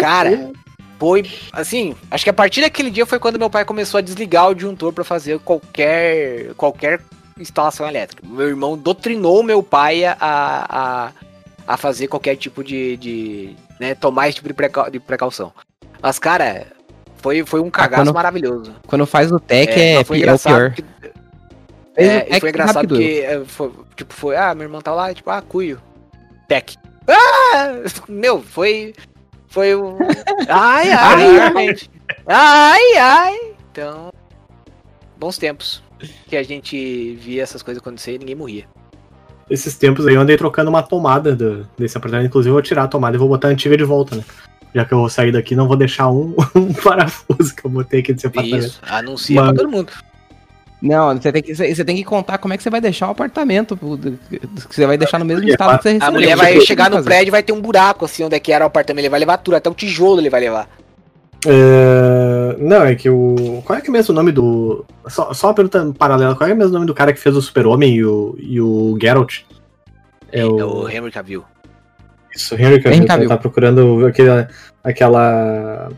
Cara, 0.00 0.52
foi 0.98 1.24
assim, 1.50 1.96
acho 2.10 2.24
que 2.24 2.30
a 2.30 2.34
partir 2.34 2.60
daquele 2.60 2.90
dia 2.90 3.06
foi 3.06 3.18
quando 3.18 3.38
meu 3.38 3.48
pai 3.48 3.64
começou 3.64 3.96
a 3.96 4.02
desligar 4.02 4.50
o 4.50 4.54
disjuntor 4.54 4.92
pra 4.92 5.02
fazer 5.02 5.38
qualquer 5.40 6.52
qualquer 6.56 7.00
instalação 7.38 7.88
elétrica. 7.88 8.22
Meu 8.26 8.48
irmão 8.48 8.76
doutrinou 8.76 9.42
meu 9.42 9.62
pai 9.62 10.04
a, 10.04 10.16
a, 10.20 11.12
a 11.66 11.76
fazer 11.76 12.06
qualquer 12.08 12.36
tipo 12.36 12.62
de, 12.62 12.96
de 12.96 13.56
né, 13.80 13.94
tomar 13.94 14.28
esse 14.28 14.36
tipo 14.36 14.48
de, 14.48 14.54
precau- 14.54 14.90
de 14.90 15.00
precaução. 15.00 15.52
Mas 16.00 16.18
cara, 16.18 16.66
foi, 17.16 17.44
foi 17.44 17.60
um 17.60 17.70
cagaço 17.70 18.02
quando- 18.04 18.14
maravilhoso. 18.14 18.74
Quando 18.86 19.06
faz 19.06 19.32
o 19.32 19.40
tech 19.40 19.72
é, 19.72 20.04
pi- 20.04 20.24
é 20.24 20.32
o 20.32 20.38
pior. 20.38 20.72
que- 20.72 20.84
é, 21.96 22.38
foi 22.40 22.50
engraçado 22.50 22.88
porque 22.88 23.24
é, 23.26 23.42
foi, 23.46 23.72
tipo, 23.96 24.12
foi, 24.12 24.36
ah, 24.36 24.54
meu 24.54 24.64
irmão 24.64 24.80
tá 24.82 24.92
lá, 24.92 25.12
tipo, 25.14 25.30
ah, 25.30 25.40
cuio. 25.42 25.80
Tech. 26.46 26.76
Ah! 27.08 27.82
Meu, 28.08 28.42
foi. 28.42 28.94
Foi 29.48 29.74
um. 29.74 29.96
Ai, 30.48 30.90
ai, 30.90 31.38
ai. 31.38 31.76
Ai, 32.26 32.96
ai. 32.98 33.54
Então. 33.72 34.12
Bons 35.16 35.38
tempos. 35.38 35.82
Que 36.28 36.36
a 36.36 36.42
gente 36.42 37.14
via 37.14 37.42
essas 37.42 37.62
coisas 37.62 37.80
acontecer 37.80 38.14
e 38.14 38.18
ninguém 38.18 38.34
morria. 38.34 38.66
Esses 39.48 39.76
tempos 39.76 40.06
aí 40.06 40.14
eu 40.14 40.20
andei 40.20 40.36
trocando 40.36 40.68
uma 40.70 40.82
tomada 40.82 41.34
do- 41.34 41.66
desse 41.78 41.96
apartamento. 41.96 42.26
Inclusive, 42.26 42.50
eu 42.50 42.54
vou 42.54 42.62
tirar 42.62 42.84
a 42.84 42.88
tomada 42.88 43.16
e 43.16 43.18
vou 43.18 43.28
botar 43.28 43.48
a 43.48 43.50
antiga 43.52 43.76
de 43.76 43.84
volta, 43.84 44.16
né? 44.16 44.24
Já 44.74 44.84
que 44.84 44.92
eu 44.92 44.98
vou 44.98 45.08
sair 45.08 45.30
daqui, 45.32 45.54
não 45.54 45.68
vou 45.68 45.76
deixar 45.76 46.08
um, 46.10 46.34
um 46.54 46.72
parafuso 46.72 47.54
que 47.54 47.64
eu 47.64 47.70
botei 47.70 48.00
aqui 48.00 48.12
desse 48.12 48.26
apartamento. 48.26 48.66
Isso. 48.66 48.80
Anuncia 48.82 49.40
Mano. 49.40 49.54
pra 49.54 49.62
todo 49.62 49.70
mundo. 49.72 49.92
Não, 50.82 51.16
você 51.16 51.32
tem, 51.32 51.42
que, 51.42 51.54
você 51.54 51.84
tem 51.84 51.96
que 51.96 52.04
contar 52.04 52.36
como 52.38 52.52
é 52.52 52.56
que 52.56 52.62
você 52.62 52.68
vai 52.68 52.80
deixar 52.82 53.08
o 53.08 53.10
apartamento. 53.12 53.76
Que 54.68 54.74
você 54.76 54.86
vai 54.86 54.98
deixar 54.98 55.18
no 55.18 55.24
mesmo 55.24 55.48
estado 55.48 55.78
que 55.78 55.82
você 55.84 55.88
A 55.88 55.92
recebeu. 55.92 56.12
mulher 56.12 56.36
Você 56.36 56.42
vai 56.42 56.60
chegar 56.60 56.90
no 56.90 57.02
prédio 57.02 57.28
e 57.28 57.30
vai 57.30 57.42
ter 57.42 57.52
um 57.52 57.60
buraco 57.62 58.04
assim 58.04 58.24
onde 58.24 58.34
é 58.34 58.40
que 58.40 58.52
era 58.52 58.64
o 58.64 58.66
apartamento. 58.66 59.04
Ele 59.04 59.08
vai 59.10 59.20
levar 59.20 59.38
tudo, 59.38 59.54
até 59.54 59.70
o 59.70 59.74
tijolo 59.74 60.20
ele 60.20 60.28
vai 60.28 60.40
levar. 60.40 60.68
É, 61.46 62.56
Não, 62.58 62.82
é 62.82 62.94
que 62.94 63.08
o. 63.08 63.62
Qual 63.64 63.78
é 63.78 63.82
que 63.82 63.88
é 63.88 63.92
mesmo 63.92 64.12
o 64.12 64.14
nome 64.14 64.32
do. 64.32 64.84
Só, 65.06 65.32
só 65.32 65.48
uma 65.48 65.54
pergunta 65.54 65.94
paralela, 65.96 66.34
qual 66.34 66.50
é 66.50 66.54
mesmo 66.54 66.70
o 66.70 66.74
nome 66.74 66.86
do 66.86 66.94
cara 66.94 67.12
que 67.12 67.20
fez 67.20 67.36
o 67.36 67.42
Super-Homem 67.42 67.94
e 67.94 68.04
o, 68.04 68.36
e 68.38 68.60
o 68.60 68.98
Geralt? 69.00 69.42
É 70.32 70.40
É 70.40 70.44
o. 70.44 70.82
o 70.82 70.88
Henry 70.90 71.10
Cavill. 71.10 71.44
Isso, 72.34 72.54
Henry 72.54 72.82
Cavill. 72.82 72.98
Henry 72.98 73.06
Cavill. 73.06 73.28
Tá 73.28 73.36
procurando 73.36 74.06
aquele, 74.06 74.28
aquela. 74.82 75.88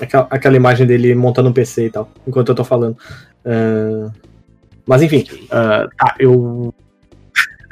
aquela, 0.00 0.26
aquela 0.30 0.56
imagem 0.56 0.86
dele 0.86 1.14
montando 1.14 1.50
um 1.50 1.52
PC 1.52 1.86
e 1.86 1.90
tal, 1.90 2.08
enquanto 2.26 2.48
eu 2.48 2.54
tô 2.54 2.64
falando. 2.64 2.96
Ah, 3.44 4.10
mas 4.86 5.02
enfim, 5.02 5.24
ah, 5.50 5.88
tá, 5.96 6.14
eu 6.18 6.74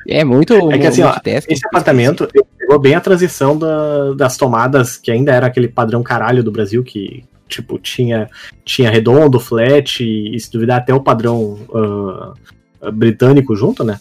É 0.09 0.25
muito. 0.25 0.55
É 0.73 0.79
que 0.79 0.87
assim, 0.87 1.03
ó, 1.03 1.15
esse 1.25 1.67
apartamento 1.67 2.29
ele 2.35 2.45
pegou 2.73 2.79
bem 2.79 2.95
a 2.95 3.01
transição 3.01 3.59
da- 3.59 4.15
das 4.15 4.37
tomadas, 4.37 4.97
que 4.97 5.11
ainda 5.11 5.33
era 5.33 5.47
aquele 5.47 5.69
padrão 5.69 6.03
caralho 6.03 6.43
do 6.43 6.51
Brasil, 6.51 6.83
que, 6.83 7.25
tipo, 7.49 7.79
tinha, 7.79 8.29
tinha 8.65 8.91
redondo, 8.91 9.39
flat, 9.39 10.03
e, 10.03 10.39
se 10.39 10.51
duvidar 10.51 10.79
até 10.79 10.95
o 10.95 11.01
padrão 11.01 11.59
ah, 11.75 12.91
britânico 12.91 13.55
junto, 13.55 13.85
né? 13.85 14.01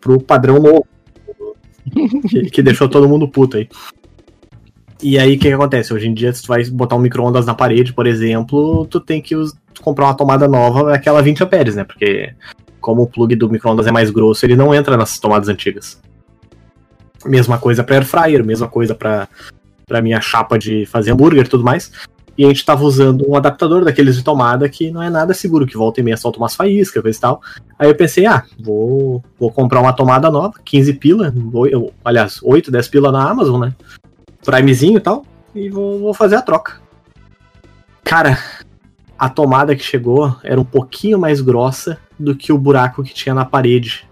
Pro 0.00 0.20
padrão 0.20 0.60
novo. 0.60 0.86
que, 2.28 2.50
que 2.50 2.62
deixou 2.62 2.88
todo 2.88 3.08
mundo 3.08 3.28
puto 3.28 3.58
aí. 3.58 3.68
E 5.02 5.18
aí, 5.18 5.36
o 5.36 5.38
que, 5.38 5.48
que 5.48 5.52
acontece? 5.52 5.92
Hoje 5.92 6.08
em 6.08 6.14
dia, 6.14 6.32
se 6.32 6.42
tu 6.42 6.48
vai 6.48 6.64
botar 6.64 6.96
um 6.96 7.00
micro-ondas 7.00 7.44
na 7.44 7.54
parede, 7.54 7.92
por 7.92 8.06
exemplo, 8.06 8.86
tu 8.86 8.98
tem 8.98 9.20
que 9.20 9.34
comprar 9.82 10.06
uma 10.06 10.16
tomada 10.16 10.48
nova, 10.48 10.94
aquela 10.94 11.20
20 11.20 11.44
amperes, 11.44 11.76
né? 11.76 11.84
Porque 11.84 12.32
como 12.80 13.02
o 13.02 13.06
plug 13.06 13.36
do 13.36 13.50
micro-ondas 13.50 13.86
é 13.86 13.92
mais 13.92 14.10
grosso, 14.10 14.46
ele 14.46 14.56
não 14.56 14.74
entra 14.74 14.96
nessas 14.96 15.18
tomadas 15.18 15.48
antigas. 15.48 16.00
Mesma 17.26 17.58
coisa 17.58 17.82
para 17.84 17.96
air 17.96 18.04
fryer, 18.04 18.44
mesma 18.44 18.68
coisa 18.68 18.94
para 18.94 19.28
para 19.88 20.02
minha 20.02 20.20
chapa 20.20 20.58
de 20.58 20.84
fazer 20.86 21.12
hambúrguer 21.12 21.46
e 21.46 21.48
tudo 21.48 21.62
mais. 21.62 21.92
E 22.36 22.44
a 22.44 22.48
gente 22.48 22.64
tava 22.64 22.82
usando 22.84 23.24
um 23.28 23.36
adaptador 23.36 23.84
daqueles 23.84 24.16
de 24.16 24.22
tomada 24.24 24.68
que 24.68 24.90
não 24.90 25.02
é 25.02 25.08
nada 25.08 25.32
seguro, 25.32 25.66
que 25.66 25.76
volta 25.76 26.00
e 26.00 26.02
meia 26.02 26.16
solta 26.16 26.38
umas 26.38 26.54
faíscas, 26.54 27.02
coisa 27.02 27.16
e 27.16 27.20
tal. 27.20 27.40
Aí 27.78 27.88
eu 27.88 27.94
pensei, 27.94 28.26
ah, 28.26 28.42
vou, 28.60 29.24
vou 29.38 29.50
comprar 29.50 29.80
uma 29.80 29.92
tomada 29.92 30.30
nova, 30.30 30.54
15 30.64 30.92
pila, 30.94 31.32
eu- 31.70 31.94
aliás, 32.04 32.40
8, 32.42 32.70
10 32.70 32.88
pila 32.88 33.10
na 33.12 33.30
Amazon, 33.30 33.60
né? 33.60 33.74
Primezinho 34.44 34.98
e 34.98 35.00
tal, 35.00 35.24
e 35.54 35.70
vou, 35.70 35.98
vou 36.00 36.12
fazer 36.12 36.36
a 36.36 36.42
troca. 36.42 36.80
Cara, 38.04 38.38
a 39.18 39.28
tomada 39.28 39.74
que 39.74 39.82
chegou 39.82 40.36
era 40.44 40.60
um 40.60 40.64
pouquinho 40.64 41.18
mais 41.18 41.40
grossa 41.40 41.98
do 42.18 42.34
que 42.34 42.52
o 42.52 42.58
buraco 42.58 43.02
que 43.02 43.14
tinha 43.14 43.34
na 43.34 43.44
parede. 43.44 44.05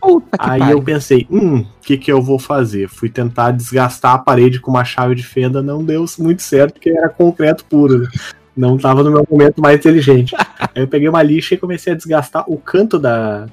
Puta 0.00 0.38
que 0.38 0.50
Aí 0.50 0.60
pariu. 0.60 0.78
eu 0.78 0.82
pensei, 0.82 1.26
hum, 1.30 1.60
o 1.60 1.66
que, 1.82 1.96
que 1.98 2.10
eu 2.10 2.22
vou 2.22 2.38
fazer? 2.38 2.88
Fui 2.88 3.08
tentar 3.10 3.50
desgastar 3.50 4.14
a 4.14 4.18
parede 4.18 4.58
com 4.60 4.70
uma 4.70 4.84
chave 4.84 5.14
de 5.14 5.22
fenda, 5.22 5.62
não 5.62 5.84
deu 5.84 6.04
muito 6.18 6.42
certo, 6.42 6.74
porque 6.74 6.90
era 6.90 7.08
concreto 7.08 7.64
puro. 7.66 7.98
né? 8.00 8.08
Não 8.56 8.76
tava 8.78 9.02
no 9.02 9.10
meu 9.10 9.26
momento 9.30 9.60
mais 9.60 9.78
inteligente. 9.78 10.34
Aí 10.74 10.82
eu 10.82 10.88
peguei 10.88 11.08
uma 11.08 11.22
lixa 11.22 11.54
e 11.54 11.58
comecei 11.58 11.92
a 11.92 11.96
desgastar 11.96 12.44
o 12.50 12.56
canto 12.56 12.98
da, 12.98 13.46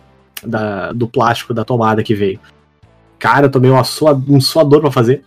da- 0.43 0.91
do 0.93 1.07
plástico 1.07 1.53
da 1.53 1.63
tomada 1.65 2.01
que 2.03 2.15
veio. 2.15 2.39
Cara, 3.19 3.47
eu 3.47 3.51
tomei 3.51 3.69
uma 3.71 3.83
sua, 3.83 4.13
um 4.27 4.39
suador 4.39 4.79
pra 4.81 4.91
fazer. 4.91 5.23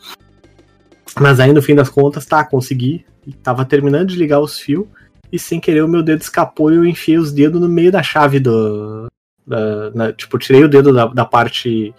Mas 1.21 1.41
aí 1.41 1.53
no 1.53 1.61
fim 1.63 1.75
das 1.75 1.89
contas, 1.89 2.25
tá, 2.25 2.45
consegui. 2.45 3.05
Tava 3.43 3.65
terminando 3.65 4.09
de 4.09 4.17
ligar 4.17 4.41
os 4.41 4.59
fios. 4.59 4.87
E 5.33 5.39
sem 5.39 5.61
querer 5.61 5.83
o 5.83 5.89
meu 5.89 6.03
dedo 6.03 6.21
escapou 6.23 6.73
e 6.73 6.77
eu 6.77 6.85
enfiei 6.85 7.19
os 7.19 7.31
dedos 7.33 7.61
no 7.61 7.69
meio 7.69 7.93
da 7.93 8.03
chave 8.03 8.41
do, 8.41 9.07
da- 9.51 9.91
na- 9.91 10.13
tipo, 10.13 10.39
tirei 10.39 10.63
o 10.65 10.69
dedo 10.69 10.93
da, 10.95 11.07
da 11.07 11.25
parte 11.25 11.95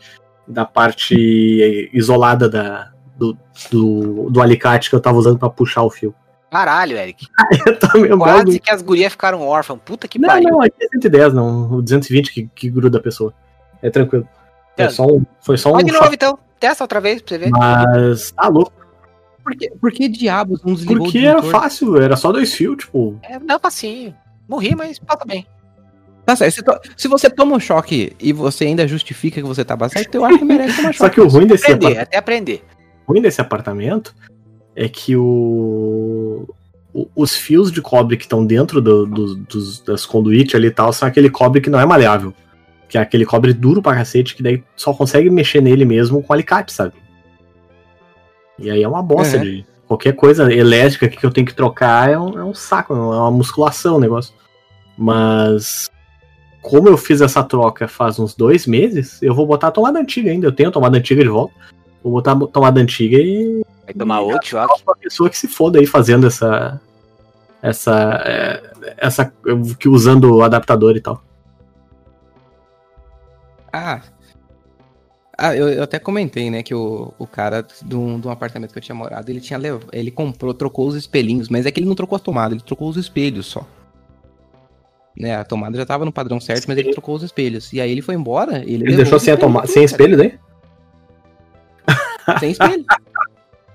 da 0.48 0.66
parte 0.66 1.90
isolada 1.94 2.50
da, 2.50 2.92
do, 3.18 3.38
do, 3.70 4.30
do 4.30 4.42
alicate 4.42 4.90
que 4.90 4.96
eu 4.96 5.00
tava 5.00 5.18
usando 5.18 5.38
pra 5.38 5.50
puxar 5.50 5.84
o 5.84 5.90
fio. 5.90 6.14
Caralho, 6.52 6.98
Eric. 6.98 7.28
Eu 7.96 8.18
Quase 8.18 8.60
que 8.60 8.70
as 8.70 8.82
gurias 8.82 9.14
ficaram 9.14 9.40
órfãs. 9.48 9.80
Puta 9.86 10.06
que 10.06 10.20
Não, 10.20 10.28
pariu. 10.28 10.50
não, 10.50 10.62
aqui 10.62 10.76
é 10.84 10.88
110, 10.92 11.34
não. 11.34 11.72
O 11.72 11.82
220 11.82 12.34
que, 12.34 12.50
que 12.54 12.70
gruda 12.70 12.98
a 12.98 13.02
pessoa. 13.02 13.34
É 13.82 13.90
tranquilo. 13.90 14.28
É 14.76 14.90
só 14.90 15.06
um, 15.06 15.24
foi 15.40 15.58
só 15.58 15.70
um. 15.70 15.74
Vai 15.74 15.84
de 15.84 15.92
choque, 15.92 16.04
novo 16.04 16.14
então. 16.14 16.38
Testa 16.60 16.84
outra 16.84 17.00
vez 17.00 17.22
pra 17.22 17.30
você 17.30 17.38
ver. 17.38 17.50
Mas 17.52 18.32
tá 18.32 18.48
louco. 18.50 18.74
Por 19.44 19.56
que, 19.56 19.70
por 19.72 19.92
que 19.92 20.10
diabos 20.10 20.62
não 20.64 20.74
desligou 20.74 21.06
Porque 21.06 21.20
o 21.20 21.26
era 21.26 21.42
fácil, 21.42 22.02
era 22.02 22.16
só 22.18 22.32
dois 22.32 22.54
fios, 22.54 22.78
tipo. 22.78 23.18
É, 23.24 23.40
não, 23.40 23.58
facinho. 23.60 24.14
Morri, 24.48 24.76
mas 24.76 25.00
passa 25.00 25.24
bem. 25.26 25.48
Tá 26.26 26.36
certo. 26.36 26.54
Se, 26.56 26.64
to- 26.64 26.80
se 26.96 27.08
você 27.08 27.30
toma 27.30 27.56
um 27.56 27.60
choque 27.60 28.14
e 28.20 28.32
você 28.32 28.66
ainda 28.66 28.88
justifica 28.88 29.42
que 29.42 29.48
você 29.48 29.66
tava 29.66 29.90
certo, 29.90 30.16
eu 30.16 30.26
acho 30.26 30.38
que 30.40 30.46
merece 30.46 30.78
tomar 30.78 30.94
choque. 30.94 30.98
Só 31.04 31.10
que 31.10 31.22
o 31.22 31.28
ruim 31.28 31.48
desse, 31.48 31.66
Aprender, 31.66 31.86
apart- 31.88 32.08
até 32.08 32.18
aprender. 32.18 32.64
ruim 33.08 33.22
desse 33.22 33.42
apartamento 33.42 34.14
é 34.76 34.88
que 34.88 35.16
o, 35.16 36.48
o- 36.94 37.08
os 37.16 37.36
fios 37.36 37.72
de 37.72 37.82
cobre 37.82 38.16
que 38.18 38.24
estão 38.24 38.46
dentro 38.46 38.82
do- 38.82 39.06
do- 39.06 39.36
dos, 39.36 39.82
das 39.82 40.06
conduítes 40.06 40.56
ali 40.56 40.68
e 40.68 40.72
tal 40.72 40.94
são 40.94 41.08
aquele 41.08 41.30
cobre 41.30 41.60
que 41.62 41.70
não 41.70 41.80
é 41.80 41.86
maleável. 41.86 42.34
Que 42.88 42.98
é 42.98 43.02
aquele 43.02 43.26
cobre 43.26 43.54
duro 43.54 43.82
pra 43.82 43.96
cacete, 43.96 44.36
que 44.36 44.44
daí 44.44 44.64
só 44.76 44.94
consegue 44.94 45.30
mexer 45.30 45.62
nele 45.62 45.86
mesmo 45.86 46.22
com 46.22 46.34
alicate, 46.34 46.72
sabe? 46.74 46.94
E 48.60 48.70
aí 48.70 48.84
é 48.84 48.88
uma 48.88 49.02
bosta 49.02 49.38
É. 49.38 49.40
de. 49.40 49.66
Qualquer 49.88 50.14
coisa 50.14 50.54
elétrica 50.54 51.10
que 51.10 51.26
eu 51.26 51.32
tenho 51.32 51.46
que 51.48 51.54
trocar 51.54 52.10
é 52.10 52.18
um, 52.18 52.40
é 52.40 52.44
um 52.46 52.54
saco, 52.54 52.94
é 52.94 52.98
uma 52.98 53.32
musculação 53.32 53.96
o 53.98 54.00
negócio. 54.00 54.34
Mas. 54.98 55.90
Como 56.62 56.88
eu 56.88 56.98
fiz 56.98 57.22
essa 57.22 57.44
troca 57.44 57.88
faz 57.88 58.20
uns 58.20 58.36
dois 58.36 58.68
meses, 58.68 59.22
eu 59.22 59.34
vou 59.34 59.48
botar 59.48 59.68
a 59.68 59.72
tomada 59.72 60.00
antiga 60.00 60.30
ainda. 60.30 60.48
Eu 60.48 60.52
tenho 60.52 60.70
a 60.70 60.72
tomada 60.72 60.98
antiga 60.98 61.24
de 61.24 61.30
volta. 61.30 61.54
Vou 62.04 62.14
botar 62.14 62.34
a 62.34 62.48
tomada 62.48 62.80
antiga 62.80 63.18
e 63.18 63.64
Vai 63.86 63.94
tomar 63.94 64.22
outro 64.22 64.48
choque. 64.48 64.84
uma 64.86 64.96
pessoa 64.96 65.30
que 65.30 65.38
se 65.38 65.48
foda 65.48 65.80
aí 65.80 65.86
fazendo 65.86 66.28
essa. 66.28 66.80
Essa. 67.62 68.22
é, 68.26 68.72
essa. 68.98 69.34
que 69.80 69.90
usando 69.90 70.36
o 70.36 70.44
adaptador 70.44 70.96
e 70.96 71.02
tal. 71.02 71.24
Ah. 73.72 74.02
Ah, 75.38 75.56
eu, 75.56 75.70
eu 75.70 75.82
até 75.82 75.98
comentei, 75.98 76.52
né, 76.52 76.62
que 76.62 76.76
o, 76.76 77.12
o 77.18 77.26
cara 77.26 77.66
de 77.82 77.96
um, 77.96 78.20
de 78.20 78.28
um 78.28 78.32
apartamento 78.32 78.72
que 78.72 78.78
eu 78.78 78.82
tinha 78.82 78.94
morado, 78.94 79.32
ele 79.32 79.42
tinha 79.42 79.58
lev... 79.58 79.82
ele 79.92 80.12
comprou, 80.12 80.54
trocou 80.54 80.88
os 80.88 80.96
espelhinhos, 80.96 81.50
mas 81.50 81.66
é 81.66 81.72
que 81.72 81.80
ele 81.80 81.88
não 81.88 81.96
trocou 81.96 82.16
a 82.16 82.20
tomada, 82.20 82.54
ele 82.54 82.62
trocou 82.62 82.88
os 82.88 82.96
espelhos 82.96 83.48
só. 83.48 83.66
Né, 85.18 85.36
a 85.36 85.44
tomada 85.44 85.76
já 85.78 85.86
tava 85.86 86.06
no 86.06 86.12
padrão 86.12 86.40
certo, 86.40 86.66
mas 86.68 86.78
ele 86.78 86.92
trocou 86.92 87.16
os 87.16 87.24
espelhos. 87.24 87.72
E 87.74 87.82
aí 87.82 87.92
ele 87.92 88.02
foi 88.02 88.16
embora, 88.16 88.60
ele, 88.60 88.86
Ele 88.86 88.96
deixou 88.96 89.20
sem, 89.20 89.34
a 89.34 89.36
espelhos 89.36 89.40
toma... 89.40 89.62
tudo, 89.62 89.68
sem 89.72 89.82
cara. 89.82 89.86
espelho 89.86 90.18
daí? 90.18 90.34
Sem 92.40 92.52
espelho. 92.52 92.86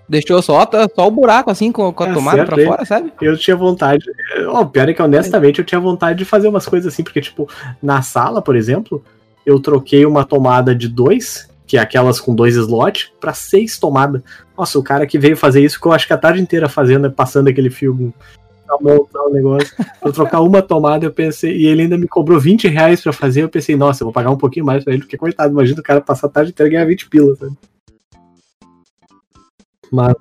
Deixou 0.09 0.41
só, 0.41 0.69
só 0.95 1.07
o 1.09 1.11
buraco 1.11 1.51
assim 1.51 1.73
com, 1.73 1.93
com 1.93 2.05
a 2.05 2.07
Tá 2.07 2.15
tomada 2.15 2.37
certo 2.39 2.49
pra 2.49 2.59
aí. 2.59 2.65
fora, 2.67 2.85
sabe? 2.85 3.13
Eu 3.21 3.37
tinha 3.37 3.57
vontade. 3.57 4.05
Ó, 4.49 4.61
o 4.63 4.67
pior 4.67 4.89
é 4.89 4.95
que 4.95 5.03
honestamente 5.03 5.59
eu 5.59 5.65
tinha 5.65 5.81
vontade 5.81 6.19
de 6.19 6.25
fazer 6.25 6.47
umas 6.47 6.67
coisas 6.67 6.93
assim, 6.93 7.03
porque, 7.03 7.21
tipo, 7.21 7.49
na 7.83 8.03
sala, 8.03 8.41
por 8.41 8.55
exemplo, 8.55 9.05
eu 9.45 9.59
troquei 9.59 10.07
uma 10.07 10.25
tomada 10.25 10.75
de 10.75 10.89
dois, 10.89 11.49
que 11.67 11.77
é 11.77 11.81
aquelas 11.81 12.21
com 12.21 12.35
dois 12.37 12.55
slots, 12.55 13.11
pra 13.21 13.35
seis 13.35 13.79
tomadas. 13.81 14.23
Nossa, 14.57 14.79
o 14.79 14.83
cara 14.83 15.07
que 15.09 15.19
veio 15.19 15.37
fazer 15.37 15.61
isso 15.63 15.75
ficou 15.75 15.93
acho 15.93 16.07
que 16.07 16.13
a 16.13 16.19
tarde 16.19 16.41
inteira 16.41 16.69
fazendo, 16.69 17.11
passando 17.11 17.49
aquele 17.49 17.69
filme 17.69 18.15
pra 18.67 18.77
montar 18.81 19.23
o 19.23 19.31
negócio. 19.31 19.75
Pra 20.01 20.13
trocar 20.13 20.41
uma 20.41 20.61
tomada, 20.63 21.05
eu 21.07 21.13
pensei, 21.13 21.57
e 21.57 21.67
ele 21.67 21.83
ainda 21.83 21.97
me 21.97 22.07
cobrou 22.09 22.39
20 22.41 22.69
reais 22.69 23.01
pra 23.01 23.13
fazer, 23.13 23.43
eu 23.43 23.49
pensei, 23.49 23.77
nossa, 23.77 24.03
eu 24.03 24.07
vou 24.07 24.13
pagar 24.13 24.31
um 24.31 24.37
pouquinho 24.37 24.67
mais 24.67 24.83
pra 24.85 24.93
ele, 24.93 25.03
porque 25.03 25.17
coitado, 25.17 25.53
imagina 25.53 25.81
o 25.81 25.83
cara 25.85 26.01
passar 26.01 26.27
a 26.27 26.31
tarde 26.31 26.51
inteira 26.51 26.69
e 26.69 26.73
ganhar 26.73 26.87
20 26.87 27.09
pilas, 27.09 27.39
sabe? 27.39 27.57
Mas 29.93 30.15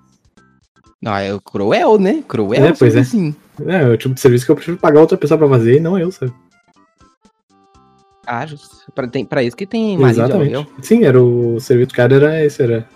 Não, 1.02 1.16
é 1.16 1.38
cruel, 1.43 1.98
né? 2.00 2.24
Cruel, 2.28 2.66
É, 2.66 2.74
pois 2.74 2.96
é. 2.96 3.04
sim. 3.04 3.36
é, 3.66 3.82
é 3.84 3.88
o 3.89 3.98
tipo 3.98 4.14
de 4.14 4.22
serviço 4.22 4.46
que 4.46 4.52
eu 4.52 4.56
prefiro 4.56 4.78
pagar 4.78 5.02
outra 5.02 5.18
pessoa 5.18 5.38
pra 5.38 5.50
fazer 5.50 5.78
e 5.78 5.80
não 5.80 5.98
eu, 5.98 6.12
sabe? 6.12 6.32
Ah, 8.28 8.46
justo. 8.46 8.91
Pra, 8.93 9.08
tem, 9.08 9.24
pra 9.24 9.43
isso 9.43 9.56
que 9.56 9.68
tem 9.68 9.98
marido 9.98 10.16
de 10.16 10.22
Exatamente. 10.22 10.56
aluguel. 10.56 10.74
Sim, 10.82 11.04
era 11.04 11.22
o 11.22 11.60
serviço 11.60 11.89
do 11.89 11.93
cara 11.96 12.16
era 12.16 12.43
esse, 12.43 12.64
era. 12.64 12.88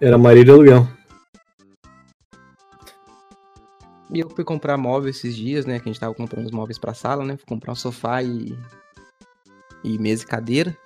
Era 0.00 0.16
marido 0.16 0.46
de 0.46 0.50
aluguel. 0.52 0.88
E 4.10 4.20
eu 4.20 4.30
fui 4.30 4.44
comprar 4.44 4.76
móvel 4.76 5.10
esses 5.10 5.36
dias, 5.36 5.66
né? 5.66 5.78
Que 5.78 5.88
a 5.88 5.92
gente 5.92 6.00
tava 6.00 6.14
comprando 6.14 6.46
os 6.46 6.52
móveis 6.52 6.78
pra 6.78 6.94
sala, 6.94 7.24
né? 7.24 7.36
Fui 7.36 7.46
comprar 7.46 7.72
um 7.72 7.76
sofá 7.76 8.22
e. 8.22 8.56
e 9.84 9.98
mesa 9.98 10.24
e 10.24 10.26
cadeira. 10.26 10.76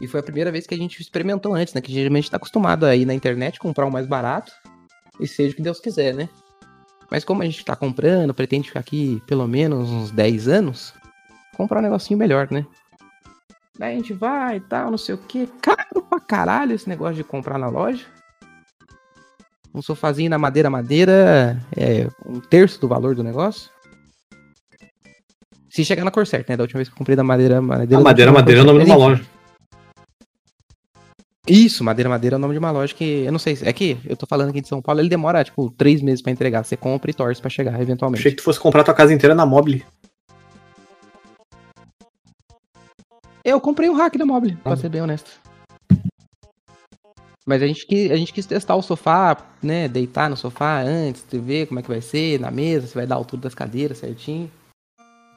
E 0.00 0.06
foi 0.06 0.20
a 0.20 0.22
primeira 0.22 0.50
vez 0.50 0.66
que 0.66 0.74
a 0.74 0.78
gente 0.78 1.00
experimentou 1.00 1.54
antes, 1.54 1.74
né? 1.74 1.80
Que 1.80 1.92
geralmente 1.92 2.30
tá 2.30 2.36
acostumado 2.36 2.84
a 2.84 2.96
ir 2.96 3.04
na 3.04 3.14
internet 3.14 3.58
comprar 3.58 3.86
o 3.86 3.90
mais 3.90 4.06
barato. 4.06 4.52
E 5.20 5.26
seja 5.26 5.52
o 5.52 5.56
que 5.56 5.62
Deus 5.62 5.78
quiser, 5.78 6.14
né? 6.14 6.28
Mas 7.10 7.24
como 7.24 7.42
a 7.42 7.44
gente 7.44 7.64
tá 7.64 7.76
comprando, 7.76 8.34
pretende 8.34 8.68
ficar 8.68 8.80
aqui 8.80 9.22
pelo 9.26 9.46
menos 9.46 9.90
uns 9.90 10.10
10 10.10 10.48
anos, 10.48 10.94
comprar 11.56 11.78
um 11.78 11.82
negocinho 11.82 12.18
melhor, 12.18 12.50
né? 12.50 12.66
Daí 13.78 13.94
a 13.94 13.96
gente 13.96 14.12
vai 14.12 14.56
e 14.56 14.60
tal, 14.60 14.90
não 14.90 14.98
sei 14.98 15.14
o 15.14 15.18
que. 15.18 15.46
Caro 15.60 16.02
pra 16.08 16.20
caralho 16.20 16.72
esse 16.72 16.88
negócio 16.88 17.16
de 17.16 17.24
comprar 17.24 17.58
na 17.58 17.68
loja. 17.68 18.04
Um 19.74 19.82
sofazinho 19.82 20.30
na 20.30 20.38
madeira 20.38 20.70
madeira 20.70 21.60
é 21.76 22.08
um 22.24 22.40
terço 22.40 22.80
do 22.80 22.86
valor 22.86 23.14
do 23.14 23.24
negócio. 23.24 23.70
Se 25.68 25.84
chegar 25.84 26.04
na 26.04 26.10
cor 26.12 26.26
certa, 26.26 26.52
né? 26.52 26.56
Da 26.56 26.62
última 26.62 26.78
vez 26.78 26.88
que 26.88 26.94
eu 26.94 26.98
comprei 26.98 27.16
da 27.16 27.24
madeira 27.24 27.60
madeira. 27.60 27.96
A 28.00 28.04
madeira, 28.04 28.30
madeira 28.32 28.60
é 28.60 28.62
o 28.62 28.66
nome 28.66 28.84
de 28.84 28.90
uma 28.90 28.96
loja. 28.96 29.24
Isso, 31.46 31.82
madeira 31.82 32.08
madeira 32.08 32.36
é 32.36 32.38
o 32.38 32.40
nome 32.40 32.54
de 32.54 32.58
uma 32.58 32.70
loja 32.70 32.94
que 32.94 33.24
eu 33.24 33.32
não 33.32 33.38
sei. 33.40 33.56
se- 33.56 33.66
É 33.68 33.72
que 33.72 33.98
eu 34.06 34.16
tô 34.16 34.24
falando 34.26 34.50
aqui 34.50 34.60
de 34.60 34.68
São 34.68 34.80
Paulo, 34.80 35.00
ele 35.00 35.08
demora 35.08 35.42
tipo 35.42 35.68
três 35.72 36.00
meses 36.00 36.22
pra 36.22 36.30
entregar. 36.30 36.64
Você 36.64 36.76
compra 36.76 37.10
e 37.10 37.14
torce 37.14 37.40
pra 37.40 37.50
chegar 37.50 37.78
eventualmente. 37.82 38.20
Achei 38.20 38.30
que 38.30 38.36
tu 38.38 38.44
fosse 38.44 38.60
comprar 38.60 38.84
tua 38.84 38.94
casa 38.94 39.12
inteira 39.12 39.34
na 39.34 39.44
Mobile. 39.44 39.84
Eu 43.44 43.60
comprei 43.60 43.90
o 43.90 43.94
hack 43.94 44.16
da 44.16 44.24
Mobile, 44.24 44.56
pra 44.56 44.72
Ah. 44.72 44.76
ser 44.76 44.88
bem 44.88 45.02
honesto. 45.02 45.30
Mas 47.46 47.62
a 47.62 47.66
gente, 47.66 47.86
quis, 47.86 48.10
a 48.10 48.16
gente 48.16 48.32
quis 48.32 48.46
testar 48.46 48.74
o 48.74 48.82
sofá, 48.82 49.36
né? 49.62 49.86
Deitar 49.86 50.30
no 50.30 50.36
sofá 50.36 50.80
antes, 50.80 51.24
de 51.30 51.38
ver 51.38 51.66
como 51.66 51.78
é 51.78 51.82
que 51.82 51.88
vai 51.88 52.00
ser, 52.00 52.40
na 52.40 52.50
mesa, 52.50 52.86
se 52.86 52.94
vai 52.94 53.06
dar 53.06 53.16
a 53.16 53.18
altura 53.18 53.42
das 53.42 53.54
cadeiras 53.54 53.98
certinho. 53.98 54.50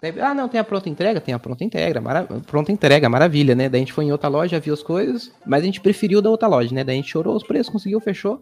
Daí, 0.01 0.13
ah, 0.21 0.33
não, 0.33 0.47
tem 0.47 0.59
a 0.59 0.63
pronta 0.63 0.89
entrega? 0.89 1.19
Tem 1.19 1.33
a 1.33 1.39
pronta 1.39 1.63
entrega, 1.63 1.99
mara... 1.99 2.23
pronta 2.23 2.71
entrega, 2.71 3.09
maravilha, 3.09 3.55
né? 3.55 3.67
Daí 3.67 3.79
a 3.79 3.81
gente 3.81 3.93
foi 3.93 4.05
em 4.05 4.11
outra 4.11 4.29
loja, 4.29 4.59
viu 4.59 4.73
as 4.73 4.83
coisas, 4.83 5.31
mas 5.45 5.63
a 5.63 5.65
gente 5.65 5.81
preferiu 5.81 6.21
da 6.21 6.29
outra 6.29 6.47
loja, 6.47 6.73
né? 6.73 6.83
Daí 6.83 6.95
a 6.95 7.01
gente 7.01 7.11
chorou 7.11 7.35
os 7.35 7.43
preços, 7.43 7.71
conseguiu, 7.71 7.99
fechou. 7.99 8.41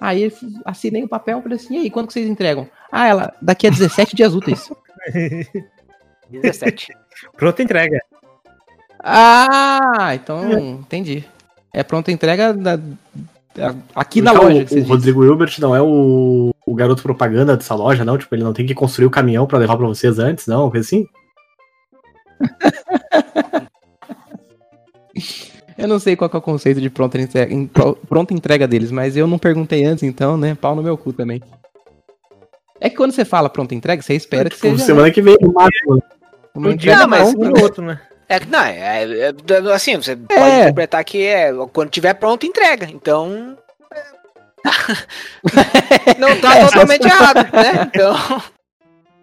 Aí 0.00 0.30
assinei 0.64 1.02
o 1.02 1.08
papel, 1.08 1.40
falei 1.40 1.56
assim, 1.56 1.76
e 1.76 1.78
aí, 1.78 1.90
quando 1.90 2.08
que 2.08 2.12
vocês 2.12 2.28
entregam? 2.28 2.68
Ah, 2.92 3.06
ela, 3.06 3.34
daqui 3.40 3.66
a 3.66 3.70
17 3.70 4.14
dias 4.14 4.34
úteis. 4.34 4.70
17. 6.30 6.88
Pronta 7.36 7.62
entrega. 7.62 7.98
Ah, 9.02 10.10
então, 10.14 10.58
entendi. 10.58 11.24
É 11.76 11.82
pronta 11.82 12.10
entrega 12.10 12.54
da, 12.54 12.76
da- 12.76 13.74
aqui 13.94 14.22
na 14.22 14.30
Então, 14.32 14.44
loja. 14.44 14.56
O, 14.56 14.58
que 14.60 14.64
o 14.64 14.68
você 14.68 14.74
disse. 14.80 14.88
Rodrigo 14.90 15.22
Hilbert 15.24 15.54
não 15.60 15.76
é 15.76 15.82
o, 15.82 16.54
o 16.66 16.74
garoto 16.74 17.02
propaganda 17.02 17.54
dessa 17.54 17.74
loja, 17.74 18.02
não? 18.02 18.16
Tipo, 18.16 18.34
ele 18.34 18.42
não 18.44 18.54
tem 18.54 18.64
que 18.64 18.74
construir 18.74 19.04
o 19.06 19.10
caminhão 19.10 19.46
pra 19.46 19.58
levar 19.58 19.76
pra 19.76 19.86
vocês 19.86 20.18
antes, 20.18 20.46
não? 20.46 20.70
Coisa 20.70 20.86
assim? 20.86 21.06
Eu 25.78 25.86
não 25.86 25.98
sei 25.98 26.16
qual 26.16 26.30
que 26.30 26.36
é 26.36 26.38
o 26.38 26.42
conceito 26.42 26.80
de 26.80 26.88
pronta 26.88 27.20
entrega, 27.20 27.52
em- 27.52 27.66
pro- 27.66 27.96
pronta 28.08 28.32
entrega 28.32 28.66
deles, 28.66 28.90
mas 28.90 29.14
eu 29.16 29.26
não 29.26 29.38
perguntei 29.38 29.84
antes, 29.84 30.02
então, 30.02 30.36
né? 30.38 30.54
Pau 30.54 30.74
no 30.74 30.82
meu 30.82 30.96
cu 30.96 31.12
também. 31.12 31.42
É 32.80 32.88
que 32.88 32.96
quando 32.96 33.12
você 33.12 33.24
fala 33.26 33.50
pronta 33.50 33.74
entrega, 33.74 34.00
você 34.00 34.14
espera 34.14 34.48
que 34.48 34.56
Tipo, 34.56 34.70
seja 34.70 34.84
semana 34.84 35.10
que 35.10 35.20
vem, 35.20 35.36
no 35.40 35.52
máximo. 35.52 36.02
uma 36.54 36.68
Um 36.68 36.72
entrega 36.72 36.76
dia 36.76 36.96
Não, 36.96 37.08
mas- 37.08 37.34
mais 37.34 37.34
um 37.34 37.62
outro, 37.62 37.84
né? 37.84 38.00
É, 38.28 38.40
que- 38.40 38.46
não, 38.50 38.60
é, 38.60 39.04
é- 39.04 39.28
é- 39.28 39.72
assim, 39.72 39.96
você 39.96 40.16
pode 40.16 40.40
É. 40.40 40.60
interpretar 40.62 41.04
que 41.04 41.24
é 41.24 41.52
quando 41.72 41.90
tiver 41.90 42.14
pronto, 42.14 42.44
entrega. 42.46 42.86
Então. 42.90 43.56
Não 46.18 46.40
tá 46.40 46.56
É, 46.56 46.60
só 46.62 46.68
totalmente 46.72 47.04
errado, 47.06 47.36
né? 47.52 47.82
Então. 47.86 48.42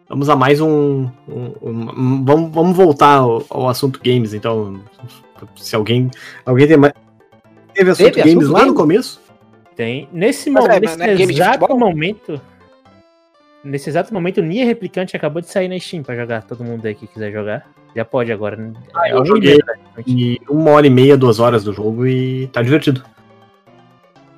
Vamos 0.08 0.30
a 0.30 0.36
mais 0.36 0.62
um. 0.62 1.10
um- 1.28 1.54
um- 1.62 2.24
vamos, 2.26 2.52
vamos 2.54 2.78
voltar 2.78 3.16
ao, 3.18 3.46
ao 3.50 3.68
assunto 3.70 4.00
games, 4.04 4.34
então. 4.34 4.82
Se 5.58 5.76
alguém. 5.76 6.10
Alguém 6.46 6.68
tem 6.68 6.78
mais. 6.78 6.94
Teve 7.74 7.92
assunto 7.92 8.14
Teve 8.14 8.30
games 8.30 8.44
assunto 8.46 8.54
lá 8.54 8.60
no 8.60 8.66
games? 8.68 8.78
começo? 8.80 9.22
Tem. 9.76 10.08
Nesse, 10.14 10.50
Mas 10.50 10.64
mo 10.66 10.72
é, 10.72 10.80
mas 10.80 10.98
nesse 10.98 11.10
é 11.12 11.16
game 11.16 11.34
exato 11.34 11.76
momento. 11.78 12.40
Nesse 13.64 13.90
exato 13.90 14.14
momento, 14.14 14.40
o 14.40 14.44
Nier 14.44 14.68
Replicante 14.68 15.16
acabou 15.16 15.42
de 15.42 15.48
sair 15.50 15.68
na 15.68 15.80
Steam 15.80 16.04
pra 16.04 16.16
jogar. 16.16 16.44
Todo 16.44 16.64
mundo 16.64 16.86
aí 16.86 16.94
que 16.94 17.08
quiser 17.08 17.32
jogar. 17.32 17.66
Já 17.96 18.04
pode 18.06 18.32
agora. 18.32 18.56
né? 18.58 18.74
Ah, 18.96 19.10
eu 19.10 19.26
joguei. 19.26 19.52
meio, 19.52 19.66
né? 19.66 20.04
E 20.08 20.42
uma 20.50 20.72
hora 20.72 20.88
e 20.88 20.90
meia, 20.90 21.16
duas 21.18 21.40
horas 21.40 21.64
do 21.64 21.72
jogo 21.74 22.08
e 22.08 22.48
tá 22.48 22.62
divertido. 22.62 23.04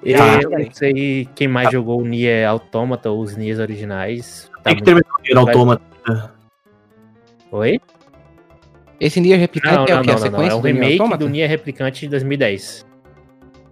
Eu 0.03 0.17
Tá. 0.17 0.39
não 0.59 0.71
sei 0.71 1.27
quem 1.33 1.47
mais 1.47 1.71
jogou 1.71 1.99
o 2.01 2.05
Nier 2.05 2.47
Automata 2.47 3.09
ou 3.09 3.21
os 3.21 3.35
Niers 3.35 3.57
originais. 3.59 4.51
Tá 4.57 4.69
Tem 4.69 4.75
que 4.75 4.83
terminar 4.83 5.07
o 5.17 5.21
Nier 5.23 5.37
Automata. 5.37 5.81
Oi? 7.51 7.79
Esse 8.99 9.19
Nier 9.19 9.39
Replicante 9.39 9.75
Não, 9.75 9.83
é 9.85 9.93
não, 9.93 10.01
o 10.01 10.03
que? 10.03 10.11
A 10.11 10.13
não, 10.15 10.21
não, 10.21 10.31
não. 10.31 10.31
sequência 10.31 10.51
É 10.51 10.55
um 10.55 10.61
do 10.61 10.67
Nier 10.67 10.75
remake 10.75 10.99
Automata? 11.01 11.17
do 11.25 11.29
Nier 11.29 11.49
Replicante 11.49 12.01
de 12.01 12.07
2010. 12.09 12.85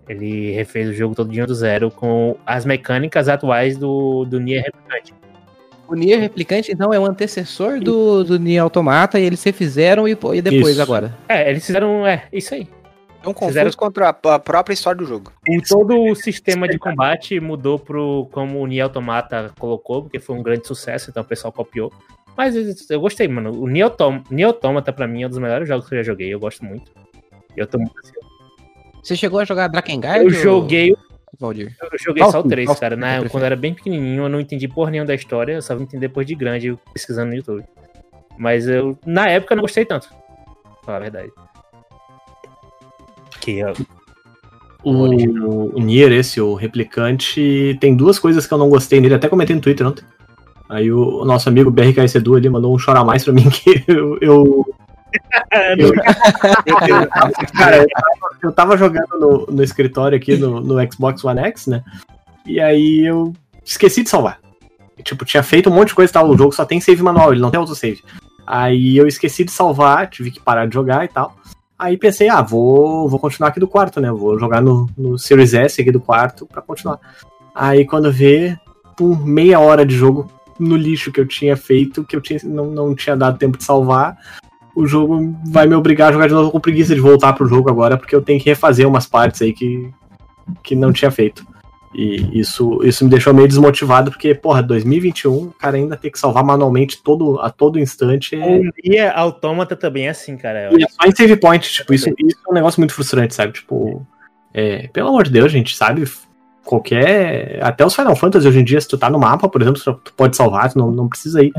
Ele 0.09 0.51
refez 0.51 0.89
o 0.89 0.93
jogo 0.93 1.15
todo 1.15 1.31
dia 1.31 1.45
do 1.45 1.53
zero 1.55 1.89
com 1.91 2.35
as 2.45 2.65
mecânicas 2.65 3.29
atuais 3.29 3.77
do, 3.77 4.25
do 4.25 4.39
Nier 4.39 4.63
Replicante. 4.65 5.13
O 5.93 5.95
Nier 5.95 6.19
Replicante, 6.19 6.71
então, 6.71 6.91
é 6.93 6.99
o 6.99 7.05
antecessor 7.05 7.79
do, 7.79 8.23
do 8.23 8.39
Nier 8.39 8.63
Automata 8.63 9.19
e 9.19 9.23
eles 9.23 9.43
refizeram 9.43 10.07
e, 10.07 10.11
e 10.11 10.41
depois 10.41 10.69
Isso. 10.73 10.81
agora. 10.81 11.15
É, 11.29 11.49
eles 11.49 11.65
fizeram. 11.65 12.05
É, 12.07 12.23
isso 12.33 12.53
aí. 12.53 12.67
É 13.23 13.29
um 13.29 13.33
Fizeram- 13.33 13.53
confuso 13.71 13.77
contra 13.77 14.09
a, 14.09 14.33
a 14.35 14.39
própria 14.39 14.73
história 14.73 14.97
do 14.97 15.05
jogo. 15.05 15.31
O, 15.47 15.61
todo 15.61 15.97
o 16.11 16.15
sistema 16.15 16.67
de 16.67 16.77
combate 16.77 17.39
mudou 17.39 17.79
pro 17.79 18.27
como 18.31 18.59
o 18.59 18.67
Nier 18.67 18.83
Automata 18.83 19.51
colocou, 19.57 20.01
porque 20.03 20.19
foi 20.19 20.35
um 20.35 20.43
grande 20.43 20.67
sucesso, 20.67 21.09
então 21.09 21.23
o 21.23 21.25
pessoal 21.25 21.53
copiou. 21.53 21.91
Mas 22.35 22.55
eu- 22.89 22.99
gostei, 22.99 23.27
mano. 23.27 23.51
O 23.51 23.67
Nier, 23.67 23.85
Autom 23.85 24.21
Nier 24.29 24.47
Automata, 24.47 24.91
pra 24.91 25.07
mim, 25.07 25.21
é 25.23 25.27
um 25.27 25.29
dos 25.29 25.37
melhores 25.37 25.67
jogos 25.67 25.87
que 25.87 25.93
eu 25.95 25.99
já 25.99 26.03
joguei. 26.03 26.33
Eu 26.33 26.39
gosto 26.39 26.65
muito. 26.65 26.91
Eu, 27.55 27.65
tô 27.67 27.77
muito 27.77 27.93
ansioso. 27.97 28.27
Você 29.03 29.15
chegou 29.15 29.39
a 29.39 29.45
jogar 29.45 29.67
Drakengard? 29.67 30.23
eu 30.23 30.29
joguei, 30.31 30.95
Valdir. 31.39 31.75
eu 31.81 31.99
joguei 31.99 32.23
só 32.23 32.29
o 32.39 32.43
Qual 32.43 32.43
3, 32.43 32.67
qual 32.67 32.77
cara. 32.77 32.95
Na, 32.95 33.27
quando 33.29 33.43
eu 33.43 33.47
era 33.47 33.55
bem 33.55 33.73
pequenininho, 33.73 34.23
eu 34.23 34.29
não 34.29 34.39
entendi 34.39 34.67
porra 34.67 34.91
nenhuma 34.91 35.07
da 35.07 35.15
história. 35.15 35.53
Eu 35.53 35.61
só 35.61 35.75
vim 35.75 35.83
entender 35.83 36.07
depois 36.07 36.27
de 36.27 36.35
grande, 36.35 36.77
pesquisando 36.93 37.29
no 37.29 37.35
YouTube. 37.35 37.63
Mas 38.37 38.67
eu, 38.67 38.97
na 39.05 39.27
época, 39.27 39.55
não 39.55 39.61
gostei 39.61 39.85
tanto. 39.85 40.09
Pra 40.09 40.83
falar 40.83 40.97
a 40.97 41.01
verdade. 41.01 41.31
Que 43.41 43.59
eu, 43.59 43.73
O, 44.83 45.75
o 45.75 45.79
Nier, 45.79 46.11
esse, 46.11 46.39
o 46.39 46.53
replicante, 46.53 47.77
tem 47.79 47.95
duas 47.95 48.19
coisas 48.19 48.45
que 48.45 48.53
eu 48.53 48.57
não 48.57 48.69
gostei 48.69 48.99
nele, 49.01 49.15
até 49.15 49.27
comentei 49.29 49.55
no 49.55 49.61
Twitter 49.61 49.87
ontem. 49.87 50.05
Aí 50.69 50.91
o, 50.91 51.21
o 51.21 51.25
nosso 51.25 51.49
amigo 51.49 51.69
BRK 51.69 52.15
Edu 52.15 52.35
ali 52.35 52.49
mandou 52.49 52.73
um 52.73 52.79
chorar 52.79 53.03
mais 53.03 53.23
pra 53.23 53.33
mim 53.33 53.49
que 53.51 53.83
eu. 53.87 54.17
eu, 54.21 54.65
eu- 55.77 55.87
eu- 55.87 57.07
cara, 57.53 57.77
eu 57.77 57.87
tava, 57.87 58.37
eu 58.43 58.51
tava 58.51 58.77
jogando 58.77 59.19
no, 59.19 59.45
no 59.47 59.63
escritório 59.63 60.17
aqui 60.17 60.37
no, 60.37 60.59
no 60.59 60.91
Xbox 60.91 61.23
One 61.23 61.39
X, 61.41 61.67
né? 61.67 61.83
E 62.45 62.59
aí 62.59 63.05
eu 63.05 63.33
esqueci 63.63 64.03
de 64.03 64.09
salvar. 64.09 64.39
Tipo, 65.03 65.25
tinha 65.25 65.41
feito 65.43 65.69
um 65.69 65.73
monte 65.73 65.89
de 65.89 65.95
coisa 65.95 66.11
e 66.11 66.13
tal. 66.13 66.29
O 66.29 66.37
jogo 66.37 66.51
só 66.51 66.65
tem 66.65 66.79
save 66.79 67.01
manual, 67.01 67.31
ele 67.31 67.41
não 67.41 67.49
tem 67.51 67.59
autosave. 67.59 68.01
Aí 68.45 68.97
eu 68.97 69.07
esqueci 69.07 69.43
de 69.43 69.51
salvar, 69.51 70.07
tive 70.09 70.29
que 70.31 70.39
parar 70.39 70.65
de 70.67 70.73
jogar 70.73 71.05
e 71.05 71.07
tal. 71.07 71.35
Aí 71.79 71.97
pensei, 71.97 72.29
ah, 72.29 72.41
vou, 72.41 73.09
vou 73.09 73.19
continuar 73.19 73.49
aqui 73.49 73.59
do 73.59 73.67
quarto, 73.67 73.99
né? 73.99 74.11
Vou 74.11 74.37
jogar 74.39 74.61
no, 74.61 74.89
no 74.97 75.17
Series 75.17 75.53
S 75.53 75.81
aqui 75.81 75.91
do 75.91 75.99
quarto 75.99 76.45
pra 76.45 76.61
continuar. 76.61 76.99
Aí 77.55 77.85
quando 77.85 78.11
vê, 78.11 78.57
por 78.95 79.25
meia 79.25 79.59
hora 79.59 79.85
de 79.85 79.95
jogo 79.95 80.31
no 80.59 80.75
lixo 80.75 81.11
que 81.11 81.19
eu 81.19 81.27
tinha 81.27 81.57
feito, 81.57 82.03
que 82.03 82.15
eu 82.15 82.21
tinha, 82.21 82.39
não, 82.43 82.65
não 82.67 82.95
tinha 82.95 83.15
dado 83.17 83.37
tempo 83.37 83.57
de 83.57 83.63
salvar, 83.63 84.17
o 84.75 84.85
jogo 84.85 85.35
vai 85.45 85.67
me 85.67 85.75
obrigar 85.75 86.09
a 86.09 86.11
jogar 86.11 86.27
de 86.27 86.33
novo 86.33 86.51
com 86.51 86.59
preguiça 86.59 86.95
de 86.95 87.01
voltar 87.01 87.33
pro 87.33 87.47
jogo 87.47 87.69
agora, 87.69 87.97
porque 87.97 88.15
eu 88.15 88.21
tenho 88.21 88.39
que 88.39 88.49
refazer 88.49 88.87
umas 88.87 89.05
partes 89.05 89.41
aí 89.41 89.53
que, 89.53 89.91
que 90.63 90.75
não 90.75 90.91
tinha 90.91 91.11
feito. 91.11 91.45
E 91.93 92.39
isso, 92.39 92.79
isso 92.83 93.03
me 93.03 93.09
deixou 93.09 93.33
meio 93.33 93.47
desmotivado, 93.47 94.09
porque, 94.09 94.33
porra, 94.33 94.63
2021, 94.63 95.31
o 95.31 95.51
cara 95.51 95.77
ainda 95.77 95.95
tem 95.95 96.11
que 96.11 96.17
salvar 96.17 96.43
manualmente 96.43 97.01
todo, 97.03 97.39
a 97.39 97.51
todo 97.51 97.79
instante. 97.79 98.35
É, 98.35 98.57
O 98.57 98.71
Nier 98.83 99.13
Automata 99.15 99.75
também 99.75 100.07
é 100.07 100.09
assim, 100.09 100.35
cara. 100.35 100.69
e 100.73 100.83
é 100.83 100.87
só 100.87 101.07
em 101.07 101.15
save 101.15 101.35
point, 101.35 101.71
tipo, 101.71 101.93
isso, 101.93 102.09
isso 102.17 102.37
é 102.47 102.51
um 102.51 102.55
negócio 102.55 102.81
muito 102.81 102.95
frustrante, 102.95 103.35
sabe? 103.35 103.53
Tipo, 103.53 104.05
é, 104.51 104.87
pelo 104.87 105.09
amor 105.09 105.25
de 105.25 105.31
Deus, 105.31 105.51
gente, 105.51 105.75
sabe? 105.75 106.09
Qualquer. 106.65 107.59
Até 107.61 107.85
os 107.85 107.93
Final 107.93 108.15
Fantasy 108.15 108.47
hoje 108.47 108.59
em 108.59 108.63
dia, 108.63 108.81
se 108.81 108.87
tu 108.87 108.97
tá 108.97 109.09
no 109.09 109.19
mapa, 109.19 109.47
por 109.47 109.61
exemplo, 109.61 109.79
tu 110.03 110.13
pode 110.13 110.35
salvar, 110.35 110.71
tu 110.71 110.79
não, 110.79 110.89
não 110.89 111.07
precisa 111.07 111.43
ir 111.43 111.53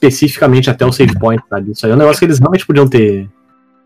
especificamente 0.00 0.70
até 0.70 0.86
o 0.86 0.92
save 0.92 1.18
point, 1.18 1.42
sabe? 1.48 1.72
Isso 1.72 1.84
aí 1.84 1.92
é 1.92 1.94
um 1.94 1.98
negócio 1.98 2.18
que 2.18 2.24
eles 2.24 2.38
realmente 2.38 2.66
podiam 2.66 2.88
ter. 2.88 3.28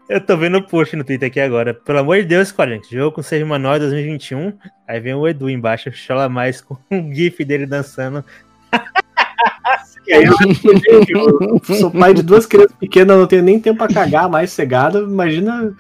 Eu 0.08 0.20
tô 0.20 0.36
vendo 0.36 0.58
o 0.58 0.62
post 0.62 0.94
no 0.94 1.02
Twitter 1.02 1.28
aqui 1.28 1.40
agora. 1.40 1.74
Pelo 1.74 1.98
amor 1.98 2.18
de 2.18 2.24
Deus, 2.24 2.48
Squadron, 2.48 2.80
jogo 2.90 3.16
com 3.16 3.22
save 3.22 3.44
manual 3.44 3.78
2021. 3.78 4.52
Aí 4.86 5.00
vem 5.00 5.14
o 5.14 5.26
Edu 5.26 5.50
embaixo, 5.50 5.90
chola 5.92 6.28
mais 6.28 6.60
com 6.60 6.76
um 6.90 7.12
gif 7.12 7.44
dele 7.44 7.66
dançando. 7.66 8.24
E 10.06 10.12
aí 10.14 10.24
eu, 10.24 10.34
eu 11.08 11.60
sou 11.64 11.90
pai 11.90 12.14
de 12.14 12.22
duas 12.22 12.46
crianças 12.46 12.76
pequenas, 12.78 13.18
não 13.18 13.26
tenho 13.26 13.42
nem 13.42 13.58
tempo 13.58 13.78
pra 13.78 13.88
cagar 13.88 14.28
mais 14.28 14.52
cegado. 14.52 14.98
Imagina 15.04 15.74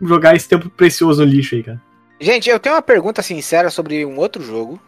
jogar 0.00 0.34
esse 0.34 0.48
tempo 0.48 0.68
precioso 0.70 1.24
no 1.24 1.30
lixo 1.30 1.54
aí, 1.54 1.62
cara. 1.62 1.80
Gente, 2.18 2.48
eu 2.48 2.58
tenho 2.58 2.74
uma 2.74 2.82
pergunta 2.82 3.22
sincera 3.22 3.68
sobre 3.68 4.04
um 4.06 4.16
outro 4.16 4.42
jogo. 4.42 4.80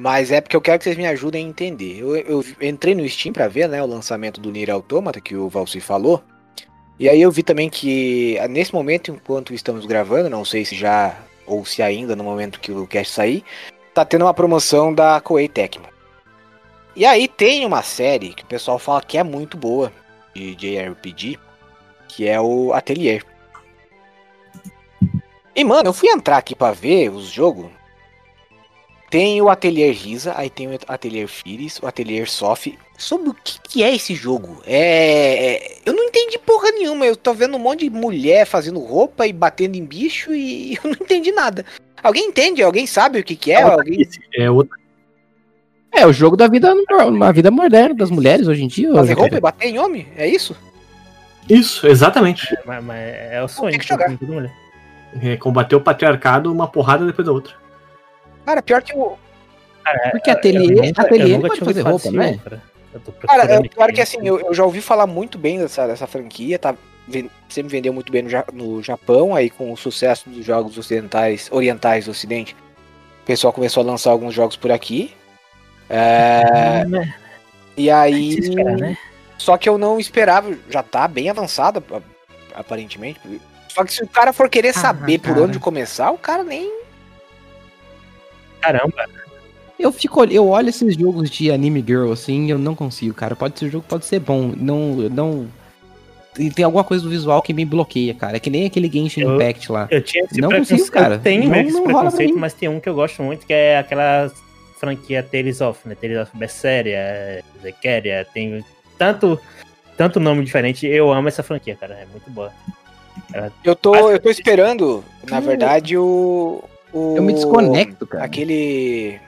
Mas 0.00 0.32
é 0.32 0.40
porque 0.40 0.56
eu 0.56 0.62
quero 0.62 0.78
que 0.78 0.84
vocês 0.84 0.96
me 0.96 1.06
ajudem 1.06 1.44
a 1.44 1.48
entender. 1.50 1.98
Eu, 1.98 2.16
eu 2.16 2.44
entrei 2.62 2.94
no 2.94 3.06
Steam 3.06 3.34
pra 3.34 3.48
ver, 3.48 3.68
né, 3.68 3.82
o 3.82 3.86
lançamento 3.86 4.40
do 4.40 4.50
Nier 4.50 4.70
Automata, 4.70 5.20
que 5.20 5.36
o 5.36 5.46
Valci 5.46 5.78
falou. 5.78 6.24
E 6.98 7.06
aí 7.06 7.20
eu 7.20 7.30
vi 7.30 7.42
também 7.42 7.68
que 7.68 8.38
ah, 8.38 8.48
nesse 8.48 8.72
momento, 8.72 9.10
enquanto 9.10 9.52
estamos 9.52 9.84
gravando, 9.84 10.30
não 10.30 10.42
sei 10.42 10.64
se 10.64 10.74
já 10.74 11.18
ou 11.46 11.66
se 11.66 11.82
ainda 11.82 12.16
no 12.16 12.24
momento 12.24 12.60
que 12.60 12.72
o 12.72 12.86
cast 12.86 13.12
sair, 13.12 13.44
tá 13.92 14.02
tendo 14.02 14.24
uma 14.24 14.32
promoção 14.32 14.90
da 14.90 15.20
Koei 15.20 15.46
Tecmo. 15.46 15.84
E 16.96 17.04
aí 17.04 17.28
tem 17.28 17.66
uma 17.66 17.82
série 17.82 18.32
que 18.32 18.42
o 18.42 18.46
pessoal 18.46 18.78
fala 18.78 19.02
que 19.02 19.18
é 19.18 19.22
muito 19.22 19.58
boa 19.58 19.92
de 20.34 20.54
JRPG, 20.54 21.38
que 22.08 22.26
é 22.26 22.40
o 22.40 22.72
Atelier. 22.72 23.22
E 25.54 25.62
mano, 25.62 25.90
eu 25.90 25.92
fui 25.92 26.08
entrar 26.08 26.38
aqui 26.38 26.54
pra 26.54 26.72
ver 26.72 27.10
os 27.10 27.28
jogos. 27.28 27.79
Tem 29.10 29.42
o 29.42 29.48
Atelier 29.48 29.92
Risa, 29.92 30.34
aí 30.36 30.48
tem 30.48 30.68
o 30.68 30.78
Atelier 30.86 31.26
Firis, 31.26 31.80
o 31.82 31.86
Atelier 31.86 32.30
Sof. 32.30 32.78
Sobre 32.96 33.30
o 33.30 33.34
que, 33.34 33.58
que 33.60 33.82
é 33.82 33.92
esse 33.92 34.14
jogo? 34.14 34.62
É, 34.64 35.54
é- 35.56 35.76
Eu 35.84 35.92
não 35.92 36.04
entendi 36.04 36.38
porra 36.38 36.70
nenhuma. 36.70 37.04
Eu 37.04 37.16
tô 37.16 37.34
vendo 37.34 37.56
um 37.56 37.58
monte 37.58 37.88
de 37.88 37.90
mulher 37.90 38.46
fazendo 38.46 38.78
roupa 38.78 39.26
e 39.26 39.32
batendo 39.32 39.74
em 39.74 39.84
bicho 39.84 40.32
e 40.32 40.74
eu 40.84 40.84
não 40.84 40.92
entendi 40.92 41.32
nada. 41.32 41.64
Alguém 42.02 42.26
entende? 42.28 42.62
Alguém 42.62 42.86
sabe 42.86 43.18
o 43.18 43.24
que, 43.24 43.34
que 43.34 43.50
é? 43.50 43.62
Alguém 43.62 44.08
É 44.38 44.48
outra. 44.50 44.78
É, 45.92 46.06
o 46.06 46.12
jogo 46.12 46.36
da 46.36 46.46
vida, 46.46 46.72
uma 47.08 47.32
vida 47.32 47.50
moderna 47.50 47.94
das 47.96 48.10
mulheres 48.10 48.46
hoje 48.46 48.62
em 48.62 48.68
dia. 48.68 48.94
fazer 48.94 49.14
roupa 49.14 49.36
e 49.36 49.40
bater 49.40 49.68
em 49.68 49.78
homem? 49.78 50.06
É 50.16 50.26
isso? 50.26 50.56
Isso, 51.48 51.86
exatamente. 51.88 52.46
Mas, 52.64 52.84
mas 52.84 52.98
é 52.98 53.42
o 53.42 53.48
sonho 53.48 53.70
tem 53.72 53.80
que 53.80 53.88
jogar. 53.88 54.08
mulher. 54.22 54.52
É, 55.20 55.36
combater 55.36 55.74
o 55.74 55.80
patriarcado 55.80 56.52
uma 56.52 56.68
porrada 56.68 57.04
depois 57.04 57.26
da 57.26 57.32
outra. 57.32 57.59
Cara, 58.50 58.62
pior 58.62 58.82
que 58.82 58.92
o. 58.96 59.16
Porque 60.10 60.28
Eu 60.30 60.34
ateliê, 60.34 60.86
nunca- 60.88 61.02
ateliê 61.02 61.34
eu 61.34 61.38
nunca 61.38 61.48
pode 61.48 61.64
fazer 61.64 61.80
roupa, 61.82 62.08
é? 62.08 62.10
jogo, 62.10 62.38
cara. 62.42 62.62
Cara, 63.26 63.42
é 63.54 63.60
pior 63.68 63.84
aqui. 63.84 63.92
que 63.94 64.00
assim, 64.00 64.18
eu, 64.26 64.40
eu 64.40 64.52
já 64.52 64.64
ouvi 64.64 64.80
falar 64.80 65.06
muito 65.06 65.38
bem 65.38 65.58
dessa, 65.60 65.86
dessa 65.86 66.06
franquia, 66.08 66.58
tá? 66.58 66.74
Sempre 67.48 67.70
vendeu 67.70 67.92
muito 67.92 68.10
bem 68.10 68.22
no, 68.22 68.30
no 68.52 68.82
Japão, 68.82 69.34
aí 69.36 69.48
com 69.50 69.72
o 69.72 69.76
sucesso 69.76 70.28
dos 70.28 70.44
jogos 70.44 70.76
ocidentais, 70.76 71.48
orientais 71.52 72.06
do 72.06 72.10
ocidente, 72.10 72.54
o 73.22 73.26
pessoal 73.26 73.52
começou 73.52 73.82
a 73.82 73.86
lançar 73.86 74.10
alguns 74.10 74.34
jogos 74.34 74.56
por 74.56 74.72
aqui. 74.72 75.14
É, 75.88 76.84
Né? 76.86 77.14
e 77.76 77.90
aí. 77.90 78.32
Se 78.32 78.40
esperar, 78.50 78.76
né? 78.76 78.96
Só 79.38 79.56
que 79.56 79.68
eu 79.68 79.78
não 79.78 79.98
esperava, 79.98 80.52
já 80.68 80.82
tá 80.82 81.06
bem 81.08 81.30
avançado, 81.30 81.82
a- 81.92 82.58
aparentemente. 82.60 83.20
Só 83.68 83.84
que 83.84 83.92
se 83.92 84.02
o 84.02 84.08
cara 84.08 84.32
for 84.32 84.48
querer 84.50 84.70
Ah, 84.70 84.74
saber 84.74 85.18
por 85.20 85.28
cara. 85.34 85.42
onde 85.46 85.58
começar, 85.58 86.10
o 86.10 86.18
cara 86.18 86.42
nem. 86.44 86.70
Caramba, 88.60 89.06
Eu 89.78 89.90
fico, 89.90 90.22
eu 90.24 90.46
olho 90.48 90.68
esses 90.68 90.94
jogos 90.94 91.30
de 91.30 91.50
anime 91.50 91.82
girl 91.86 92.12
assim, 92.12 92.46
e 92.46 92.50
eu 92.50 92.58
não 92.58 92.74
consigo, 92.74 93.14
cara. 93.14 93.34
Pode 93.34 93.58
ser 93.58 93.70
jogo, 93.70 93.84
pode 93.88 94.04
ser 94.04 94.20
bom, 94.20 94.52
não, 94.56 95.00
eu 95.02 95.08
não 95.10 95.48
e 96.38 96.48
tem 96.50 96.64
alguma 96.64 96.84
coisa 96.84 97.02
do 97.02 97.10
visual 97.10 97.42
que 97.42 97.52
me 97.52 97.64
bloqueia, 97.64 98.14
cara. 98.14 98.36
É 98.36 98.40
que 98.40 98.48
nem 98.50 98.64
aquele 98.66 98.90
Genshin 98.90 99.22
Eu- 99.22 99.34
Impact 99.34 99.72
lá. 99.72 99.88
eu 99.90 100.00
tinha 100.02 100.24
esse 100.24 100.40
Não 100.40 100.48
consigo, 100.50 100.90
cara. 100.90 101.14
Eu 101.16 101.20
tenho 101.20 101.48
Não- 101.50 101.56
esse 101.56 101.72
não 101.72 101.84
preconceito, 101.84 102.38
mas 102.38 102.52
tem 102.54 102.68
um 102.68 102.78
que 102.78 102.88
eu 102.88 102.94
gosto 102.94 103.22
muito, 103.22 103.44
que 103.46 103.52
é 103.52 103.78
aquela 103.78 104.30
franquia 104.78 105.22
Tales 105.22 105.60
of, 105.60 105.80
né? 105.88 105.94
Tales 106.00 106.18
of 106.18 106.36
Berseria, 106.36 107.42
Zekeria, 107.62 108.26
tem 108.32 108.64
tanto, 108.96 109.38
tanto 109.96 110.20
nome 110.20 110.44
diferente. 110.44 110.86
Eu 110.86 111.12
amo 111.12 111.26
essa 111.28 111.42
franquia, 111.42 111.74
cara. 111.74 111.94
É 111.94 112.06
muito 112.06 112.30
boa. 112.30 112.52
Eu 113.64 113.74
tô, 113.74 113.94
eu 114.10 114.18
tô 114.20 114.30
esperando, 114.30 115.02
na 115.28 115.38
Hum. 115.38 115.42
verdade, 115.42 115.96
o. 115.98 116.62
o 116.92 117.16
Eu 117.16 117.22
me 117.22 117.32
desconecto, 117.32 118.06
cara. 118.06 118.24
Aquele. 118.24 119.18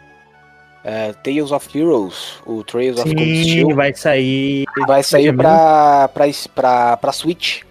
é, 0.85 1.13
Tales 1.13 1.53
of 1.53 1.79
Heroes, 1.79 2.41
o 2.47 2.63
Trails 2.65 2.99
of 2.99 3.15
Cold 3.15 3.43
Steel, 3.45 3.75
vai 3.75 3.95
sair. 3.95 4.65
vai 4.87 5.03
sair 5.03 5.35
pra, 5.37 6.09
pra, 6.09 6.25
pra, 6.55 6.97
pra 6.97 7.13
Switch. 7.13 7.63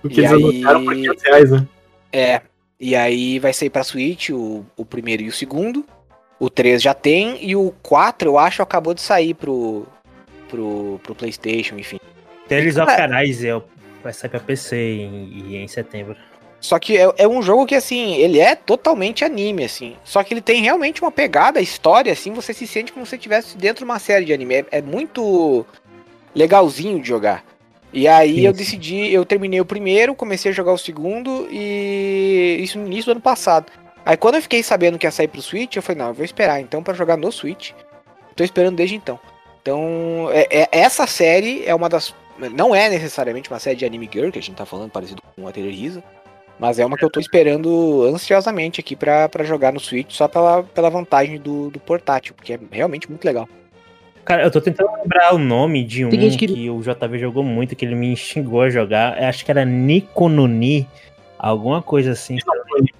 Porque 0.00 0.20
E 0.20 0.24
eles 0.24 0.32
aí- 0.32 0.42
anunciaram 0.42 0.84
por 0.84 0.94
500 0.94 1.22
reais, 1.24 1.50
né? 1.50 1.66
É. 2.12 2.40
E 2.80 2.94
aí 2.96 3.38
vai 3.38 3.52
sair 3.52 3.70
pra 3.70 3.82
Switch 3.84 4.30
o, 4.30 4.64
o 4.76 4.84
primeiro 4.84 5.22
e 5.22 5.28
o 5.28 5.32
segundo. 5.32 5.84
O 6.38 6.50
3 6.50 6.82
já 6.82 6.92
tem. 6.92 7.38
E 7.42 7.54
o 7.56 7.72
4, 7.82 8.28
eu 8.28 8.38
acho, 8.38 8.60
acabou 8.62 8.92
de 8.92 9.00
sair 9.00 9.32
pro, 9.34 9.86
pro, 10.48 11.00
pro 11.02 11.14
PlayStation, 11.14 11.76
enfim. 11.78 11.98
Tales 12.48 12.76
of 12.76 12.86
Cara, 12.86 13.16
Arise 13.16 13.48
é 13.48 13.56
o- 13.56 13.62
vai 14.02 14.12
sair 14.12 14.28
pra 14.28 14.40
PC 14.40 14.76
em, 14.76 15.56
em 15.56 15.68
setembro. 15.68 16.14
Só 16.64 16.78
que 16.78 16.96
é, 16.96 17.12
é 17.18 17.28
um 17.28 17.42
jogo 17.42 17.66
que, 17.66 17.74
assim, 17.74 18.14
ele 18.14 18.40
é 18.40 18.54
totalmente 18.54 19.22
anime, 19.22 19.64
assim. 19.64 19.96
Só 20.02 20.24
que 20.24 20.32
ele 20.32 20.40
tem 20.40 20.62
realmente 20.62 21.02
uma 21.02 21.10
pegada, 21.10 21.60
história, 21.60 22.10
assim, 22.10 22.32
você 22.32 22.54
se 22.54 22.66
sente 22.66 22.90
como 22.90 23.04
se 23.04 23.10
você 23.10 23.16
estivesse 23.16 23.58
dentro 23.58 23.80
de 23.80 23.84
uma 23.84 23.98
série 23.98 24.24
de 24.24 24.32
anime. 24.32 24.54
É, 24.54 24.66
é 24.70 24.80
muito 24.80 25.66
legalzinho 26.34 26.98
de 27.02 27.06
jogar. 27.06 27.44
E 27.92 28.08
aí 28.08 28.36
Sim, 28.36 28.46
eu 28.46 28.52
decidi, 28.54 29.12
eu 29.12 29.26
terminei 29.26 29.60
o 29.60 29.64
primeiro, 29.66 30.14
comecei 30.14 30.52
a 30.52 30.54
jogar 30.54 30.72
o 30.72 30.78
segundo, 30.78 31.46
e 31.50 32.56
isso 32.60 32.78
no 32.78 32.86
início 32.86 33.04
do 33.04 33.10
ano 33.12 33.20
passado. 33.20 33.70
Aí 34.02 34.16
quando 34.16 34.36
eu 34.36 34.42
fiquei 34.42 34.62
sabendo 34.62 34.98
que 34.98 35.06
ia 35.06 35.10
sair 35.10 35.28
pro 35.28 35.42
Switch, 35.42 35.76
eu 35.76 35.82
falei, 35.82 36.00
não, 36.00 36.08
eu 36.08 36.14
vou 36.14 36.24
esperar 36.24 36.62
então 36.62 36.82
pra 36.82 36.94
jogar 36.94 37.18
no 37.18 37.30
Switch. 37.30 37.72
Tô 38.34 38.42
esperando 38.42 38.76
desde 38.76 38.96
então. 38.96 39.20
Então, 39.60 40.30
é- 40.32 40.62
é- 40.62 40.68
essa 40.72 41.06
série 41.06 41.62
é 41.66 41.74
uma 41.74 41.90
das. 41.90 42.14
Não 42.54 42.74
é 42.74 42.88
necessariamente 42.88 43.50
uma 43.50 43.58
série 43.58 43.76
de 43.76 43.84
anime 43.84 44.08
girl, 44.10 44.30
que 44.30 44.38
a 44.38 44.42
gente 44.42 44.56
tá 44.56 44.64
falando, 44.64 44.90
parecido 44.90 45.20
com 45.36 45.46
a 45.46 45.52
Terroriza. 45.52 46.02
Mas 46.58 46.78
é 46.78 46.86
uma 46.86 46.96
que 46.96 47.04
eu 47.04 47.10
tô 47.10 47.18
esperando 47.18 48.04
ansiosamente 48.04 48.80
aqui 48.80 48.94
pra, 48.94 49.28
pra 49.28 49.44
jogar 49.44 49.72
no 49.72 49.80
Switch, 49.80 50.12
só 50.12 50.28
pela, 50.28 50.62
pela 50.62 50.88
vantagem 50.88 51.38
do, 51.38 51.68
do 51.70 51.80
portátil, 51.80 52.34
porque 52.34 52.52
é 52.52 52.58
realmente 52.70 53.08
muito 53.10 53.24
legal. 53.24 53.48
Cara, 54.24 54.44
eu 54.44 54.50
tô 54.50 54.60
tentando 54.60 54.90
lembrar 55.02 55.34
o 55.34 55.38
nome 55.38 55.84
de 55.84 56.04
um 56.04 56.10
que... 56.10 56.46
que- 56.46 56.70
o 56.70 56.80
JV 56.80 57.18
jogou 57.18 57.42
muito, 57.42 57.76
que 57.76 57.84
ele 57.84 57.94
me 57.94 58.16
xingou 58.16 58.62
a 58.62 58.70
jogar. 58.70 59.20
Eu 59.20 59.28
acho 59.28 59.44
que 59.44 59.50
era 59.50 59.64
Nikononi, 59.64 60.88
alguma 61.38 61.82
coisa 61.82 62.12
assim. 62.12 62.38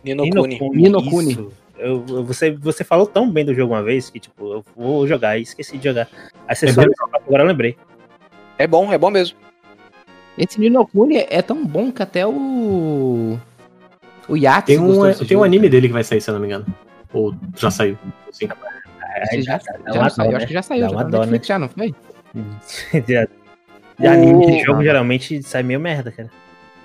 Ninokuni. 0.05 0.61
Ninokuni. 0.75 1.35
Eu, 1.79 2.05
eu- 2.09 2.25
você, 2.25 2.51
você 2.51 2.85
falou 2.85 3.07
tão 3.07 3.31
bem 3.31 3.45
do 3.45 3.55
jogo 3.55 3.73
uma 3.73 3.83
vez 3.83 4.11
que, 4.11 4.21
tipo, 4.21 4.53
eu 4.53 4.65
vou 4.77 5.07
jogar 5.07 5.39
e 5.39 5.43
esqueci 5.43 5.79
de 5.79 5.85
jogar. 5.85 6.09
Aí 6.47 6.55
você 6.55 6.67
É 6.67 6.73
só 6.73 6.83
agora 6.83 7.43
eu 7.43 7.47
lembrei. 7.47 7.77
É 8.59 8.67
bom, 8.67 8.93
é 8.93 8.99
bom 8.99 9.11
mesmo. 9.11 9.37
Esse 10.37 10.59
Ninokuni 10.59 11.25
é 11.29 11.41
tão 11.43 11.65
bom 11.65 11.93
que 11.93 12.03
até 12.03 12.27
o. 12.27 13.39
O 14.29 14.37
Yates 14.37 14.67
Tem 14.77 14.79
um, 14.79 15.13
tem 15.27 15.37
um 15.37 15.45
anime 15.45 15.63
cara. 15.65 15.71
dele 15.71 15.87
que 15.89 15.93
vai 15.93 16.03
sair, 16.05 16.21
se 16.21 16.31
eu 16.31 16.35
não 16.35 16.41
me 16.41 16.47
engano. 16.47 16.67
Ou 17.13 17.35
já 17.57 17.71
saiu. 17.71 17.97
Sim. 18.33 18.49
Esse 19.23 19.43
já, 19.43 19.59
já 19.59 19.93
uma 20.01 20.11
saiu, 20.11 20.31
dó, 20.31 20.37
acho 20.37 20.41
né? 20.43 20.47
que 20.49 20.53
já 20.55 20.63
saiu, 20.63 20.81
Dá 20.81 20.89
já 20.89 20.97
tá 20.97 21.03
dó, 21.05 21.11
né? 21.11 21.19
Netflix 21.21 21.47
já, 21.47 21.59
não 21.59 21.69
foi? 21.69 21.95
de, 23.07 23.29
de 23.99 24.07
anime 24.07 24.47
de 24.47 24.63
O- 24.63 24.65
jogo 24.65 24.83
geralmente 24.83 25.43
sai 25.43 25.63
meio 25.63 25.79
merda, 25.79 26.11
cara. 26.11 26.31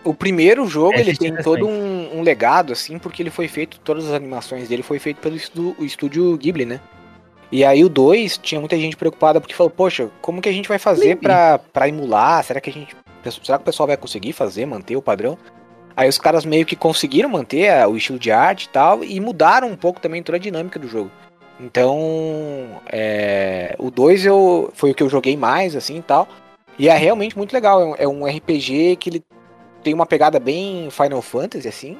O 0.03 0.13
primeiro 0.13 0.65
jogo, 0.67 0.93
É, 0.95 0.99
ele 1.01 1.15
tem 1.15 1.35
todo 1.37 1.67
um, 1.67 2.19
um 2.19 2.21
legado, 2.21 2.71
assim, 2.71 2.97
porque 2.99 3.21
ele 3.23 3.29
foi 3.29 3.47
feito, 3.47 3.79
todas 3.79 4.05
as 4.05 4.13
animações 4.13 4.67
dele 4.69 4.83
foi 4.83 4.99
feito 4.99 5.17
pelo 5.19 5.35
estu- 5.35 5.75
o 5.79 5.83
estúdio 5.83 6.37
Ghibli, 6.37 6.65
né? 6.65 6.79
E 7.51 7.65
aí 7.65 7.83
o 7.83 7.89
2, 7.89 8.37
tinha 8.37 8.59
muita 8.61 8.77
gente 8.77 8.95
preocupada 8.95 9.41
porque 9.41 9.55
falou, 9.55 9.71
poxa, 9.71 10.09
como 10.21 10.41
que 10.41 10.47
a 10.47 10.51
gente 10.53 10.69
vai 10.69 10.77
fazer 10.77 11.15
pra 11.17 11.59
emular? 11.87 12.43
Será 12.43 12.61
que 12.61 12.69
a 12.69 12.73
gente. 12.73 12.95
Será 13.23 13.57
que 13.57 13.63
o 13.63 13.65
pessoal 13.65 13.87
vai 13.87 13.97
conseguir 13.97 14.33
fazer, 14.33 14.65
manter 14.65 14.95
o 14.95 15.01
padrão? 15.01 15.37
Aí 15.95 16.07
os 16.07 16.17
caras 16.17 16.45
meio 16.45 16.65
que 16.65 16.75
conseguiram 16.75 17.27
manter 17.29 17.69
a- 17.69 17.87
o 17.87 17.97
estilo 17.97 18.17
de 18.19 18.31
arte 18.31 18.63
e 18.65 18.69
tal, 18.69 19.03
e 19.03 19.19
mudaram 19.19 19.67
um 19.69 19.75
pouco 19.75 19.99
também 19.99 20.23
toda 20.23 20.37
a 20.37 20.39
dinâmica 20.41 20.79
do 20.79 20.87
jogo. 20.87 21.11
Então, 21.59 22.81
é, 22.89 23.75
o 23.77 23.91
2 23.91 24.25
eu, 24.25 24.71
foi 24.73 24.91
o 24.91 24.95
que 24.95 25.03
eu 25.03 25.09
joguei 25.09 25.35
mais, 25.35 25.75
assim 25.75 25.97
e 25.97 26.01
tal. 26.01 26.27
E 26.77 26.87
é 26.87 26.95
realmente 26.95 27.37
muito 27.37 27.51
legal. 27.51 27.81
é 27.81 27.85
um- 27.85 27.95
É 27.97 28.07
um 28.07 28.25
RPG 28.27 28.95
que 28.95 29.09
ele 29.09 29.23
tem 29.83 29.93
uma 29.93 30.05
pegada 30.05 30.39
bem 30.39 30.89
Final 30.89 31.21
Fantasy, 31.21 31.67
assim. 31.67 31.97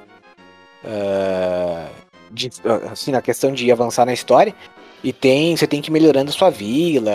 Ah, 0.86 1.88
de- 2.32 2.50
assim, 2.92 3.12
na 3.12 3.22
questão 3.22 3.52
de 3.52 3.70
avançar 3.72 4.06
na 4.06 4.14
história. 4.14 4.54
E 5.04 5.12
tem. 5.12 5.56
Você 5.56 5.68
tem 5.68 5.82
que 5.82 5.90
ir 5.90 5.94
melhorando 5.94 6.30
a 6.30 6.34
sua 6.34 6.50
vila, 6.50 7.12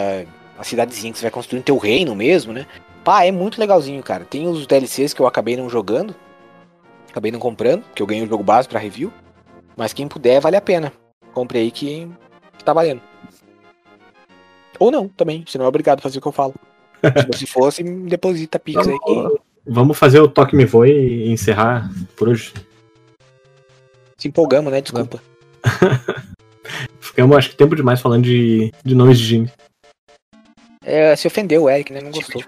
a 0.58 0.64
cidadezinha 0.64 1.12
que 1.12 1.18
você 1.18 1.24
vai 1.24 1.30
construindo 1.30 1.64
teu 1.64 1.76
reino 1.78 2.14
mesmo, 2.14 2.52
né? 2.52 2.66
Pá, 3.04 3.24
é 3.24 3.30
muito 3.30 3.60
legalzinho, 3.60 4.02
cara. 4.02 4.24
Tem 4.24 4.48
os 4.48 4.66
DLCs 4.66 5.12
que 5.12 5.20
eu 5.20 5.26
acabei 5.26 5.56
não 5.56 5.68
jogando. 5.68 6.14
Acabei 7.10 7.30
não 7.30 7.38
comprando, 7.38 7.84
que 7.94 8.02
eu 8.02 8.06
ganhei 8.06 8.24
o 8.24 8.28
jogo 8.28 8.42
base 8.42 8.66
pra 8.66 8.80
review. 8.80 9.12
Mas 9.76 9.92
quem 9.92 10.08
puder, 10.08 10.40
vale 10.40 10.56
a 10.56 10.60
pena. 10.60 10.90
Compre 11.34 11.58
aí 11.58 11.70
que, 11.70 12.08
que 12.56 12.64
tá 12.64 12.72
valendo. 12.72 13.02
Ou 14.78 14.90
não, 14.90 15.06
também. 15.06 15.44
Se 15.46 15.58
não 15.58 15.66
é 15.66 15.68
obrigado 15.68 15.98
a 15.98 16.02
fazer 16.02 16.18
o 16.18 16.22
que 16.22 16.28
eu 16.28 16.32
falo. 16.32 16.54
Se 17.02 17.26
você 17.26 17.46
fosse, 17.46 17.84
me 17.84 18.08
deposita 18.08 18.58
Pix 18.58 18.88
aí 18.88 18.98
que 18.98 19.38
Vamos 19.66 19.98
fazer 19.98 20.20
o 20.20 20.28
Toque 20.28 20.56
Me 20.56 20.64
Voe 20.64 20.90
e 20.90 21.30
encerrar 21.30 21.90
por 22.16 22.28
hoje. 22.28 22.52
se 24.18 24.28
empolgamos, 24.28 24.72
né? 24.72 24.80
Desculpa. 24.80 25.22
Ficamos, 27.00 27.36
acho 27.36 27.50
que, 27.50 27.56
tempo 27.56 27.76
demais 27.76 28.00
falando 28.00 28.24
de, 28.24 28.72
de 28.84 28.94
nomes 28.94 29.18
de 29.18 29.28
time. 29.28 29.52
É, 30.82 31.14
se 31.16 31.26
ofendeu 31.26 31.64
o 31.64 31.70
Eric, 31.70 31.92
né? 31.92 32.00
Não 32.00 32.10
gostou. 32.10 32.42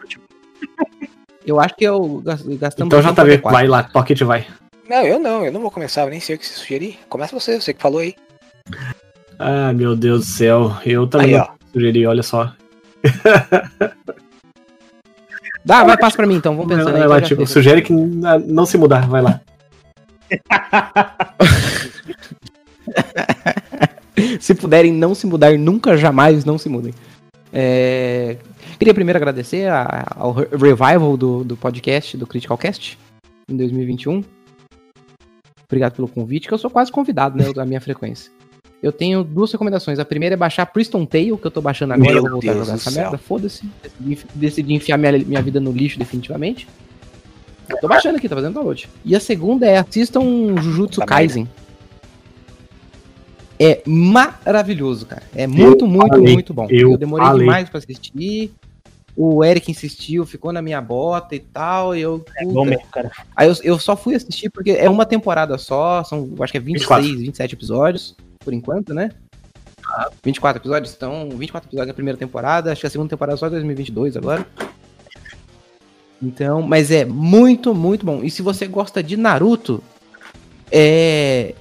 Eu 1.46 1.60
acho 1.60 1.74
que 1.76 1.84
eu 1.84 2.20
gas- 2.24 2.42
gastamos. 2.42 2.88
Então 2.88 3.00
já 3.02 3.12
tá 3.12 3.22
vendo. 3.24 3.42
Vai 3.42 3.66
lá, 3.68 3.84
Toque 3.84 4.14
te 4.14 4.24
vai. 4.24 4.46
Não, 4.88 5.04
eu 5.06 5.18
não, 5.18 5.44
eu 5.44 5.52
não 5.52 5.60
vou 5.60 5.70
começar, 5.70 6.02
eu 6.02 6.10
nem 6.10 6.20
sei 6.20 6.36
o 6.36 6.38
que 6.38 6.46
você 6.46 6.54
sugerir. 6.54 6.98
Começa 7.08 7.38
você, 7.38 7.60
você 7.60 7.72
que 7.72 7.80
falou 7.82 8.00
aí. 8.00 8.14
Ah, 9.38 9.72
meu 9.72 9.94
Deus 9.96 10.20
do 10.20 10.26
céu. 10.26 10.76
Eu 10.84 11.06
também 11.06 11.36
Aí, 11.38 11.46
sugeri, 11.72 12.06
olha 12.06 12.22
só. 12.22 12.52
Dá, 15.64 15.82
vai, 15.84 15.96
passa 15.96 16.16
pra 16.16 16.26
mim 16.26 16.36
então, 16.36 16.56
vamos 16.56 16.72
pensando 16.72 16.94
aí. 16.96 17.06
Vai 17.08 17.20
que 17.20 17.22
lá, 17.24 17.28
tipo, 17.28 17.46
sugere 17.46 17.82
que 17.82 17.92
n- 17.92 18.20
não 18.46 18.64
se 18.66 18.78
mudar, 18.78 19.08
vai 19.08 19.20
lá. 19.22 19.40
se 24.40 24.54
puderem 24.54 24.92
não 24.92 25.14
se 25.14 25.26
mudar, 25.26 25.56
nunca 25.58 25.96
jamais 25.96 26.44
não 26.44 26.58
se 26.58 26.68
mudem. 26.68 26.94
É, 27.58 28.36
Queria 28.78 28.92
primeiro 28.92 29.16
agradecer 29.16 29.66
a- 29.70 30.12
ao 30.14 30.32
re- 30.32 30.48
revival 30.52 31.16
do, 31.16 31.42
do 31.42 31.56
podcast, 31.56 32.14
do 32.14 32.26
Critical 32.26 32.58
Cast, 32.58 32.98
em 33.48 33.56
2021. 33.56 34.22
Obrigado 35.66 35.94
pelo 35.94 36.06
convite, 36.06 36.46
que 36.46 36.52
eu 36.52 36.58
sou 36.58 36.68
quase 36.70 36.92
convidado, 36.92 37.36
né, 37.38 37.50
da 37.54 37.64
minha 37.64 37.80
frequência. 37.80 38.30
Eu 38.82 38.92
tenho 38.92 39.24
duas 39.24 39.50
recomendações. 39.50 39.98
A 39.98 40.04
primeira 40.04 40.34
é 40.34 40.36
baixar 40.36 40.66
Priston 40.66 41.06
Tale, 41.06 41.36
que 41.38 41.46
eu 41.46 41.50
tô 41.50 41.62
baixando 41.62 41.94
agora, 41.94 42.08
Meu 42.10 42.16
eu 42.18 42.22
vou 42.22 42.30
voltar 42.32 42.52
Deus 42.52 42.56
a 42.60 42.64
jogar 42.64 42.74
essa 42.76 42.90
céu. 42.90 43.02
merda, 43.02 43.18
foda-se. 43.18 43.64
Decidi, 43.82 44.26
decidi 44.34 44.74
enfiar 44.74 44.98
minha, 44.98 45.12
minha 45.12 45.40
vida 45.42 45.58
no 45.58 45.72
lixo 45.72 45.98
definitivamente. 45.98 46.68
Eu 47.70 47.78
tô 47.80 47.88
baixando 47.88 48.18
aqui, 48.18 48.28
tá 48.28 48.36
fazendo 48.36 48.52
download. 48.54 48.86
E 49.04 49.16
a 49.16 49.20
segunda 49.20 49.66
é 49.66 49.78
assistam 49.78 50.54
Jujutsu 50.60 51.00
Tá 51.00 51.06
Kaisen. 51.06 51.48
É 53.58 53.82
maravilhoso, 53.86 55.06
cara. 55.06 55.22
É 55.34 55.46
muito, 55.46 55.86
muito, 55.86 56.08
falei, 56.08 56.34
muito 56.34 56.54
bom. 56.54 56.66
eu 56.70 56.92
Eu, 56.92 56.98
demorei 56.98 57.26
falei. 57.26 57.46
demais 57.46 57.68
pra 57.68 57.78
assistir. 57.78 58.52
o 59.16 59.42
Eric 59.42 59.70
insistiu, 59.70 60.26
ficou 60.26 60.52
na 60.52 60.60
minha 60.60 60.80
bota 60.80 61.34
e 61.34 61.40
tal, 61.40 61.96
e 61.96 62.02
eu... 62.02 62.22
É 62.36 62.42
puta. 62.42 62.54
bom 62.54 62.64
mesmo, 62.66 62.86
cara. 62.92 63.10
Aí 63.34 63.48
eu, 63.48 63.54
eu 63.64 63.78
só 63.78 63.96
fui 63.96 64.14
assistir 64.14 64.50
porque 64.50 64.72
é 64.72 64.90
uma 64.90 65.06
temporada 65.06 65.56
só, 65.56 66.04
são, 66.04 66.28
acho 66.40 66.52
que 66.52 66.58
é 66.58 66.60
26, 66.60 67.06
24. 67.06 67.18
27 67.20 67.54
episódios, 67.54 68.16
por 68.40 68.52
enquanto, 68.52 68.92
né? 68.92 69.10
24 70.22 70.60
episódios, 70.60 70.92
então 70.94 71.30
24 71.30 71.68
episódios 71.68 71.88
na 71.88 71.94
primeira 71.94 72.18
temporada, 72.18 72.72
acho 72.72 72.80
que 72.80 72.86
a 72.86 72.90
segunda 72.90 73.08
temporada 73.08 73.36
é 73.36 73.38
só 73.38 73.48
2022 73.48 74.16
agora. 74.16 74.46
Então, 76.20 76.60
mas 76.62 76.90
é 76.90 77.04
muito, 77.04 77.74
muito 77.74 78.04
bom. 78.04 78.22
E 78.22 78.30
se 78.30 78.42
você 78.42 78.66
gosta 78.66 79.02
de 79.02 79.16
Naruto, 79.16 79.82
é 80.70 81.54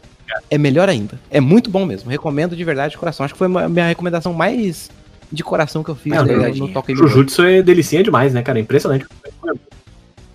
é 0.50 0.58
melhor 0.58 0.90
ainda. 0.90 1.20
É 1.30 1.40
muito 1.40 1.70
bom 1.70 1.86
mesmo. 1.86 2.10
Recomendo 2.10 2.56
de 2.56 2.64
verdade 2.64 2.92
de 2.92 2.98
coração. 2.98 3.24
Acho 3.24 3.34
que 3.34 3.38
foi 3.38 3.48
a 3.48 3.70
minha 3.70 3.88
recomendação 3.88 4.34
mais 4.34 4.90
de 5.32 5.44
coração 5.44 5.84
que 5.84 5.90
eu 5.90 5.96
fiz 5.96 6.14
É, 6.14 6.20
no, 6.20 6.26
verdade. 6.26 6.60
no 6.60 6.68
Toque 6.70 6.94
Mignon. 6.94 7.08
Jujutsu 7.08 7.44
é 7.44 7.62
delicinha 7.62 8.04
demais, 8.04 8.34
né, 8.34 8.42
cara? 8.42 8.60
É 8.60 8.62
impressionante. 8.62 9.06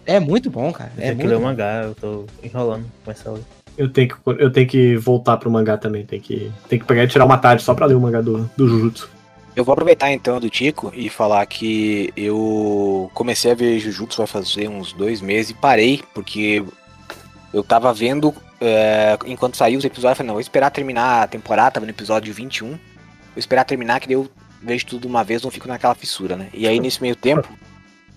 É 0.07 0.19
muito 0.19 0.51
bom, 0.51 0.73
cara. 0.73 0.91
Eu 0.97 1.03
É 1.03 1.07
tenho 1.07 1.17
que 1.17 1.23
muito 1.25 1.31
ler 1.31 1.37
o 1.39 1.43
mangá, 1.43 1.83
eu 1.85 1.95
tô 1.95 2.25
enrolando 2.43 2.85
com 3.05 3.11
essa 3.11 3.31
hora. 3.31 3.43
Eu 3.79 3.89
tenho 3.89 4.09
que, 4.09 4.15
eu 4.39 4.51
tenho 4.51 4.67
que 4.67 4.97
voltar 4.97 5.37
pro 5.37 5.51
mangá 5.51 5.77
também. 5.77 6.05
Tem 6.05 6.21
que, 6.21 6.51
tem 6.69 6.79
que 6.79 6.85
pegar 6.85 7.05
e 7.05 7.09
tirar 7.09 7.25
uma 7.25 7.39
tarde 7.39 7.63
só 7.63 7.73
pra 7.75 7.87
ler 7.87 7.95
o 7.95 8.01
mangá 8.01 8.21
do, 8.21 8.51
do 8.57 8.69
Jujutsu. 8.69 9.09
Eu 9.55 9.65
vou 9.65 9.73
aproveitar 9.73 10.11
então 10.13 10.39
do 10.41 10.49
Tico 10.51 10.93
e 10.95 11.09
falar 11.09 11.45
que 11.47 12.13
eu 12.17 13.11
comecei 13.15 13.51
a 13.53 13.55
ver 13.55 13.79
Jujutsu 13.81 14.19
vai 14.19 14.27
fazer 14.27 14.69
uns 14.69 14.93
dois 14.93 15.21
meses 15.21 15.51
e 15.51 15.55
parei, 15.55 16.03
porque 16.15 16.63
eu 17.53 17.63
tava 17.63 17.93
vendo 17.93 18.35
é, 18.61 19.19
enquanto 19.27 19.57
saiu 19.57 19.79
os 19.79 19.85
episódios, 19.85 20.13
eu 20.13 20.17
falei, 20.17 20.29
não, 20.29 20.35
vou 20.35 20.41
esperar 20.41 20.71
terminar 20.71 21.23
a 21.23 21.27
temporada, 21.27 21.73
tava 21.73 21.87
no 21.87 21.91
episódio 21.91 22.33
21, 22.33 22.69
vou 22.69 22.79
esperar 23.37 23.65
terminar 23.65 24.01
que 24.01 24.07
daí 24.07 24.15
eu 24.15 24.29
vejo 24.63 24.87
tudo 24.87 25.03
de 25.03 25.07
uma 25.07 25.25
vez, 25.25 25.43
não 25.43 25.51
fico 25.51 25.67
naquela 25.67 25.95
fissura, 25.95 26.37
né? 26.37 26.49
E 26.53 26.69
aí 26.69 26.79
nesse 26.79 27.01
meio 27.01 27.17
tempo, 27.17 27.49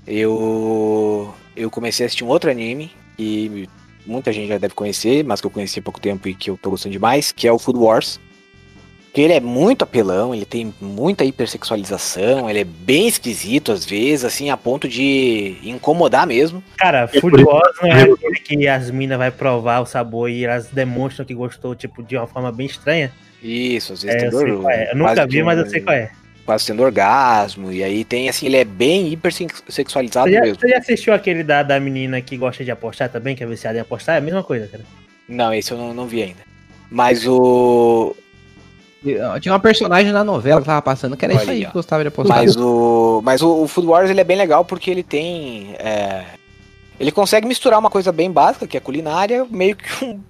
eu, 0.05 1.33
eu 1.55 1.69
comecei 1.71 2.05
a 2.05 2.07
assistir 2.07 2.23
um 2.23 2.27
outro 2.27 2.51
anime, 2.51 2.91
e 3.17 3.67
muita 4.05 4.33
gente 4.33 4.47
já 4.47 4.57
deve 4.57 4.73
conhecer, 4.73 5.23
mas 5.23 5.39
que 5.39 5.47
eu 5.47 5.51
conheci 5.51 5.79
há 5.79 5.81
pouco 5.81 5.99
tempo 5.99 6.27
e 6.27 6.33
que 6.33 6.49
eu 6.49 6.57
tô 6.57 6.69
gostando 6.69 6.93
demais, 6.93 7.31
que 7.31 7.47
é 7.47 7.51
o 7.51 7.59
Food 7.59 7.79
Wars. 7.79 8.19
Que 9.13 9.21
ele 9.21 9.33
é 9.33 9.39
muito 9.39 9.83
apelão, 9.83 10.33
ele 10.33 10.43
tem 10.43 10.73
muita 10.81 11.23
hipersexualização, 11.23 12.49
ele 12.49 12.61
é 12.61 12.63
bem 12.63 13.07
esquisito 13.07 13.71
às 13.71 13.85
vezes, 13.85 14.25
assim, 14.25 14.49
a 14.49 14.57
ponto 14.57 14.87
de 14.87 15.55
incomodar 15.63 16.25
mesmo. 16.25 16.63
Cara, 16.77 17.07
Food 17.07 17.43
Wars 17.43 17.77
não 17.81 17.89
é 17.89 18.01
é- 18.01 18.11
aquele 18.11 18.35
que 18.39 18.67
as 18.67 18.89
minas 18.89 19.19
vai 19.19 19.29
provar 19.29 19.81
o 19.81 19.85
sabor 19.85 20.29
e 20.31 20.43
elas 20.45 20.67
demonstram 20.67 21.25
que 21.25 21.33
gostou, 21.35 21.75
tipo, 21.75 22.01
de 22.01 22.17
uma 22.17 22.25
forma 22.25 22.51
bem 22.51 22.65
estranha? 22.65 23.11
Isso, 23.41 23.93
às 23.93 24.01
vezes 24.01 24.15
É, 24.23 24.25
eu 24.25 24.31
tendo 24.31 24.39
sei 24.39 24.51
or- 24.51 24.61
qual 24.61 24.71
é. 24.73 24.91
Eu 24.91 24.95
nunca 24.95 25.27
vi, 25.27 25.43
mas 25.43 25.59
eu 25.59 25.69
sei 25.69 25.81
qual 25.81 25.95
é. 25.95 26.11
Quase 26.43 26.65
tendo 26.65 26.81
orgasmo, 26.83 27.71
e 27.71 27.83
aí 27.83 28.03
tem 28.03 28.27
assim, 28.27 28.47
ele 28.47 28.57
é 28.57 28.65
bem 28.65 29.13
hipersexualizado 29.13 30.27
Você 30.27 30.33
já, 30.35 30.41
mesmo. 30.41 30.59
você 30.59 30.67
já 30.69 30.77
assistiu 30.79 31.13
aquele 31.13 31.43
da, 31.43 31.61
da 31.61 31.79
menina 31.79 32.19
que 32.19 32.35
gosta 32.35 32.65
de 32.65 32.71
apostar 32.71 33.09
também, 33.09 33.35
que 33.35 33.43
é 33.43 33.47
viciada 33.47 33.77
em 33.77 33.81
apostar? 33.81 34.15
É 34.15 34.17
a 34.17 34.21
mesma 34.21 34.43
coisa, 34.43 34.67
cara. 34.67 34.83
Não, 35.29 35.53
esse 35.53 35.71
eu 35.71 35.77
não, 35.77 35.93
não 35.93 36.07
vi 36.07 36.23
ainda. 36.23 36.41
Mas 36.89 37.25
o. 37.27 38.15
Tinha 39.41 39.53
uma 39.53 39.59
personagem 39.59 40.11
na 40.13 40.23
novela 40.23 40.61
que 40.61 40.65
tava 40.67 40.81
passando, 40.81 41.17
que 41.17 41.25
era 41.25 41.33
isso 41.33 41.43
Olha 41.43 41.51
aí 41.51 41.57
aí, 41.59 41.63
ó. 41.65 41.67
que 41.67 41.73
gostava 41.73 42.03
de 42.03 42.07
apostar. 42.07 42.37
Mas 42.37 42.55
o. 42.55 43.21
Mas 43.23 43.41
o, 43.41 43.63
o 43.63 43.67
Food 43.67 43.87
Wars 43.87 44.09
ele 44.09 44.21
é 44.21 44.23
bem 44.23 44.37
legal 44.37 44.63
porque 44.63 44.89
ele 44.89 45.03
tem. 45.03 45.75
é, 45.79 46.25
ele 46.99 47.11
consegue 47.11 47.47
misturar 47.47 47.79
uma 47.79 47.89
coisa 47.89 48.11
bem 48.11 48.31
básica, 48.31 48.65
que 48.67 48.77
é 48.77 48.79
culinária, 48.79 49.45
meio 49.49 49.75
que 49.75 50.05
um. 50.05 50.21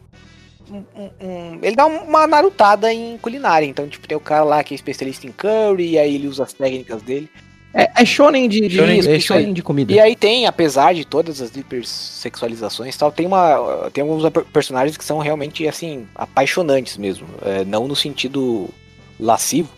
um- 0.72 0.84
um- 0.96 1.10
um- 1.28 1.60
ele 1.62 1.76
dá 1.76 1.86
uma 1.86 2.26
narutada 2.26 2.92
em 2.92 3.18
culinária. 3.20 3.66
Então, 3.66 3.88
tipo, 3.88 4.08
tem 4.08 4.18
o 4.18 4.22
cara 4.22 4.44
lá 4.44 4.64
que 4.64 4.74
é 4.74 4.76
especialista 4.76 5.28
em 5.28 5.32
curry, 5.32 5.92
e 5.92 6.00
aí 6.00 6.16
ele 6.16 6.28
usa 6.28 6.44
as 6.44 6.54
técnicas 6.54 7.02
dele. 7.02 7.30
É, 7.74 7.90
é 8.04 8.06
shonen 8.06 8.48
de, 8.48 8.68
de, 8.68 8.76
Shonen, 8.78 8.96
é 8.96 9.00
isso 9.00 9.10
aí. 9.10 9.22
shonen 9.22 9.54
de 9.54 9.64
comida. 9.64 9.92
E 9.92 10.00
aí 10.00 10.16
tem, 10.16 10.46
apesar 10.46 10.94
de 10.94 11.04
todas 11.06 11.42
as 11.42 11.56
hipersexualizações 11.56 12.94
e 12.94 12.98
tal, 13.00 13.12
tem 13.12 13.26
uma. 13.26 13.90
Tem 13.92 14.02
alguns 14.04 14.30
per- 14.30 14.46
personagens 14.46 14.96
que 14.96 15.04
são 15.04 15.18
realmente 15.18 15.68
assim, 15.68 16.08
apaixonantes 16.14 16.98
mesmo. 16.98 17.26
É, 17.42 17.66
não 17.66 17.88
no 17.88 17.96
sentido 17.96 18.70
lascivo, 19.20 19.70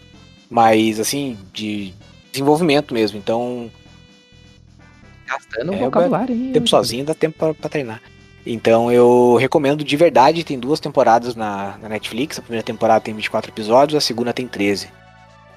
mas 0.50 1.00
assim, 1.00 1.38
de 1.54 1.94
desenvolvimento 2.32 2.94
mesmo. 2.94 3.18
Então, 3.18 3.72
Gastando 5.28 5.74
É, 5.74 5.78
vocabulário 5.78 6.36
aí. 6.36 6.52
tempo 6.54 6.68
sozinho 6.70 7.06
dá 7.06 7.14
tempo 7.14 7.38
pra, 7.38 7.54
pra 7.54 7.70
treinar. 7.70 8.02
Então 8.46 8.92
eu 8.92 9.36
recomendo 9.40 9.84
de 9.84 9.98
verdade, 9.98 10.44
tem 10.44 10.60
duas 10.60 10.80
temporadas 10.80 11.36
na, 11.36 11.78
na 11.82 11.90
Netflix. 11.90 12.38
A 12.38 12.42
primeira 12.44 12.64
temporada 12.64 13.02
tem 13.02 13.14
24 13.14 13.50
episódios, 13.52 13.98
a 13.98 14.02
segunda 14.06 14.32
tem 14.34 14.48
13. 14.48 14.88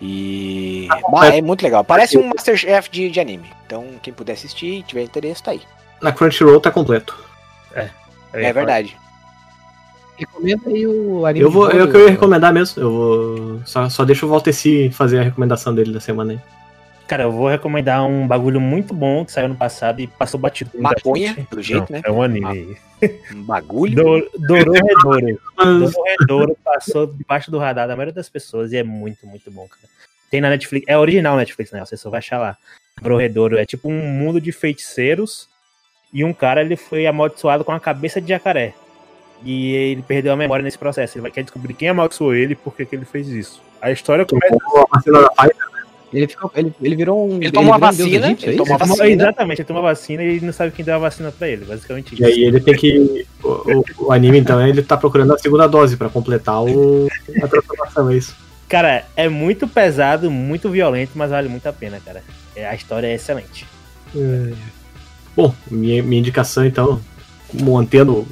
E. 0.00 0.88
Bah, 1.10 1.26
é 1.26 1.42
muito 1.42 1.62
legal. 1.62 1.82
Parece 1.84 2.16
um 2.16 2.28
Masterchef 2.28 2.88
de, 2.90 3.10
de 3.10 3.20
anime. 3.20 3.50
Então, 3.66 3.84
quem 4.02 4.12
puder 4.12 4.32
assistir 4.34 4.66
e 4.78 4.82
tiver 4.82 5.02
interesse, 5.02 5.42
tá 5.42 5.50
aí. 5.50 5.60
Na 6.00 6.12
Crunchyroll 6.12 6.60
tá 6.60 6.70
completo. 6.70 7.16
Eu 7.74 7.82
É 7.82 7.90
falar. 8.32 8.52
verdade. 8.52 8.96
Recomenda 10.16 10.62
aí 10.68 10.86
o 10.86 11.24
anime. 11.26 11.44
Eu 11.44 11.50
vou, 11.50 11.68
é 11.68 11.72
vôlei, 11.72 11.90
que 11.90 11.96
eu 11.96 12.00
ia 12.04 12.10
recomendar 12.10 12.52
mesmo. 12.52 12.82
Eu 12.82 12.90
vou. 12.90 13.60
Só, 13.64 13.88
só 13.88 14.04
deixa 14.04 14.26
o 14.26 14.28
Valteci 14.28 14.90
fazer 14.90 15.20
a 15.20 15.22
recomendação 15.22 15.74
dele 15.74 15.92
da 15.92 16.00
semana 16.00 16.32
aí. 16.32 16.40
Cara, 17.08 17.22
eu 17.22 17.32
vou 17.32 17.48
recomendar 17.48 18.06
um 18.06 18.28
bagulho 18.28 18.60
muito 18.60 18.92
bom 18.92 19.24
que 19.24 19.32
saiu 19.32 19.48
no 19.48 19.56
passado 19.56 19.98
e 19.98 20.06
passou 20.06 20.38
batido. 20.38 20.70
Maconha, 20.74 21.34
pelo 21.48 21.62
jeito, 21.62 21.90
Não, 21.90 21.98
né? 21.98 22.02
É 22.04 22.12
um 22.12 22.22
anime. 22.22 22.76
Um 23.34 23.42
bagulho. 23.44 23.94
Do, 23.94 24.30
Dororedoro. 24.46 25.40
Dororedoro 25.56 26.58
passou 26.62 27.06
debaixo 27.06 27.50
do 27.50 27.58
radar 27.58 27.88
da 27.88 27.96
maioria 27.96 28.12
das 28.12 28.28
pessoas 28.28 28.72
e 28.72 28.76
é 28.76 28.82
muito, 28.82 29.26
muito 29.26 29.50
bom, 29.50 29.66
cara. 29.66 29.88
Tem 30.30 30.42
na 30.42 30.50
Netflix, 30.50 30.84
é 30.86 30.98
original 30.98 31.34
Netflix, 31.38 31.72
né? 31.72 31.80
Você 31.80 31.96
só 31.96 32.10
vai 32.10 32.18
achar 32.18 32.38
lá. 32.38 32.58
Dororedoro 33.00 33.56
é 33.56 33.64
tipo 33.64 33.88
um 33.88 34.06
mundo 34.06 34.38
de 34.38 34.52
feiticeiros 34.52 35.48
e 36.12 36.22
um 36.22 36.34
cara 36.34 36.60
ele 36.60 36.76
foi 36.76 37.06
amaldiçoado 37.06 37.64
com 37.64 37.72
a 37.72 37.80
cabeça 37.80 38.20
de 38.20 38.28
jacaré. 38.28 38.74
E 39.42 39.72
ele 39.72 40.02
perdeu 40.02 40.30
a 40.30 40.36
memória 40.36 40.62
nesse 40.62 40.76
processo. 40.76 41.16
Ele 41.16 41.22
vai 41.22 41.30
querer 41.30 41.44
descobrir 41.44 41.72
quem 41.72 41.88
amaldiçoou 41.88 42.34
ele 42.34 42.52
e 42.52 42.56
por 42.56 42.74
que 42.74 42.84
que 42.84 42.94
ele 42.94 43.06
fez 43.06 43.28
isso. 43.28 43.62
A 43.80 43.90
história 43.90 44.26
começa 44.26 44.54
tomou 44.58 44.86
a 44.90 44.96
vacina 44.96 45.22
da. 45.22 45.77
Ele, 46.12 46.26
ficou, 46.26 46.50
ele, 46.54 46.72
ele 46.82 46.96
virou 46.96 47.28
um. 47.30 47.36
Ele 47.36 47.50
tomou 47.50 47.74
a 47.74 47.76
virou 47.76 47.90
um 47.90 47.96
deus 47.96 48.08
vacina, 48.10 48.26
egípcio, 48.26 48.46
é 48.46 48.48
ele 48.50 48.56
tomou 48.58 48.78
tomou- 48.78 48.96
vacina. 48.96 49.22
Exatamente, 49.22 49.60
ele 49.60 49.66
tomou 49.68 49.82
a 49.82 49.88
vacina 49.90 50.22
e 50.22 50.26
ele 50.26 50.46
não 50.46 50.52
sabe 50.52 50.72
quem 50.72 50.84
deu 50.84 50.94
a 50.94 50.98
vacina 50.98 51.30
pra 51.32 51.48
ele, 51.48 51.64
basicamente 51.64 52.14
isso. 52.14 52.22
E 52.22 52.26
aí 52.26 52.44
ele 52.44 52.60
tem 52.60 52.74
que. 52.74 53.26
O, 53.42 53.84
o- 54.06 54.12
anime, 54.12 54.38
então, 54.38 54.66
ele 54.66 54.82
tá 54.82 54.96
procurando 54.96 55.34
a 55.34 55.38
segunda 55.38 55.66
dose 55.66 55.96
pra 55.96 56.08
completar 56.08 56.62
o, 56.64 57.08
a 57.42 57.46
transformação, 57.48 58.10
é 58.10 58.16
isso. 58.16 58.34
Cara, 58.68 59.04
é 59.16 59.28
muito 59.28 59.66
pesado, 59.68 60.30
muito 60.30 60.68
violento, 60.70 61.12
mas 61.14 61.30
vale 61.30 61.48
muito 61.48 61.66
a 61.66 61.72
pena, 61.72 62.00
cara. 62.04 62.22
É, 62.56 62.66
a 62.66 62.74
história 62.74 63.06
é 63.06 63.14
excelente. 63.14 63.66
Bom, 65.36 65.54
minha, 65.70 66.02
minha 66.02 66.18
indicação, 66.20 66.64
então, 66.66 67.00
mantendo 67.52 68.12
o, 68.12 68.26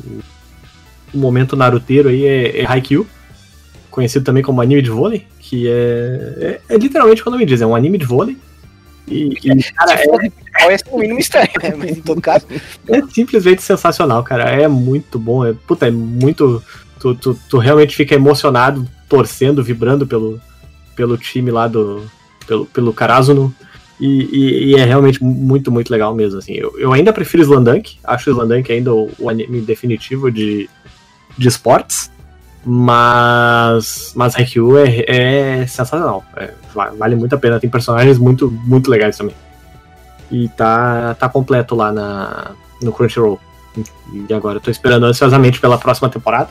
o 1.15 1.19
momento 1.19 1.55
naruteiro 1.57 2.09
aí, 2.09 2.25
é, 2.27 2.61
é 2.63 2.67
Haikyuu, 2.67 3.07
conhecido 3.97 4.27
também 4.27 4.43
como 4.43 4.61
anime 4.61 4.83
de 4.83 4.91
vôlei, 4.91 5.27
que 5.41 5.67
é, 5.67 6.61
é, 6.69 6.75
é 6.75 6.77
literalmente 6.77 7.23
o 7.23 7.25
que 7.25 7.31
o 7.31 7.33
nome 7.33 7.47
diz, 7.47 7.63
é 7.63 7.67
um 7.67 7.75
anime 7.75 7.97
de 7.97 8.05
vôlei. 8.05 8.37
E, 9.09 9.33
e, 9.43 9.63
cara, 9.73 9.97
futebol, 9.97 10.21
ia 10.71 10.79
ser 10.79 10.85
um 10.93 10.99
mínimo 10.99 11.19
estranho, 11.19 11.49
né? 11.63 11.75
Mas 11.75 11.91
em 11.97 12.03
todo 12.03 12.21
caso. 12.21 12.45
é, 12.89 12.99
é 12.99 13.03
simplesmente 13.11 13.63
sensacional, 13.63 14.23
cara. 14.23 14.51
É 14.51 14.69
muito 14.69 15.19
bom, 15.19 15.47
é, 15.47 15.55
puta, 15.67 15.89
é 15.89 15.91
muito. 15.91 16.63
Tu, 17.01 17.15
tu, 17.15 17.39
tu 17.49 17.57
realmente 17.59 17.97
fica 17.97 18.15
emocionado, 18.15 18.87
torcendo, 19.09 19.65
vibrando 19.65 20.07
pelo, 20.07 20.39
pelo 20.95 21.17
time 21.17 21.51
lá 21.51 21.67
do. 21.67 22.05
pelo, 22.47 22.67
pelo 22.67 22.93
Karazuno. 22.93 23.55
E, 23.99 24.07
e- 24.31 24.65
e 24.73 24.75
é 24.75 24.85
realmente 24.85 25.25
muito, 25.25 25.73
muito 25.73 25.91
legal 25.91 26.15
mesmo. 26.15 26.39
Assim. 26.39 26.53
Eu, 26.53 26.79
eu 26.79 26.93
ainda 26.93 27.15
prefiro 27.15 27.43
Slandunk, 27.43 27.97
acho 28.05 28.29
Slandunk 28.29 28.71
ainda 28.71 28.93
o, 28.93 29.11
o 29.19 29.31
anime 29.31 29.63
definitivo 29.63 30.31
de, 30.31 30.69
de 31.39 31.49
esportes. 31.49 32.11
Mas. 32.67 34.13
Mas 34.15 34.35
Haikyuu 34.37 34.79
é, 34.79 35.05
é 35.07 35.67
sensacional. 35.67 36.25
É, 36.37 36.51
va- 36.75 36.93
vale 36.99 37.15
muito 37.17 37.35
a 37.35 37.39
pena. 37.39 37.61
Tem 37.61 37.71
personagens 37.71 38.19
muito, 38.19 38.51
muito 38.51 38.91
legais 38.91 39.17
também. 39.17 39.35
E 40.31 40.49
tá, 40.49 41.15
tá 41.15 41.29
completo 41.29 41.75
lá 41.77 41.93
na, 41.93 42.51
no 42.83 42.93
Crunchyroll. 42.93 43.39
E 44.29 44.33
agora 44.35 44.57
eu 44.57 44.61
tô 44.61 44.71
esperando 44.71 45.07
ansiosamente 45.07 45.61
pela 45.61 45.79
próxima 45.79 46.09
temporada. 46.09 46.49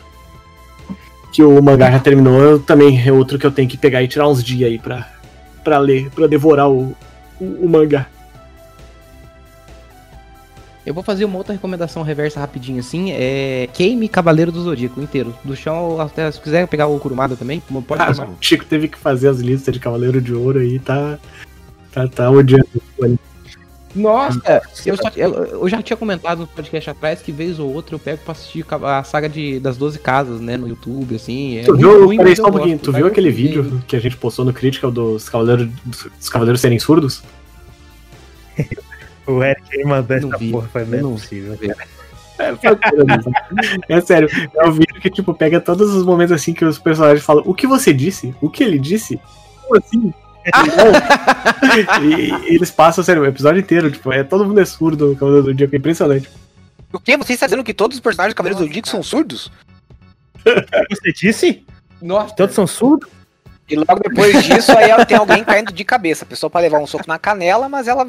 Que 1.34 1.44
o 1.44 1.62
mangá 1.62 1.92
já 1.92 2.00
terminou, 2.00 2.60
também 2.60 3.02
é 3.06 3.12
outro 3.12 3.38
que 3.38 3.46
eu 3.46 3.52
tenho 3.52 3.68
que 3.68 3.76
pegar 3.76 4.02
e 4.02 4.08
tirar 4.08 4.28
uns 4.30 4.42
dias 4.42 4.70
aí 4.70 4.80
pra, 4.80 5.06
pra 5.64 5.78
ler, 5.80 6.10
pra 6.12 6.28
devorar 6.28 6.70
o, 6.70 6.96
o, 7.42 7.66
o 7.66 7.70
mangá. 7.70 8.06
Eu 10.86 10.94
vou 10.94 11.02
fazer 11.04 11.26
uma 11.26 11.38
outra 11.38 11.52
recomendação 11.54 12.04
reversa 12.04 12.40
rapidinho 12.40 12.80
assim. 12.80 13.12
É. 13.12 13.68
Queime 13.74 14.08
Cavaleiro 14.08 14.52
do 14.52 14.62
Zodíaco 14.62 15.02
inteiro. 15.02 15.34
Do 15.44 15.56
chão 15.56 16.00
até. 16.00 16.30
Se 16.32 16.40
quiser 16.40 16.68
pegar 16.68 16.88
o 16.88 17.00
Kurumada 17.00 17.36
também, 17.36 17.60
pode 17.88 18.02
Ah, 18.02 18.12
o 18.12 18.36
Chico 18.40 18.66
teve 18.66 18.88
que 18.88 18.98
fazer 18.98 19.28
as 19.30 19.40
listas 19.40 19.74
de 19.74 19.80
Cavaleiro 19.80 20.22
de 20.22 20.34
Ouro 20.34 20.60
aí, 20.60 20.78
tá. 20.80 21.18
Tá, 21.92 22.08
tá 22.08 22.30
odiando. 22.30 22.68
Nossa, 23.96 24.62
eu, 24.86 24.98
só- 24.98 25.10
eu- 25.16 25.34
eu 25.34 25.70
já 25.70 25.82
tinha 25.82 25.96
comentado 25.96 26.40
no 26.40 26.48
podcast 26.48 26.90
atrás 26.90 27.22
que 27.22 27.32
vez 27.32 27.60
ou 27.60 27.74
outra 27.74 27.96
eu 27.96 28.00
pego 28.00 28.22
pra 28.26 28.34
assistir 28.34 28.66
a 28.84 29.02
saga 29.06 29.30
de, 29.30 29.58
das 29.62 29.78
12 29.78 30.00
casas, 30.00 30.42
né, 30.42 30.58
no 30.58 30.68
YouTube, 30.68 31.16
assim. 31.16 31.60
É 31.60 31.64
Tu 31.64 31.78
viu, 31.78 32.06
ruim, 32.06 32.18
peraí 32.18 32.36
só 32.36 32.48
um 32.48 32.52
pouquinho, 32.52 32.78
tu 32.78 32.92
tá? 32.92 32.98
viu 32.98 33.08
aquele 33.08 33.32
vídeo 33.32 33.82
que 33.88 33.96
a 33.96 34.00
gente 34.00 34.18
postou 34.18 34.44
no 34.44 34.52
Critical 34.52 34.92
dos 34.92 35.30
Cavaleiros, 35.30 35.70
dos 35.86 36.28
Cavaleiros 36.30 36.60
serem 36.60 36.78
surdos? 36.78 37.24
O 39.28 39.44
Eric 39.44 39.78
me 39.78 39.86
mandou 39.86 40.20
Não 40.22 40.30
essa 40.30 40.38
vi, 40.38 40.52
porra, 40.52 40.68
foi 40.68 40.82
eu 40.82 40.88
não 40.88 40.98
é 40.98 41.14
possível. 41.14 41.58
É, 42.38 42.54
é 43.90 44.02
sério, 44.02 44.30
é 44.56 44.68
um 44.68 44.72
vídeo 44.72 45.00
que, 45.02 45.10
tipo, 45.10 45.34
pega 45.34 45.62
todos 45.62 45.94
os 45.94 46.06
momentos 46.06 46.34
assim 46.34 46.54
que 46.54 46.66
os 46.66 46.78
personagens 46.78 47.26
falam 47.26 47.44
o 47.46 47.54
que 47.54 47.66
você 47.66 47.94
disse? 47.94 48.36
O 48.42 48.50
que 48.50 48.64
ele 48.64 48.78
disse? 48.78 49.20
Como 49.62 49.78
assim? 49.78 50.14
E, 52.04 52.52
e 52.52 52.56
eles 52.56 52.70
passam, 52.70 53.04
sério, 53.04 53.24
o 53.24 53.26
episódio 53.26 53.60
inteiro, 53.60 53.90
tipo, 53.90 54.14
é 54.14 54.24
todo 54.24 54.46
mundo 54.46 54.60
é 54.60 54.66
surdo 54.66 55.08
no 55.08 55.16
Cavaleiro 55.16 55.44
do 55.44 55.50
Zodíaco, 55.50 55.74
é 55.76 55.78
impressionante. 55.80 56.30
O 56.94 57.00
quê? 57.00 57.18
Você 57.18 57.34
está 57.34 57.48
dizendo 57.48 57.64
que 57.64 57.74
todos 57.74 57.98
os 57.98 58.02
personagens 58.02 58.34
do 58.34 58.38
Cavaleiros 58.38 58.62
do 58.62 58.68
Zodíaco 58.68 58.88
são 58.88 59.02
surdos? 59.02 59.52
Você 60.92 61.12
disse? 61.14 61.66
Nossa, 62.02 62.36
Todos 62.36 62.54
são 62.54 62.68
surdos? 62.68 63.10
E 63.68 63.76
logo 63.76 63.96
depois 63.96 64.44
disso, 64.44 64.72
aí 64.78 64.92
ela 64.92 65.06
tem 65.06 65.18
alguém 65.18 65.44
caindo 65.44 65.74
de 65.74 65.84
cabeça. 65.84 66.24
A 66.24 66.28
pessoa 66.28 66.50
pode 66.50 66.64
levar 66.64 66.80
um 66.80 66.86
soco 66.86 67.06
na 67.08 67.18
canela, 67.18 67.68
mas 67.68 67.88
ela 67.88 68.08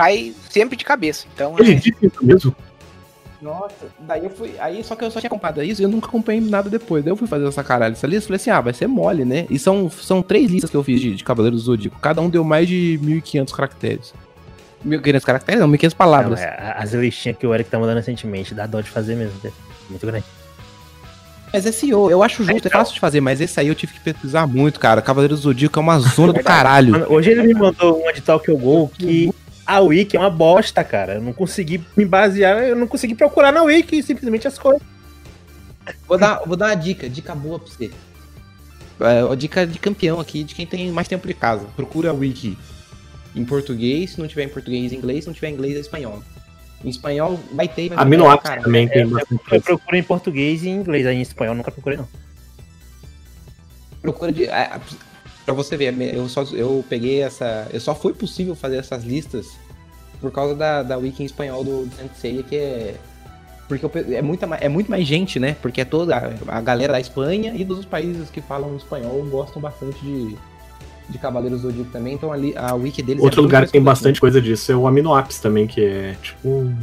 cai 0.00 0.34
sempre 0.48 0.76
de 0.76 0.84
cabeça. 0.84 1.26
Então, 1.34 1.54
Ele 1.58 1.72
é... 1.72 1.74
disse 1.74 1.94
isso 2.02 2.24
mesmo? 2.24 2.56
nossa. 3.40 3.86
Daí 4.00 4.24
eu 4.24 4.30
fui. 4.30 4.54
Aí 4.58 4.82
só 4.84 4.94
que 4.94 5.04
eu 5.04 5.10
só 5.10 5.20
tinha 5.20 5.30
comprado 5.30 5.62
isso 5.62 5.80
e 5.80 5.84
eu 5.84 5.88
nunca 5.88 6.08
acompanhei 6.08 6.40
nada 6.40 6.68
depois. 6.68 7.04
Daí 7.04 7.12
eu 7.12 7.16
fui 7.16 7.26
fazer 7.28 7.46
essa 7.46 7.64
caralho 7.64 7.92
essa 7.92 8.06
lista. 8.06 8.28
Falei 8.28 8.36
assim, 8.36 8.50
ah, 8.50 8.60
vai 8.60 8.72
ser 8.72 8.86
mole, 8.86 9.24
né? 9.24 9.46
E 9.48 9.58
são, 9.58 9.90
são 9.90 10.22
três 10.22 10.50
listas 10.50 10.70
que 10.70 10.76
eu 10.76 10.82
fiz 10.82 11.00
de, 11.00 11.14
de 11.14 11.24
Cavaleiros 11.24 11.62
do 11.62 11.66
Zodíaco. 11.66 11.98
Cada 12.00 12.20
um 12.20 12.28
deu 12.28 12.44
mais 12.44 12.68
de 12.68 12.98
1.500 13.02 13.50
caracteres. 13.52 14.14
1.500 14.86 15.20
caracteres? 15.22 15.60
Não, 15.60 15.68
1.500 15.68 15.90
Não, 15.90 15.96
palavras. 15.96 16.40
é, 16.40 16.74
as 16.76 16.92
listinhas 16.92 17.36
que 17.38 17.46
o 17.46 17.54
Eric 17.54 17.70
tá 17.70 17.78
mandando 17.78 17.98
recentemente, 17.98 18.54
dá 18.54 18.66
dó 18.66 18.80
de 18.80 18.90
fazer 18.90 19.14
mesmo. 19.14 19.38
é 19.44 19.50
Muito 19.88 20.06
grande. 20.06 20.24
Mas 21.52 21.66
esse 21.66 21.90
eu, 21.90 22.10
eu 22.10 22.22
acho 22.22 22.44
justo, 22.44 22.68
é 22.68 22.70
fácil 22.70 22.94
de 22.94 23.00
fazer, 23.00 23.20
mas 23.20 23.40
esse 23.40 23.58
aí 23.58 23.66
eu 23.66 23.74
tive 23.74 23.94
que 23.94 24.00
pesquisar 24.00 24.46
muito, 24.46 24.78
cara. 24.78 25.02
Cavaleiros 25.02 25.40
do 25.40 25.42
Zodíaco 25.44 25.78
é 25.78 25.82
uma 25.82 25.98
zona 25.98 26.32
do 26.32 26.42
caralho. 26.44 27.12
Hoje 27.12 27.30
ele 27.30 27.42
me 27.42 27.54
mandou 27.54 28.00
uma 28.00 28.12
de 28.12 28.20
Tokyo 28.20 28.56
Gol 28.56 28.88
que 28.88 29.30
a 29.70 29.80
Wiki 29.80 30.16
é 30.16 30.20
uma 30.20 30.30
bosta, 30.30 30.82
cara. 30.82 31.14
Eu 31.14 31.22
não 31.22 31.32
consegui 31.32 31.80
me 31.96 32.04
basear, 32.04 32.58
eu 32.64 32.74
não 32.74 32.88
consegui 32.88 33.14
procurar 33.14 33.52
na 33.52 33.62
Wiki 33.62 34.02
simplesmente 34.02 34.48
as 34.48 34.58
coisas. 34.58 34.82
Vou 36.08 36.18
dar, 36.18 36.40
vou 36.44 36.56
dar 36.56 36.66
uma 36.66 36.74
dica, 36.74 37.08
dica 37.08 37.34
boa 37.34 37.58
pra 37.58 37.68
você. 37.68 37.90
É, 39.00 39.36
dica 39.36 39.66
de 39.66 39.78
campeão 39.78 40.18
aqui, 40.18 40.42
de 40.42 40.54
quem 40.54 40.66
tem 40.66 40.90
mais 40.90 41.06
tempo 41.06 41.26
de 41.26 41.34
casa. 41.34 41.64
Procura 41.76 42.10
a 42.10 42.12
wiki 42.12 42.58
em 43.34 43.44
português, 43.44 44.10
se 44.10 44.20
não 44.20 44.26
tiver 44.26 44.42
em 44.42 44.48
português, 44.48 44.92
em 44.92 44.96
inglês, 44.96 45.24
se 45.24 45.28
não 45.28 45.34
tiver 45.34 45.48
em 45.50 45.54
inglês, 45.54 45.76
é 45.76 45.80
espanhol. 45.80 46.22
Em 46.84 46.88
espanhol 46.88 47.38
vai 47.52 47.68
ter, 47.68 47.90
mas 47.90 47.92
A 47.92 48.02
vai 48.02 48.04
ter, 48.04 48.10
Minoaps 48.10 48.50
cara. 48.50 48.62
também 48.62 48.88
tem 48.88 49.02
Eu, 49.02 49.10
bastante 49.10 49.42
eu 49.52 49.60
procuro 49.62 49.96
em 49.96 50.02
português 50.02 50.64
e 50.64 50.68
em 50.68 50.74
inglês, 50.74 51.06
aí 51.06 51.16
em 51.16 51.22
espanhol 51.22 51.54
nunca 51.54 51.70
procurei 51.70 51.96
não. 51.96 52.08
Procura 54.02 54.32
de. 54.32 54.46
É, 54.46 54.80
pra 55.54 55.62
você 55.62 55.76
ver, 55.76 55.94
eu 56.14 56.28
só 56.28 56.42
eu 56.52 56.84
peguei 56.88 57.22
essa. 57.22 57.66
Eu 57.72 57.80
só 57.80 57.94
foi 57.94 58.12
possível 58.12 58.54
fazer 58.54 58.76
essas 58.76 59.04
listas 59.04 59.46
por 60.20 60.30
causa 60.30 60.54
da, 60.54 60.82
da 60.82 60.96
wiki 60.96 61.22
em 61.22 61.26
espanhol 61.26 61.64
do 61.64 61.88
Sensei, 61.96 62.42
que 62.42 62.56
é. 62.56 62.94
Porque 63.68 63.86
é, 64.12 64.20
muita, 64.20 64.46
é 64.56 64.68
muito 64.68 64.90
mais 64.90 65.06
gente, 65.06 65.38
né? 65.38 65.56
Porque 65.62 65.80
é 65.80 65.84
toda 65.84 66.16
a, 66.48 66.60
galera 66.60 66.94
da 66.94 67.00
Espanha 67.00 67.52
e 67.54 67.64
dos 67.64 67.84
países 67.84 68.28
que 68.28 68.40
falam 68.40 68.76
espanhol 68.76 69.24
gostam 69.30 69.62
bastante 69.62 70.00
de, 70.04 70.36
de 71.08 71.18
Cavaleiros 71.18 71.62
do 71.62 71.68
Zodíaco 71.68 71.90
também. 71.92 72.14
Então 72.14 72.32
ali 72.32 72.52
a 72.56 72.74
wiki 72.74 73.00
deles 73.00 73.22
Outro 73.22 73.40
é 73.40 73.42
lugar 73.42 73.66
que 73.66 73.72
tem 73.72 73.82
bastante 73.82 74.20
coisa 74.20 74.40
disso 74.42 74.72
é 74.72 74.76
o 74.76 74.88
Aminoapps 74.88 75.38
também, 75.38 75.68
que 75.68 75.84
é 75.84 76.16
tipo 76.20 76.48
um- 76.48 76.76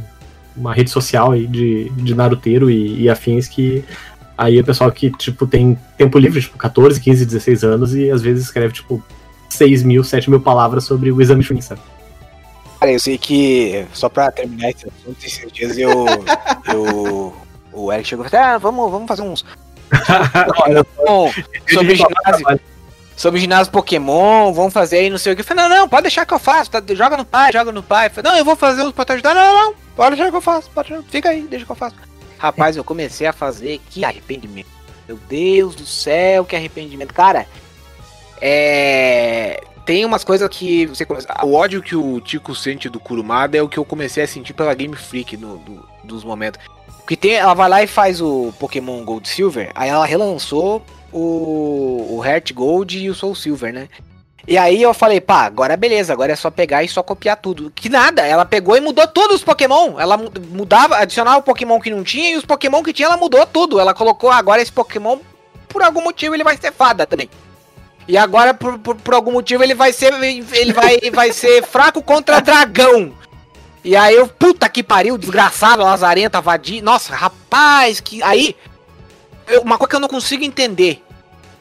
uma 0.56 0.74
rede 0.74 0.90
social 0.90 1.32
aí 1.32 1.46
de, 1.46 1.90
de 1.90 2.14
naruteiro 2.14 2.70
e, 2.70 3.02
e 3.02 3.08
afins 3.08 3.46
que 3.46 3.84
aí 4.38 4.58
é 4.58 4.62
pessoal 4.62 4.90
que 4.92 5.10
tipo 5.10 5.46
tem 5.46 5.76
tempo 5.98 6.18
livre, 6.18 6.40
tipo 6.40 6.56
14, 6.56 7.00
15, 7.00 7.26
16 7.26 7.64
anos 7.64 7.94
e 7.94 8.08
às 8.10 8.22
vezes 8.22 8.44
escreve 8.44 8.72
tipo 8.72 9.02
6 9.50 9.82
mil, 9.82 10.04
7 10.04 10.30
mil 10.30 10.40
palavras 10.40 10.84
sobre 10.84 11.10
o 11.10 11.20
exame 11.20 11.42
Chunin, 11.42 11.60
sabe? 11.60 11.80
Cara, 12.78 12.92
eu 12.92 13.00
sei 13.00 13.18
que, 13.18 13.84
só 13.92 14.08
pra 14.08 14.30
terminar 14.30 14.70
esse 14.70 14.86
assunto, 14.86 15.16
esses 15.24 15.52
dias 15.52 15.76
eu. 15.76 16.06
eu 16.72 17.34
o 17.72 17.92
Eric 17.92 18.08
chegou 18.08 18.24
e 18.24 18.28
falou: 18.28 18.46
Ah, 18.46 18.58
vamos, 18.58 18.90
vamos 18.90 19.08
fazer 19.08 19.22
uns. 19.22 19.44
Bom, 21.04 21.32
sobre 21.72 21.96
ginásio. 21.96 22.60
Sobre 23.16 23.40
ginásio 23.40 23.72
Pokémon, 23.72 24.52
vamos 24.52 24.72
fazer 24.72 24.98
aí, 24.98 25.10
não 25.10 25.18
sei 25.18 25.32
o 25.32 25.36
que. 25.36 25.42
Eu 25.42 25.44
falei, 25.44 25.68
não, 25.68 25.76
não, 25.76 25.88
pode 25.88 26.02
deixar 26.02 26.24
que 26.24 26.32
eu 26.32 26.38
faço. 26.38 26.70
tá? 26.70 26.80
joga 26.94 27.16
no 27.16 27.24
pai, 27.24 27.50
joga 27.52 27.72
no 27.72 27.82
pai. 27.82 28.06
Eu 28.06 28.10
falei, 28.12 28.30
não, 28.30 28.38
eu 28.38 28.44
vou 28.44 28.54
fazer 28.54 28.82
uns 28.82 28.92
pra 28.92 29.04
te 29.04 29.12
ajudar. 29.14 29.34
Não, 29.34 29.44
não, 29.44 29.64
não, 29.64 29.74
pode 29.96 30.14
deixar 30.14 30.30
que 30.30 30.36
eu 30.36 30.40
faço. 30.40 30.70
Pode, 30.70 30.94
fica 31.10 31.30
aí, 31.30 31.42
deixa 31.42 31.66
que 31.66 31.72
eu 31.72 31.74
faço. 31.74 31.96
Rapaz, 32.38 32.76
eu 32.76 32.84
comecei 32.84 33.26
a 33.26 33.32
fazer, 33.32 33.80
que 33.90 34.04
arrependimento. 34.04 34.68
Meu 35.06 35.16
Deus 35.28 35.74
do 35.74 35.84
céu, 35.86 36.44
que 36.44 36.54
arrependimento. 36.54 37.12
Cara, 37.14 37.46
é. 38.40 39.62
Tem 39.84 40.04
umas 40.04 40.22
coisas 40.22 40.46
que 40.50 40.84
você 40.86 41.04
começa. 41.06 41.26
O 41.44 41.54
ódio 41.54 41.82
que 41.82 41.96
o 41.96 42.20
Tico 42.20 42.54
sente 42.54 42.90
do 42.90 43.00
Kurumada 43.00 43.56
é 43.56 43.62
o 43.62 43.68
que 43.68 43.78
eu 43.78 43.84
comecei 43.86 44.22
a 44.22 44.26
sentir 44.28 44.52
pela 44.52 44.74
Game 44.74 44.94
Freak 44.94 45.34
no, 45.36 45.56
do- 45.58 45.88
dos 46.04 46.22
momentos. 46.24 46.60
Porque 46.98 47.16
tem, 47.16 47.32
ela 47.32 47.54
vai 47.54 47.68
lá 47.70 47.82
e 47.82 47.86
faz 47.86 48.20
o 48.20 48.52
Pokémon 48.60 49.02
Gold 49.02 49.26
Silver, 49.26 49.70
aí 49.74 49.88
ela 49.88 50.04
relançou 50.04 50.84
o, 51.10 52.16
o 52.18 52.22
Heart 52.22 52.52
Gold 52.52 52.98
e 52.98 53.08
o 53.08 53.14
Soul 53.14 53.34
Silver, 53.34 53.72
né? 53.72 53.88
E 54.50 54.56
aí 54.56 54.80
eu 54.80 54.94
falei, 54.94 55.20
pá, 55.20 55.42
agora 55.42 55.76
beleza, 55.76 56.10
agora 56.10 56.32
é 56.32 56.36
só 56.36 56.50
pegar 56.50 56.82
e 56.82 56.88
só 56.88 57.02
copiar 57.02 57.36
tudo. 57.36 57.70
Que 57.74 57.90
nada, 57.90 58.22
ela 58.26 58.46
pegou 58.46 58.74
e 58.78 58.80
mudou 58.80 59.06
todos 59.06 59.36
os 59.36 59.44
Pokémon. 59.44 60.00
Ela 60.00 60.16
mu- 60.16 60.32
mudava, 60.50 60.96
adicionava 60.96 61.36
o 61.36 61.42
Pokémon 61.42 61.78
que 61.78 61.90
não 61.90 62.02
tinha 62.02 62.30
e 62.30 62.36
os 62.36 62.46
Pokémon 62.46 62.82
que 62.82 62.94
tinha 62.94 63.08
ela 63.08 63.18
mudou 63.18 63.44
tudo. 63.44 63.78
Ela 63.78 63.92
colocou 63.92 64.30
agora 64.30 64.62
esse 64.62 64.72
Pokémon, 64.72 65.18
por 65.68 65.82
algum 65.82 66.02
motivo 66.02 66.34
ele 66.34 66.42
vai 66.42 66.56
ser 66.56 66.72
fada 66.72 67.06
também. 67.06 67.28
E 68.08 68.16
agora, 68.16 68.54
por, 68.54 68.78
por, 68.78 68.96
por 68.96 69.12
algum 69.12 69.32
motivo, 69.32 69.62
ele 69.62 69.74
vai 69.74 69.92
ser. 69.92 70.14
Ele 70.14 70.72
vai, 70.72 70.98
vai 71.12 71.30
ser 71.30 71.62
fraco 71.68 72.00
contra 72.00 72.40
dragão. 72.40 73.12
E 73.84 73.94
aí 73.94 74.14
eu, 74.14 74.26
puta 74.28 74.66
que 74.66 74.82
pariu, 74.82 75.18
desgraçado, 75.18 75.82
lazarenta, 75.82 76.40
vadia. 76.40 76.80
Nossa, 76.80 77.14
rapaz, 77.14 78.00
que. 78.00 78.22
Aí. 78.22 78.56
eu- 79.46 79.60
uma 79.60 79.76
coisa 79.76 79.90
que 79.90 79.96
eu 79.96 80.00
não 80.00 80.08
consigo 80.08 80.42
entender. 80.42 81.02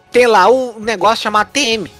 Tem 0.10 0.26
lá 0.26 0.48
o 0.48 0.80
negócio 0.80 1.24
chamado 1.24 1.50
TM. 1.52 1.92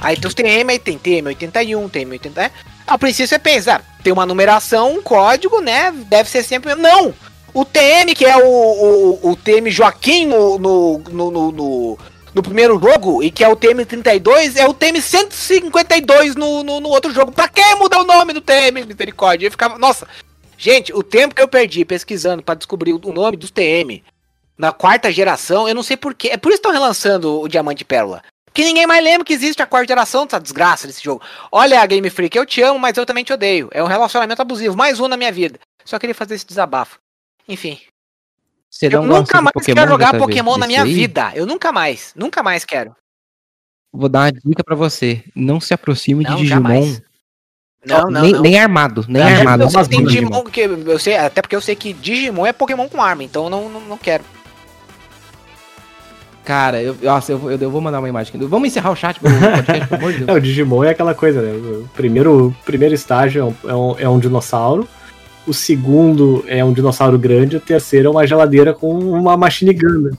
Aí 0.00 0.16
tem 0.16 0.28
os 0.28 0.34
TM, 0.34 0.70
aí 0.70 0.78
tem 0.78 0.98
TM81, 0.98 1.90
TM80. 1.90 2.38
É. 2.38 2.50
A 2.86 2.96
princípio 2.98 3.26
você 3.28 3.38
pensa, 3.38 3.76
ah, 3.76 4.02
tem 4.02 4.12
uma 4.12 4.26
numeração, 4.26 4.92
um 4.94 5.02
código, 5.02 5.60
né? 5.60 5.90
Deve 6.08 6.28
ser 6.30 6.42
sempre. 6.42 6.74
Não! 6.74 7.12
O 7.52 7.64
TM, 7.64 8.14
que 8.14 8.24
é 8.24 8.36
o, 8.36 8.46
o, 8.46 9.30
o 9.30 9.36
TM 9.36 9.70
Joaquim 9.70 10.26
no, 10.26 10.58
no, 10.58 10.98
no, 10.98 11.30
no, 11.30 11.52
no- 11.52 11.98
no 12.34 12.42
primeiro 12.42 12.78
jogo, 12.78 13.22
e 13.22 13.30
que 13.30 13.42
é 13.42 13.48
o 13.48 13.56
TM32, 13.56 14.56
é 14.56 14.68
o 14.68 14.74
TM152 14.74 16.34
no, 16.34 16.62
no, 16.62 16.80
no 16.80 16.88
outro 16.90 17.10
jogo. 17.12 17.32
Pra 17.32 17.48
que 17.48 17.62
mudar 17.76 18.00
o 18.00 18.04
nome 18.04 18.32
do 18.34 18.40
TM, 18.42 18.84
misericórdia? 18.84 19.46
Eu 19.46 19.50
ficava. 19.50 19.78
Nossa! 19.78 20.06
Gente, 20.58 20.92
o 20.92 21.02
tempo 21.02 21.34
que 21.34 21.40
eu 21.42 21.48
perdi 21.48 21.84
pesquisando 21.84 22.42
pra 22.42 22.54
descobrir 22.54 22.92
o 22.92 23.12
nome 23.12 23.36
dos 23.36 23.50
TM 23.50 24.02
na 24.56 24.72
quarta 24.72 25.10
geração, 25.12 25.68
eu 25.68 25.74
não 25.74 25.82
sei 25.82 25.96
porquê. 25.96 26.28
É 26.28 26.36
por 26.36 26.48
isso 26.50 26.60
que 26.60 26.68
estão 26.68 26.72
relançando 26.78 27.40
o 27.40 27.48
Diamante 27.48 27.82
e 27.82 27.84
Pérola. 27.84 28.22
Que 28.56 28.64
ninguém 28.64 28.86
mais 28.86 29.04
lembra 29.04 29.22
que 29.22 29.34
existe 29.34 29.60
a 29.60 29.66
quarta 29.66 29.88
geração 29.88 30.24
dessa 30.24 30.40
desgraça 30.40 30.86
desse 30.86 31.04
jogo. 31.04 31.22
Olha, 31.52 31.78
a 31.78 31.84
Game 31.84 32.08
Freak, 32.08 32.34
eu 32.38 32.46
te 32.46 32.62
amo, 32.62 32.78
mas 32.78 32.96
eu 32.96 33.04
também 33.04 33.22
te 33.22 33.30
odeio. 33.30 33.68
É 33.70 33.84
um 33.84 33.86
relacionamento 33.86 34.40
abusivo, 34.40 34.74
mais 34.74 34.98
um 34.98 35.06
na 35.06 35.16
minha 35.18 35.30
vida. 35.30 35.58
Só 35.84 35.98
queria 35.98 36.14
fazer 36.14 36.36
esse 36.36 36.46
desabafo. 36.46 36.98
Enfim, 37.46 37.78
Você 38.70 38.86
eu 38.86 39.02
nunca 39.02 39.42
mais 39.42 39.52
Pokémon, 39.52 39.74
quero 39.74 39.90
jogar? 39.90 40.18
Pokémon 40.18 40.56
na 40.56 40.66
minha 40.66 40.84
aí? 40.84 40.94
vida. 40.94 41.32
Eu 41.34 41.44
nunca 41.44 41.70
mais, 41.70 42.14
nunca 42.16 42.42
mais 42.42 42.64
quero. 42.64 42.96
Vou 43.92 44.08
dar 44.08 44.20
uma 44.20 44.32
dica 44.32 44.64
pra 44.64 44.74
você. 44.74 45.22
Não 45.34 45.60
se 45.60 45.74
aproxime 45.74 46.24
Não, 46.24 46.36
de 46.36 46.42
Digimon. 46.44 46.62
jamais. 46.62 47.02
Não, 47.84 48.10
não, 48.10 48.22
nem, 48.22 48.32
não. 48.32 48.40
nem 48.40 48.58
armado, 48.58 49.04
nem 49.06 49.22
armado. 49.22 49.64
eu 49.64 49.70
sei 49.70 49.82
Digimon. 49.82 50.06
Digimon, 50.06 50.44
que 50.44 50.60
eu 50.62 50.98
sei, 50.98 51.18
até 51.18 51.42
porque 51.42 51.54
eu 51.54 51.60
sei 51.60 51.76
que 51.76 51.92
Digimon 51.92 52.46
é 52.46 52.54
Pokémon 52.54 52.88
com 52.88 53.02
arma, 53.02 53.22
então 53.22 53.44
eu 53.44 53.50
não, 53.50 53.68
não, 53.68 53.80
não 53.82 53.98
quero. 53.98 54.24
Cara, 56.46 56.80
eu, 56.80 56.96
nossa, 57.02 57.32
eu, 57.32 57.38
vou- 57.38 57.50
eu, 57.50 57.58
eu 57.60 57.70
vou 57.70 57.80
mandar 57.80 57.98
uma 57.98 58.08
imagem 58.08 58.32
aqui. 58.34 58.46
Vamos 58.46 58.68
encerrar 58.68 58.90
o 58.92 58.96
chat, 58.96 59.18
pelo 59.20 59.34
podcast, 59.38 59.86
pelo 59.88 60.00
amor 60.00 60.12
de 60.12 60.22
É, 60.22 60.26
Deus. 60.26 60.38
o 60.38 60.40
Digimon 60.40 60.84
é 60.84 60.90
aquela 60.90 61.12
coisa, 61.14 61.42
né? 61.42 61.50
O 61.52 61.88
primeiro, 61.94 62.54
primeiro 62.64 62.94
estágio 62.94 63.40
é 63.40 63.44
um, 63.44 63.70
é, 63.70 63.74
um, 63.74 63.96
é 63.98 64.08
um 64.08 64.18
dinossauro, 64.20 64.88
o 65.46 65.52
segundo 65.52 66.44
é 66.46 66.64
um 66.64 66.72
dinossauro 66.72 67.18
grande, 67.18 67.56
o 67.56 67.60
terceiro 67.60 68.06
é 68.06 68.10
uma 68.10 68.26
geladeira 68.26 68.72
com 68.72 68.96
uma 68.96 69.36
machine 69.36 69.74
gun. 69.74 70.02
né? 70.02 70.10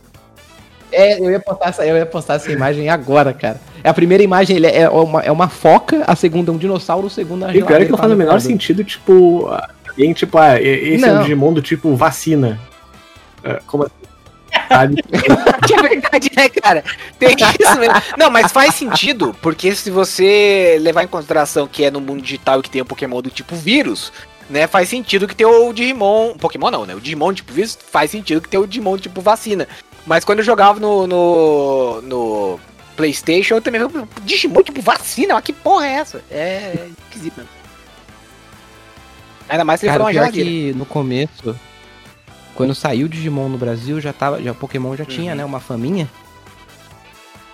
É, 0.91 1.19
eu 1.19 1.29
ia, 1.31 1.39
postar 1.39 1.69
essa, 1.69 1.85
eu 1.85 1.95
ia 1.97 2.05
postar 2.05 2.33
essa 2.35 2.51
imagem 2.51 2.89
agora, 2.89 3.33
cara. 3.33 3.59
É 3.83 3.89
a 3.89 3.93
primeira 3.93 4.21
imagem 4.23 4.55
ele 4.57 4.67
é, 4.67 4.89
uma, 4.89 5.21
é 5.21 5.31
uma 5.31 5.47
foca, 5.49 6.03
a 6.07 6.15
segunda 6.15 6.51
é 6.51 6.53
um 6.53 6.57
dinossauro, 6.57 7.07
o 7.07 7.09
segundo 7.09 7.45
é 7.45 7.49
a 7.49 7.55
E 7.55 7.61
o 7.61 7.65
pior 7.65 7.81
é 7.81 7.85
que 7.85 7.91
não 7.91 7.97
geladeira 7.97 8.01
faz 8.01 8.11
o 8.13 8.15
menor 8.17 8.41
sentido, 8.41 8.83
tipo, 8.83 9.49
alguém, 9.89 10.11
tipo, 10.13 10.37
ah, 10.37 10.59
e- 10.61 10.93
esse 10.95 11.05
é 11.05 11.11
um 11.11 11.15
Não. 11.15 11.21
Digimon 11.23 11.53
do 11.53 11.61
tipo 11.61 11.93
vacina. 11.95 12.59
É, 13.43 13.59
Como 13.65 13.83
assim? 13.83 13.93
Sabe? 14.67 15.03
É 15.77 15.81
verdade, 15.81 16.31
né, 16.35 16.49
cara? 16.49 16.83
Tem 17.19 17.35
isso 17.59 17.79
mesmo. 17.79 17.93
Não, 18.17 18.29
mas 18.29 18.51
faz 18.51 18.73
sentido, 18.73 19.35
porque 19.41 19.75
se 19.75 19.91
você 19.91 20.77
levar 20.81 21.03
em 21.03 21.07
consideração 21.07 21.67
que 21.67 21.83
é 21.83 21.91
no 21.91 21.99
mundo 22.01 22.21
digital 22.21 22.59
e 22.59 22.63
que 22.63 22.69
tem 22.69 22.81
um 22.81 22.85
Pokémon 22.85 23.21
do 23.21 23.29
tipo 23.29 23.55
vírus, 23.55 24.11
né, 24.49 24.65
faz 24.65 24.89
sentido 24.89 25.27
que 25.27 25.35
tem 25.35 25.45
o 25.45 25.73
Digimon. 25.73 26.35
Pokémon 26.35 26.71
não, 26.71 26.85
né? 26.85 26.95
O 26.95 27.01
Digimon 27.01 27.33
tipo 27.33 27.51
vírus 27.53 27.77
faz 27.91 28.11
sentido 28.11 28.41
que 28.41 28.49
tem 28.49 28.59
o 28.59 28.65
Digimon 28.65 28.97
tipo 28.97 29.21
vacina. 29.21 29.67
Mas 30.05 30.23
quando 30.23 30.39
eu 30.39 30.45
jogava 30.45 30.79
no, 30.79 31.05
no, 31.05 32.01
no 32.01 32.59
PlayStation, 32.95 33.55
eu 33.55 33.61
também. 33.61 33.81
Digimon 34.23 34.63
tipo 34.63 34.81
vacina? 34.81 35.33
Mas 35.35 35.43
que 35.43 35.53
porra 35.53 35.85
é 35.85 35.91
essa? 35.91 36.23
É 36.31 36.87
esquisito 37.05 37.37
mesmo. 37.37 37.51
Ainda 39.49 39.63
mais 39.63 39.79
se 39.79 39.85
ele 39.85 39.91
Cara, 39.91 39.99
for 39.99 40.05
uma 40.05 40.11
é 40.11 40.13
geladeira. 40.13 40.49
que 40.49 40.73
no 40.73 40.85
começo, 40.85 41.55
quando 42.57 42.75
saiu 42.75 43.05
o 43.05 43.09
Digimon 43.09 43.47
no 43.47 43.57
Brasil, 43.57 44.01
já 44.01 44.11
tava, 44.11 44.41
já 44.41 44.53
Pokémon 44.53 44.95
já 44.97 45.05
tinha, 45.05 45.31
Uhum. 45.31 45.37
né, 45.37 45.45
uma 45.45 45.59
faminha. 45.61 46.09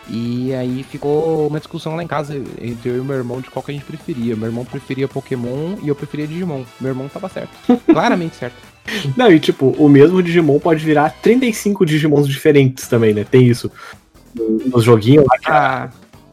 E 0.10 0.54
aí 0.54 0.84
ficou 0.90 1.48
uma 1.48 1.60
discussão 1.60 1.96
lá 1.96 2.04
em 2.04 2.08
casa 2.08 2.36
entre 2.62 2.90
eu 2.90 2.98
e 2.98 3.02
meu 3.02 3.16
irmão 3.16 3.40
de 3.40 3.50
qual 3.50 3.64
que 3.64 3.72
a 3.72 3.74
gente 3.74 3.86
preferia. 3.86 4.36
Meu 4.36 4.48
irmão 4.48 4.66
preferia 4.66 5.08
Pokémon 5.08 5.76
e 5.82 5.88
eu 5.88 5.96
preferia 5.96 6.28
Digimon. 6.28 6.64
Meu 6.80 6.90
irmão 6.92 7.08
tava 7.08 7.30
certo. 7.30 7.52
Claramente 7.88 8.36
certo. 8.36 8.56
Não, 9.16 9.32
e 9.32 9.40
tipo, 9.40 9.68
o 9.78 9.88
mesmo 9.88 10.22
Digimon 10.22 10.60
pode 10.60 10.84
virar 10.84 11.10
35 11.22 11.86
Digimons 11.86 12.28
diferentes 12.28 12.88
também, 12.88 13.14
né? 13.14 13.24
Tem 13.24 13.46
isso. 13.48 13.72
No- 14.36 14.60
Nos 14.74 14.84
joguinhos 14.84 15.26
lá 15.26 15.38
que 15.38 15.50
a, 15.50 15.84
Ah, 15.84 15.90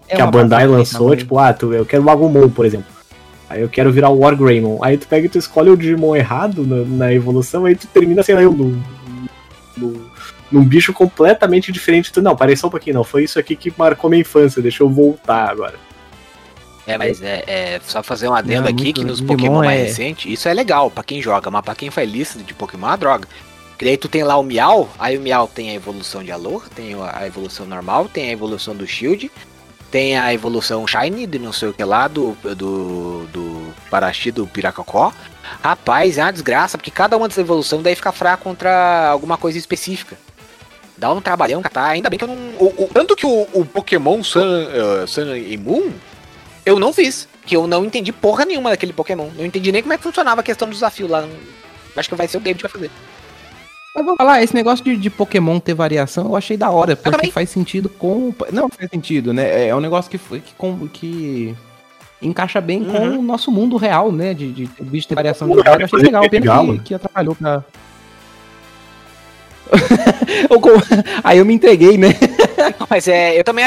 é 0.09 0.17
que 0.17 0.23
a 0.23 0.27
Bandai 0.27 0.67
lançou, 0.67 1.01
tamanho. 1.03 1.17
tipo, 1.19 1.39
ah, 1.39 1.53
tu, 1.53 1.73
eu 1.73 1.87
quero 1.87 2.03
o 2.03 2.11
Agumon, 2.11 2.49
por 2.49 2.67
exemplo. 2.67 2.87
Aí 3.51 3.63
eu 3.63 3.69
quero 3.69 3.91
virar 3.93 4.11
o 4.11 4.21
Wargreymon. 4.21 4.79
Aí 4.81 4.97
tu 4.97 5.09
pega 5.09 5.27
e 5.27 5.29
tu 5.29 5.37
escolhe 5.37 5.71
o 5.71 5.77
Digimon 5.77 6.15
errado 6.15 6.65
na, 6.65 6.85
na 6.85 7.13
evolução, 7.13 7.65
aí 7.65 7.75
tu 7.75 7.89
termina, 7.89 8.23
sei 8.23 8.37
lá, 8.37 8.43
eu, 8.43 8.53
num, 8.53 8.81
num, 9.77 10.01
num 10.53 10.65
bicho 10.65 10.93
completamente 10.93 11.73
diferente. 11.73 12.13
Tu, 12.13 12.23
não, 12.23 12.37
parei 12.37 12.55
só 12.55 12.69
um 12.69 12.71
pouquinho, 12.71 12.95
não. 12.95 13.05
Foi 13.05 13.25
isso 13.25 13.41
aqui 13.41 13.57
que 13.57 13.73
marcou 13.77 14.09
minha 14.09 14.21
infância, 14.21 14.63
deixa 14.63 14.85
eu 14.85 14.89
voltar 14.89 15.51
agora. 15.51 15.75
É, 16.87 16.97
mas 16.97 17.21
é, 17.23 17.43
é 17.47 17.81
só 17.85 18.05
fazer 18.05 18.29
um 18.29 18.35
adendo 18.35 18.63
Não, 18.63 18.71
aqui 18.71 18.93
que 18.93 19.05
nos 19.05 19.21
Pokémon 19.21 19.59
mais 19.59 19.81
é- 19.81 19.85
recentes, 19.85 20.33
isso 20.33 20.49
é 20.49 20.55
legal 20.55 20.89
pra 20.89 21.03
quem 21.03 21.21
joga, 21.21 21.51
mas 21.51 21.65
pra 21.65 21.75
quem 21.75 21.91
faz 21.91 22.09
lista 22.09 22.39
de 22.39 22.55
Pokémon 22.55 22.87
é 22.87 22.91
uma 22.91 22.97
droga. 22.97 23.29
Que 23.77 23.85
daí 23.85 23.97
tu 23.97 24.09
tem 24.09 24.23
lá 24.23 24.37
o 24.37 24.45
Miau, 24.45 24.89
aí 24.99 25.19
o 25.19 25.21
Miau 25.21 25.49
tem 25.49 25.71
a 25.71 25.75
evolução 25.75 26.23
de 26.23 26.31
Aloha, 26.31 26.69
tem 26.75 26.95
a 26.95 27.27
evolução 27.27 27.67
normal, 27.67 28.09
tem 28.13 28.29
a 28.29 28.33
evolução 28.33 28.77
do 28.77 28.87
Shield, 28.87 29.31
tem 29.91 30.19
a 30.19 30.33
evolução 30.33 30.87
Shiny, 30.87 31.27
de 31.27 31.39
não 31.39 31.53
sei 31.53 31.69
o 31.69 31.73
que 31.73 31.83
lá, 31.85 32.07
do, 32.09 32.37
do, 32.57 33.27
do 33.33 33.75
Parachi, 33.91 34.31
do 34.31 34.47
Piracocó. 34.47 35.13
Rapaz, 35.63 36.17
é 36.19 36.23
uma 36.23 36.33
desgraça, 36.33 36.79
porque 36.79 36.91
cada 36.91 37.17
uma 37.17 37.27
dessas 37.29 37.43
evoluções 37.43 37.83
daí 37.83 37.95
fica 37.97 38.13
fraca 38.13 38.43
contra 38.43 39.09
alguma 39.09 39.37
coisa 39.37 39.59
específica. 39.59 40.17
Dá 40.97 41.11
um 41.13 41.21
trabalhão, 41.21 41.63
tá? 41.63 41.87
Ainda 41.87 42.09
bem 42.11 42.19
que 42.19 42.25
eu 42.25 42.29
não. 42.29 42.37
o- 42.59 42.85
o- 42.85 42.91
tanto 42.93 43.17
que 43.17 43.25
o, 43.27 43.49
o 43.53 43.65
Pokémon 43.65 44.23
Sun, 44.23 44.41
eh, 44.43 45.07
Sun 45.07 45.35
e 45.35 45.57
Moon 45.57 45.91
eu 46.65 46.79
não 46.79 46.93
fiz. 46.93 47.27
Que 47.47 47.57
eu 47.57 47.67
não 47.67 47.85
entendi 47.85 48.13
porra 48.13 48.45
nenhuma 48.45 48.69
daquele 48.71 48.93
Pokémon. 48.93 49.31
Não 49.37 49.45
entendi 49.45 49.73
nem 49.73 49.81
como 49.83 49.95
é 49.95 49.97
que 49.97 50.03
funcionava 50.03 50.41
a 50.43 50.45
questão 50.45 50.69
do 50.69 50.75
desafio 50.75 51.09
lá. 51.09 51.27
Acho 51.97 52.09
que 52.09 52.15
vai 52.15 52.29
ser 52.29 52.37
o 52.37 52.41
David 52.41 52.59
que 52.63 52.69
vai 52.69 52.71
fazer. 52.73 52.91
Mas 53.95 54.05
vou 54.05 54.17
falar, 54.17 54.43
esse 54.43 54.55
negócio 54.55 54.85
de, 54.85 54.97
de 54.97 55.11
Pokémon 55.11 55.59
ter 55.59 55.75
variação, 55.75 56.27
eu 56.27 56.37
achei 56.37 56.57
da 56.57 56.71
hora, 56.71 56.95
porque 56.95 57.31
faz 57.33 57.51
sentido 57.51 57.89
com. 57.89 58.33
Não, 58.53 58.69
faz 58.69 58.89
sentido, 58.91 59.33
né? 59.33 59.67
É 59.69 59.75
um 59.75 59.81
negócio 59.81 60.11
que, 60.11 60.17
foi- 60.19 60.41
que, 60.41 60.55
com- 60.55 60.87
que 60.89 61.55
encaixa 62.23 62.61
bem 62.61 62.85
com 62.85 62.99
Uhum. 62.99 63.19
o 63.19 63.23
nosso 63.23 63.51
mundo 63.51 63.77
real, 63.77 64.13
né? 64.13 64.33
De, 64.33 64.53
de 64.53 64.71
o 64.79 64.85
bicho 64.85 65.09
ter 65.09 65.15
variação 65.17 65.49
de 65.49 65.55
eu 65.55 65.61
achei 65.63 65.99
legal, 65.99 66.29
pena 66.31 66.73
que, 66.75 66.79
que 66.85 66.95
atrapalhou 66.95 67.35
pra. 67.35 67.65
Com- 70.61 70.71
Aí 71.23 71.39
eu 71.39 71.45
me 71.45 71.55
entreguei, 71.55 71.97
né? 71.97 72.09
Mas 72.89 73.07
é, 73.09 73.39
eu 73.39 73.45
também 73.45 73.65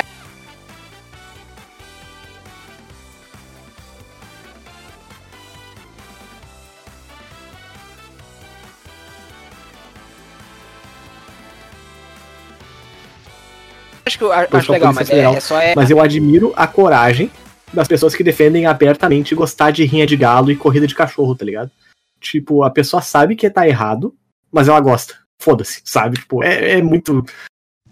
acho 14.06 14.18
que 14.18 14.24
eu 14.24 14.32
acho 14.32 14.72
legal, 14.72 14.94
mas 14.94 15.10
é, 15.10 15.12
federal. 15.12 15.36
é 15.36 15.40
só 15.40 15.60
é. 15.60 15.74
Mas 15.76 15.90
eu 15.90 16.00
admiro 16.02 16.54
a 16.56 16.68
coragem 16.68 17.32
das 17.74 17.88
pessoas 17.88 18.16
que 18.16 18.24
defendem 18.24 18.66
abertamente 18.66 19.34
gostar 19.34 19.72
de 19.72 19.84
rinha 19.84 20.06
de 20.06 20.16
galo 20.16 20.52
e 20.52 20.56
corrida 20.56 20.86
de 20.88 20.94
cachorro, 20.96 21.36
tá 21.36 21.44
ligado? 21.46 21.72
Tipo, 22.20 22.64
a 22.64 22.70
pessoa 22.70 23.02
sabe 23.02 23.36
que 23.36 23.50
tá 23.50 23.68
errado, 23.68 24.14
mas 24.52 24.68
ela 24.68 24.80
gosta. 24.80 25.16
Foda-se, 25.40 25.82
sabe? 25.84 26.18
Tipo, 26.18 26.44
é, 26.44 26.78
é 26.78 26.82
muito. 26.82 27.26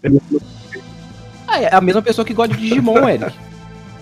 é 0.02 0.08
muito- 0.08 0.42
Ah, 1.46 1.60
é 1.60 1.74
a 1.74 1.80
mesma 1.80 2.00
pessoa 2.00 2.24
que 2.24 2.32
gosta 2.32 2.54
de 2.54 2.60
Digimon, 2.62 2.96
Eric. 3.08 3.34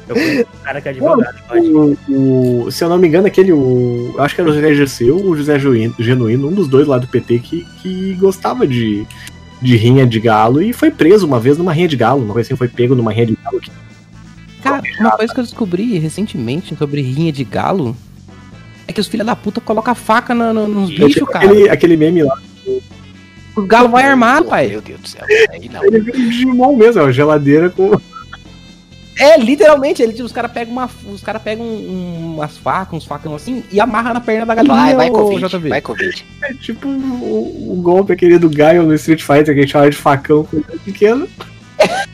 Eu 0.08 0.14
conheço 0.16 0.40
um 0.42 0.64
cara 0.64 0.80
que 0.80 0.88
é 0.88 0.90
advogado, 0.90 1.38
pode. 1.48 1.68
O, 1.68 2.64
o- 2.66 2.70
se 2.70 2.82
eu 2.84 2.88
não 2.88 2.98
me 2.98 3.06
engano, 3.08 3.26
aquele. 3.26 3.52
O, 3.52 4.12
eu 4.16 4.22
acho 4.22 4.34
que 4.34 4.40
era 4.40 4.50
o 4.50 4.52
José 4.52 4.74
Gerceu 4.74 5.16
ou 5.16 5.30
o 5.30 5.36
José 5.36 5.58
Genuíno, 5.58 5.94
Genuíno, 5.98 6.48
um 6.48 6.52
dos 6.52 6.68
dois 6.68 6.86
lá 6.86 6.98
do 6.98 7.06
PT 7.08 7.38
que, 7.38 7.64
que 7.80 8.14
gostava 8.14 8.66
de, 8.66 9.06
de 9.61 9.76
rinha 9.76 10.06
de 10.06 10.18
galo 10.20 10.62
e 10.62 10.72
foi 10.72 10.90
preso 10.90 11.26
uma 11.26 11.38
vez 11.40 11.58
numa 11.58 11.72
rinha 11.72 11.88
de 11.88 11.96
galo. 11.96 12.22
Uma 12.24 12.32
coisa 12.32 12.46
assim, 12.48 12.56
foi 12.56 12.68
pego 12.68 12.94
numa 12.94 13.12
rinha 13.12 13.26
de 13.26 13.38
galo. 13.44 13.61
Que, 13.61 13.70
Cara, 14.62 14.82
uma 15.00 15.11
coisa 15.12 15.32
que 15.32 15.40
eu 15.40 15.44
descobri 15.44 15.98
recentemente 15.98 16.74
sobre 16.76 17.00
rinha 17.00 17.32
de 17.32 17.44
galo 17.44 17.96
é 18.86 18.92
que 18.92 19.00
os 19.00 19.08
filha 19.08 19.24
da 19.24 19.36
puta 19.36 19.61
colocam 19.61 19.92
a 19.92 19.94
faca 19.94 20.34
na- 20.34 20.52
no- 20.52 20.66
nos 20.68 20.90
é 20.90 21.04
bichos, 21.04 21.28
cara. 21.28 21.44
aquele, 21.46 21.68
aquele 21.68 21.96
meme 21.96 22.22
lá. 22.22 22.36
O 23.56 23.62
galo 23.62 23.88
vai 23.88 24.04
armado, 24.04 24.44
Pô, 24.44 24.50
pai. 24.50 24.68
Meu 24.68 24.80
Deus 24.80 25.00
do 25.00 25.08
céu. 25.08 25.24
Aí 25.50 25.68
não. 25.68 25.84
Ele 25.84 26.00
vira 26.00 26.18
um 26.18 26.28
Digimon 26.28 26.76
mesmo, 26.76 27.00
é 27.00 27.04
uma 27.04 27.12
geladeira 27.12 27.68
com. 27.70 27.90
É, 29.21 29.37
literalmente, 29.39 30.03
ele, 30.03 30.23
os 30.23 30.33
caras 30.33 30.51
pegam 30.51 30.73
uma, 30.73 30.89
os 31.07 31.21
cara 31.21 31.39
pegam 31.39 31.64
um- 31.66 32.35
umas 32.37 32.57
facas, 32.57 32.95
uns 32.95 33.05
facão 33.05 33.35
assim, 33.35 33.62
e 33.71 33.79
amarra 33.79 34.14
na 34.14 34.21
perna 34.21 34.47
da 34.47 34.55
galinha, 34.55 34.75
Vai, 34.75 34.95
vai 34.95 35.11
Covid. 35.11 35.47
JV. 35.47 35.68
Vai 35.68 35.81
Covid. 35.83 36.25
É 36.43 36.55
tipo 36.55 36.89
o, 36.89 37.73
o 37.79 37.83
golpe 37.83 38.14
aquele 38.14 38.39
do 38.39 38.49
Gaio 38.49 38.83
no 38.85 38.95
Street 38.95 39.21
Fighter 39.23 39.47
que 39.55 39.61
a 39.61 39.62
gente 39.62 39.73
chama 39.73 39.91
de 39.91 39.97
facão 39.97 40.49
ele 40.53 40.64
pequeno. 40.85 41.29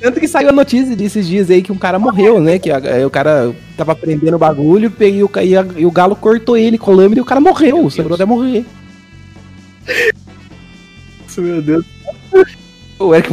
Tanto 0.00 0.20
que 0.20 0.28
saiu 0.28 0.50
a 0.50 0.52
notícia 0.52 0.94
desses 0.94 1.26
dias 1.26 1.50
aí 1.50 1.62
que 1.62 1.72
um 1.72 1.78
cara 1.78 1.98
morreu, 1.98 2.38
né? 2.40 2.58
Que 2.58 2.70
a- 2.70 2.78
é, 2.78 3.06
o 3.06 3.10
cara 3.10 3.54
tava 3.76 3.94
prendendo 3.96 4.34
o 4.36 4.38
bagulho 4.38 4.90
peguei 4.90 5.22
o, 5.22 5.30
e, 5.42 5.56
a- 5.56 5.66
e 5.76 5.86
o 5.86 5.90
galo 5.90 6.14
cortou 6.14 6.56
ele 6.58 6.76
com 6.76 6.92
lâmina 6.92 7.18
e 7.18 7.22
o 7.22 7.24
cara 7.26 7.40
morreu, 7.40 7.76
Deus. 7.76 8.14
até 8.14 8.24
morrer. 8.26 8.64
Nossa, 11.22 11.40
Meu 11.40 11.62
Deus. 11.62 11.84
O 13.08 13.14
Eric 13.14 13.32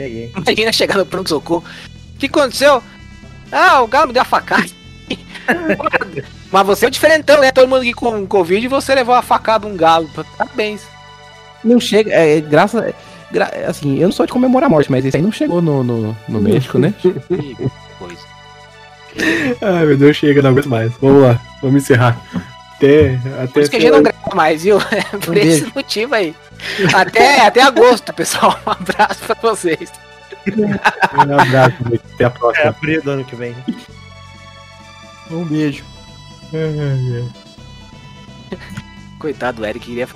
aí. 0.00 0.32
Imagina 0.36 0.72
chegar 0.72 0.96
no 0.96 1.06
pronto-socorro. 1.06 1.64
O 2.14 2.18
que 2.18 2.26
aconteceu? 2.26 2.82
Ah, 3.52 3.80
o 3.82 3.86
galo 3.86 4.08
me 4.08 4.12
deu 4.12 4.22
a 4.22 4.24
facada. 4.24 4.66
Mas 6.50 6.66
você 6.66 6.84
é 6.86 6.88
o 6.88 6.90
diferentão, 6.90 7.40
né? 7.40 7.52
Todo 7.52 7.68
mundo 7.68 7.80
aqui 7.82 7.92
com 7.92 8.26
Covid 8.26 8.64
e 8.64 8.68
você 8.68 8.94
levou 8.94 9.14
a 9.14 9.22
facada 9.22 9.66
um 9.66 9.76
galo. 9.76 10.08
Parabéns. 10.36 10.82
Não 11.64 11.78
chega, 11.80 12.12
é, 12.12 12.40
graça, 12.40 12.94
gra- 13.30 13.50
assim, 13.66 13.98
eu 13.98 14.04
não 14.08 14.12
sou 14.12 14.24
de 14.26 14.32
comemorar 14.32 14.66
a 14.68 14.70
morte, 14.70 14.90
mas 14.90 15.04
esse 15.04 15.16
aí 15.16 15.22
não 15.22 15.32
chegou 15.32 15.60
no, 15.60 15.82
no, 15.82 16.16
no 16.28 16.40
médico, 16.40 16.78
né? 16.78 16.94
Que 16.98 17.12
coisa. 17.98 18.28
Ai 19.60 19.86
meu 19.86 19.96
Deus, 19.96 20.16
chega, 20.16 20.40
não 20.42 20.50
aguento 20.50 20.68
mais. 20.68 20.92
Vamos 21.00 21.22
lá, 21.22 21.40
vamos 21.62 21.82
encerrar. 21.82 22.20
Até. 22.76 23.18
Por 23.22 23.40
até 23.42 23.60
isso 23.60 23.70
que 23.70 23.76
a 23.76 23.80
gente 23.80 23.90
não 23.90 24.02
grava 24.02 24.34
mais, 24.34 24.62
viu? 24.62 24.78
Por 25.24 25.34
Um 25.34 25.38
esse 25.38 25.60
beijo. 25.60 25.72
motivo 25.74 26.14
aí. 26.14 26.34
Até, 26.94 27.46
até 27.46 27.62
agosto, 27.62 28.12
pessoal. 28.12 28.58
Um 28.66 28.70
abraço 28.70 29.20
pra 29.26 29.36
vocês. 29.50 29.92
Um 30.48 31.38
abraço, 31.38 31.76
até 32.14 32.24
a 32.24 32.26
É 32.26 32.30
próxima. 32.30 32.68
abril 32.70 33.02
do 33.02 33.10
ano 33.10 33.24
que 33.24 33.36
vem. 33.36 33.54
Um 35.30 35.44
beijo. 35.44 35.84
Coitado 39.18 39.58
do 39.58 39.66
Eric, 39.66 39.84
queria 39.86 40.08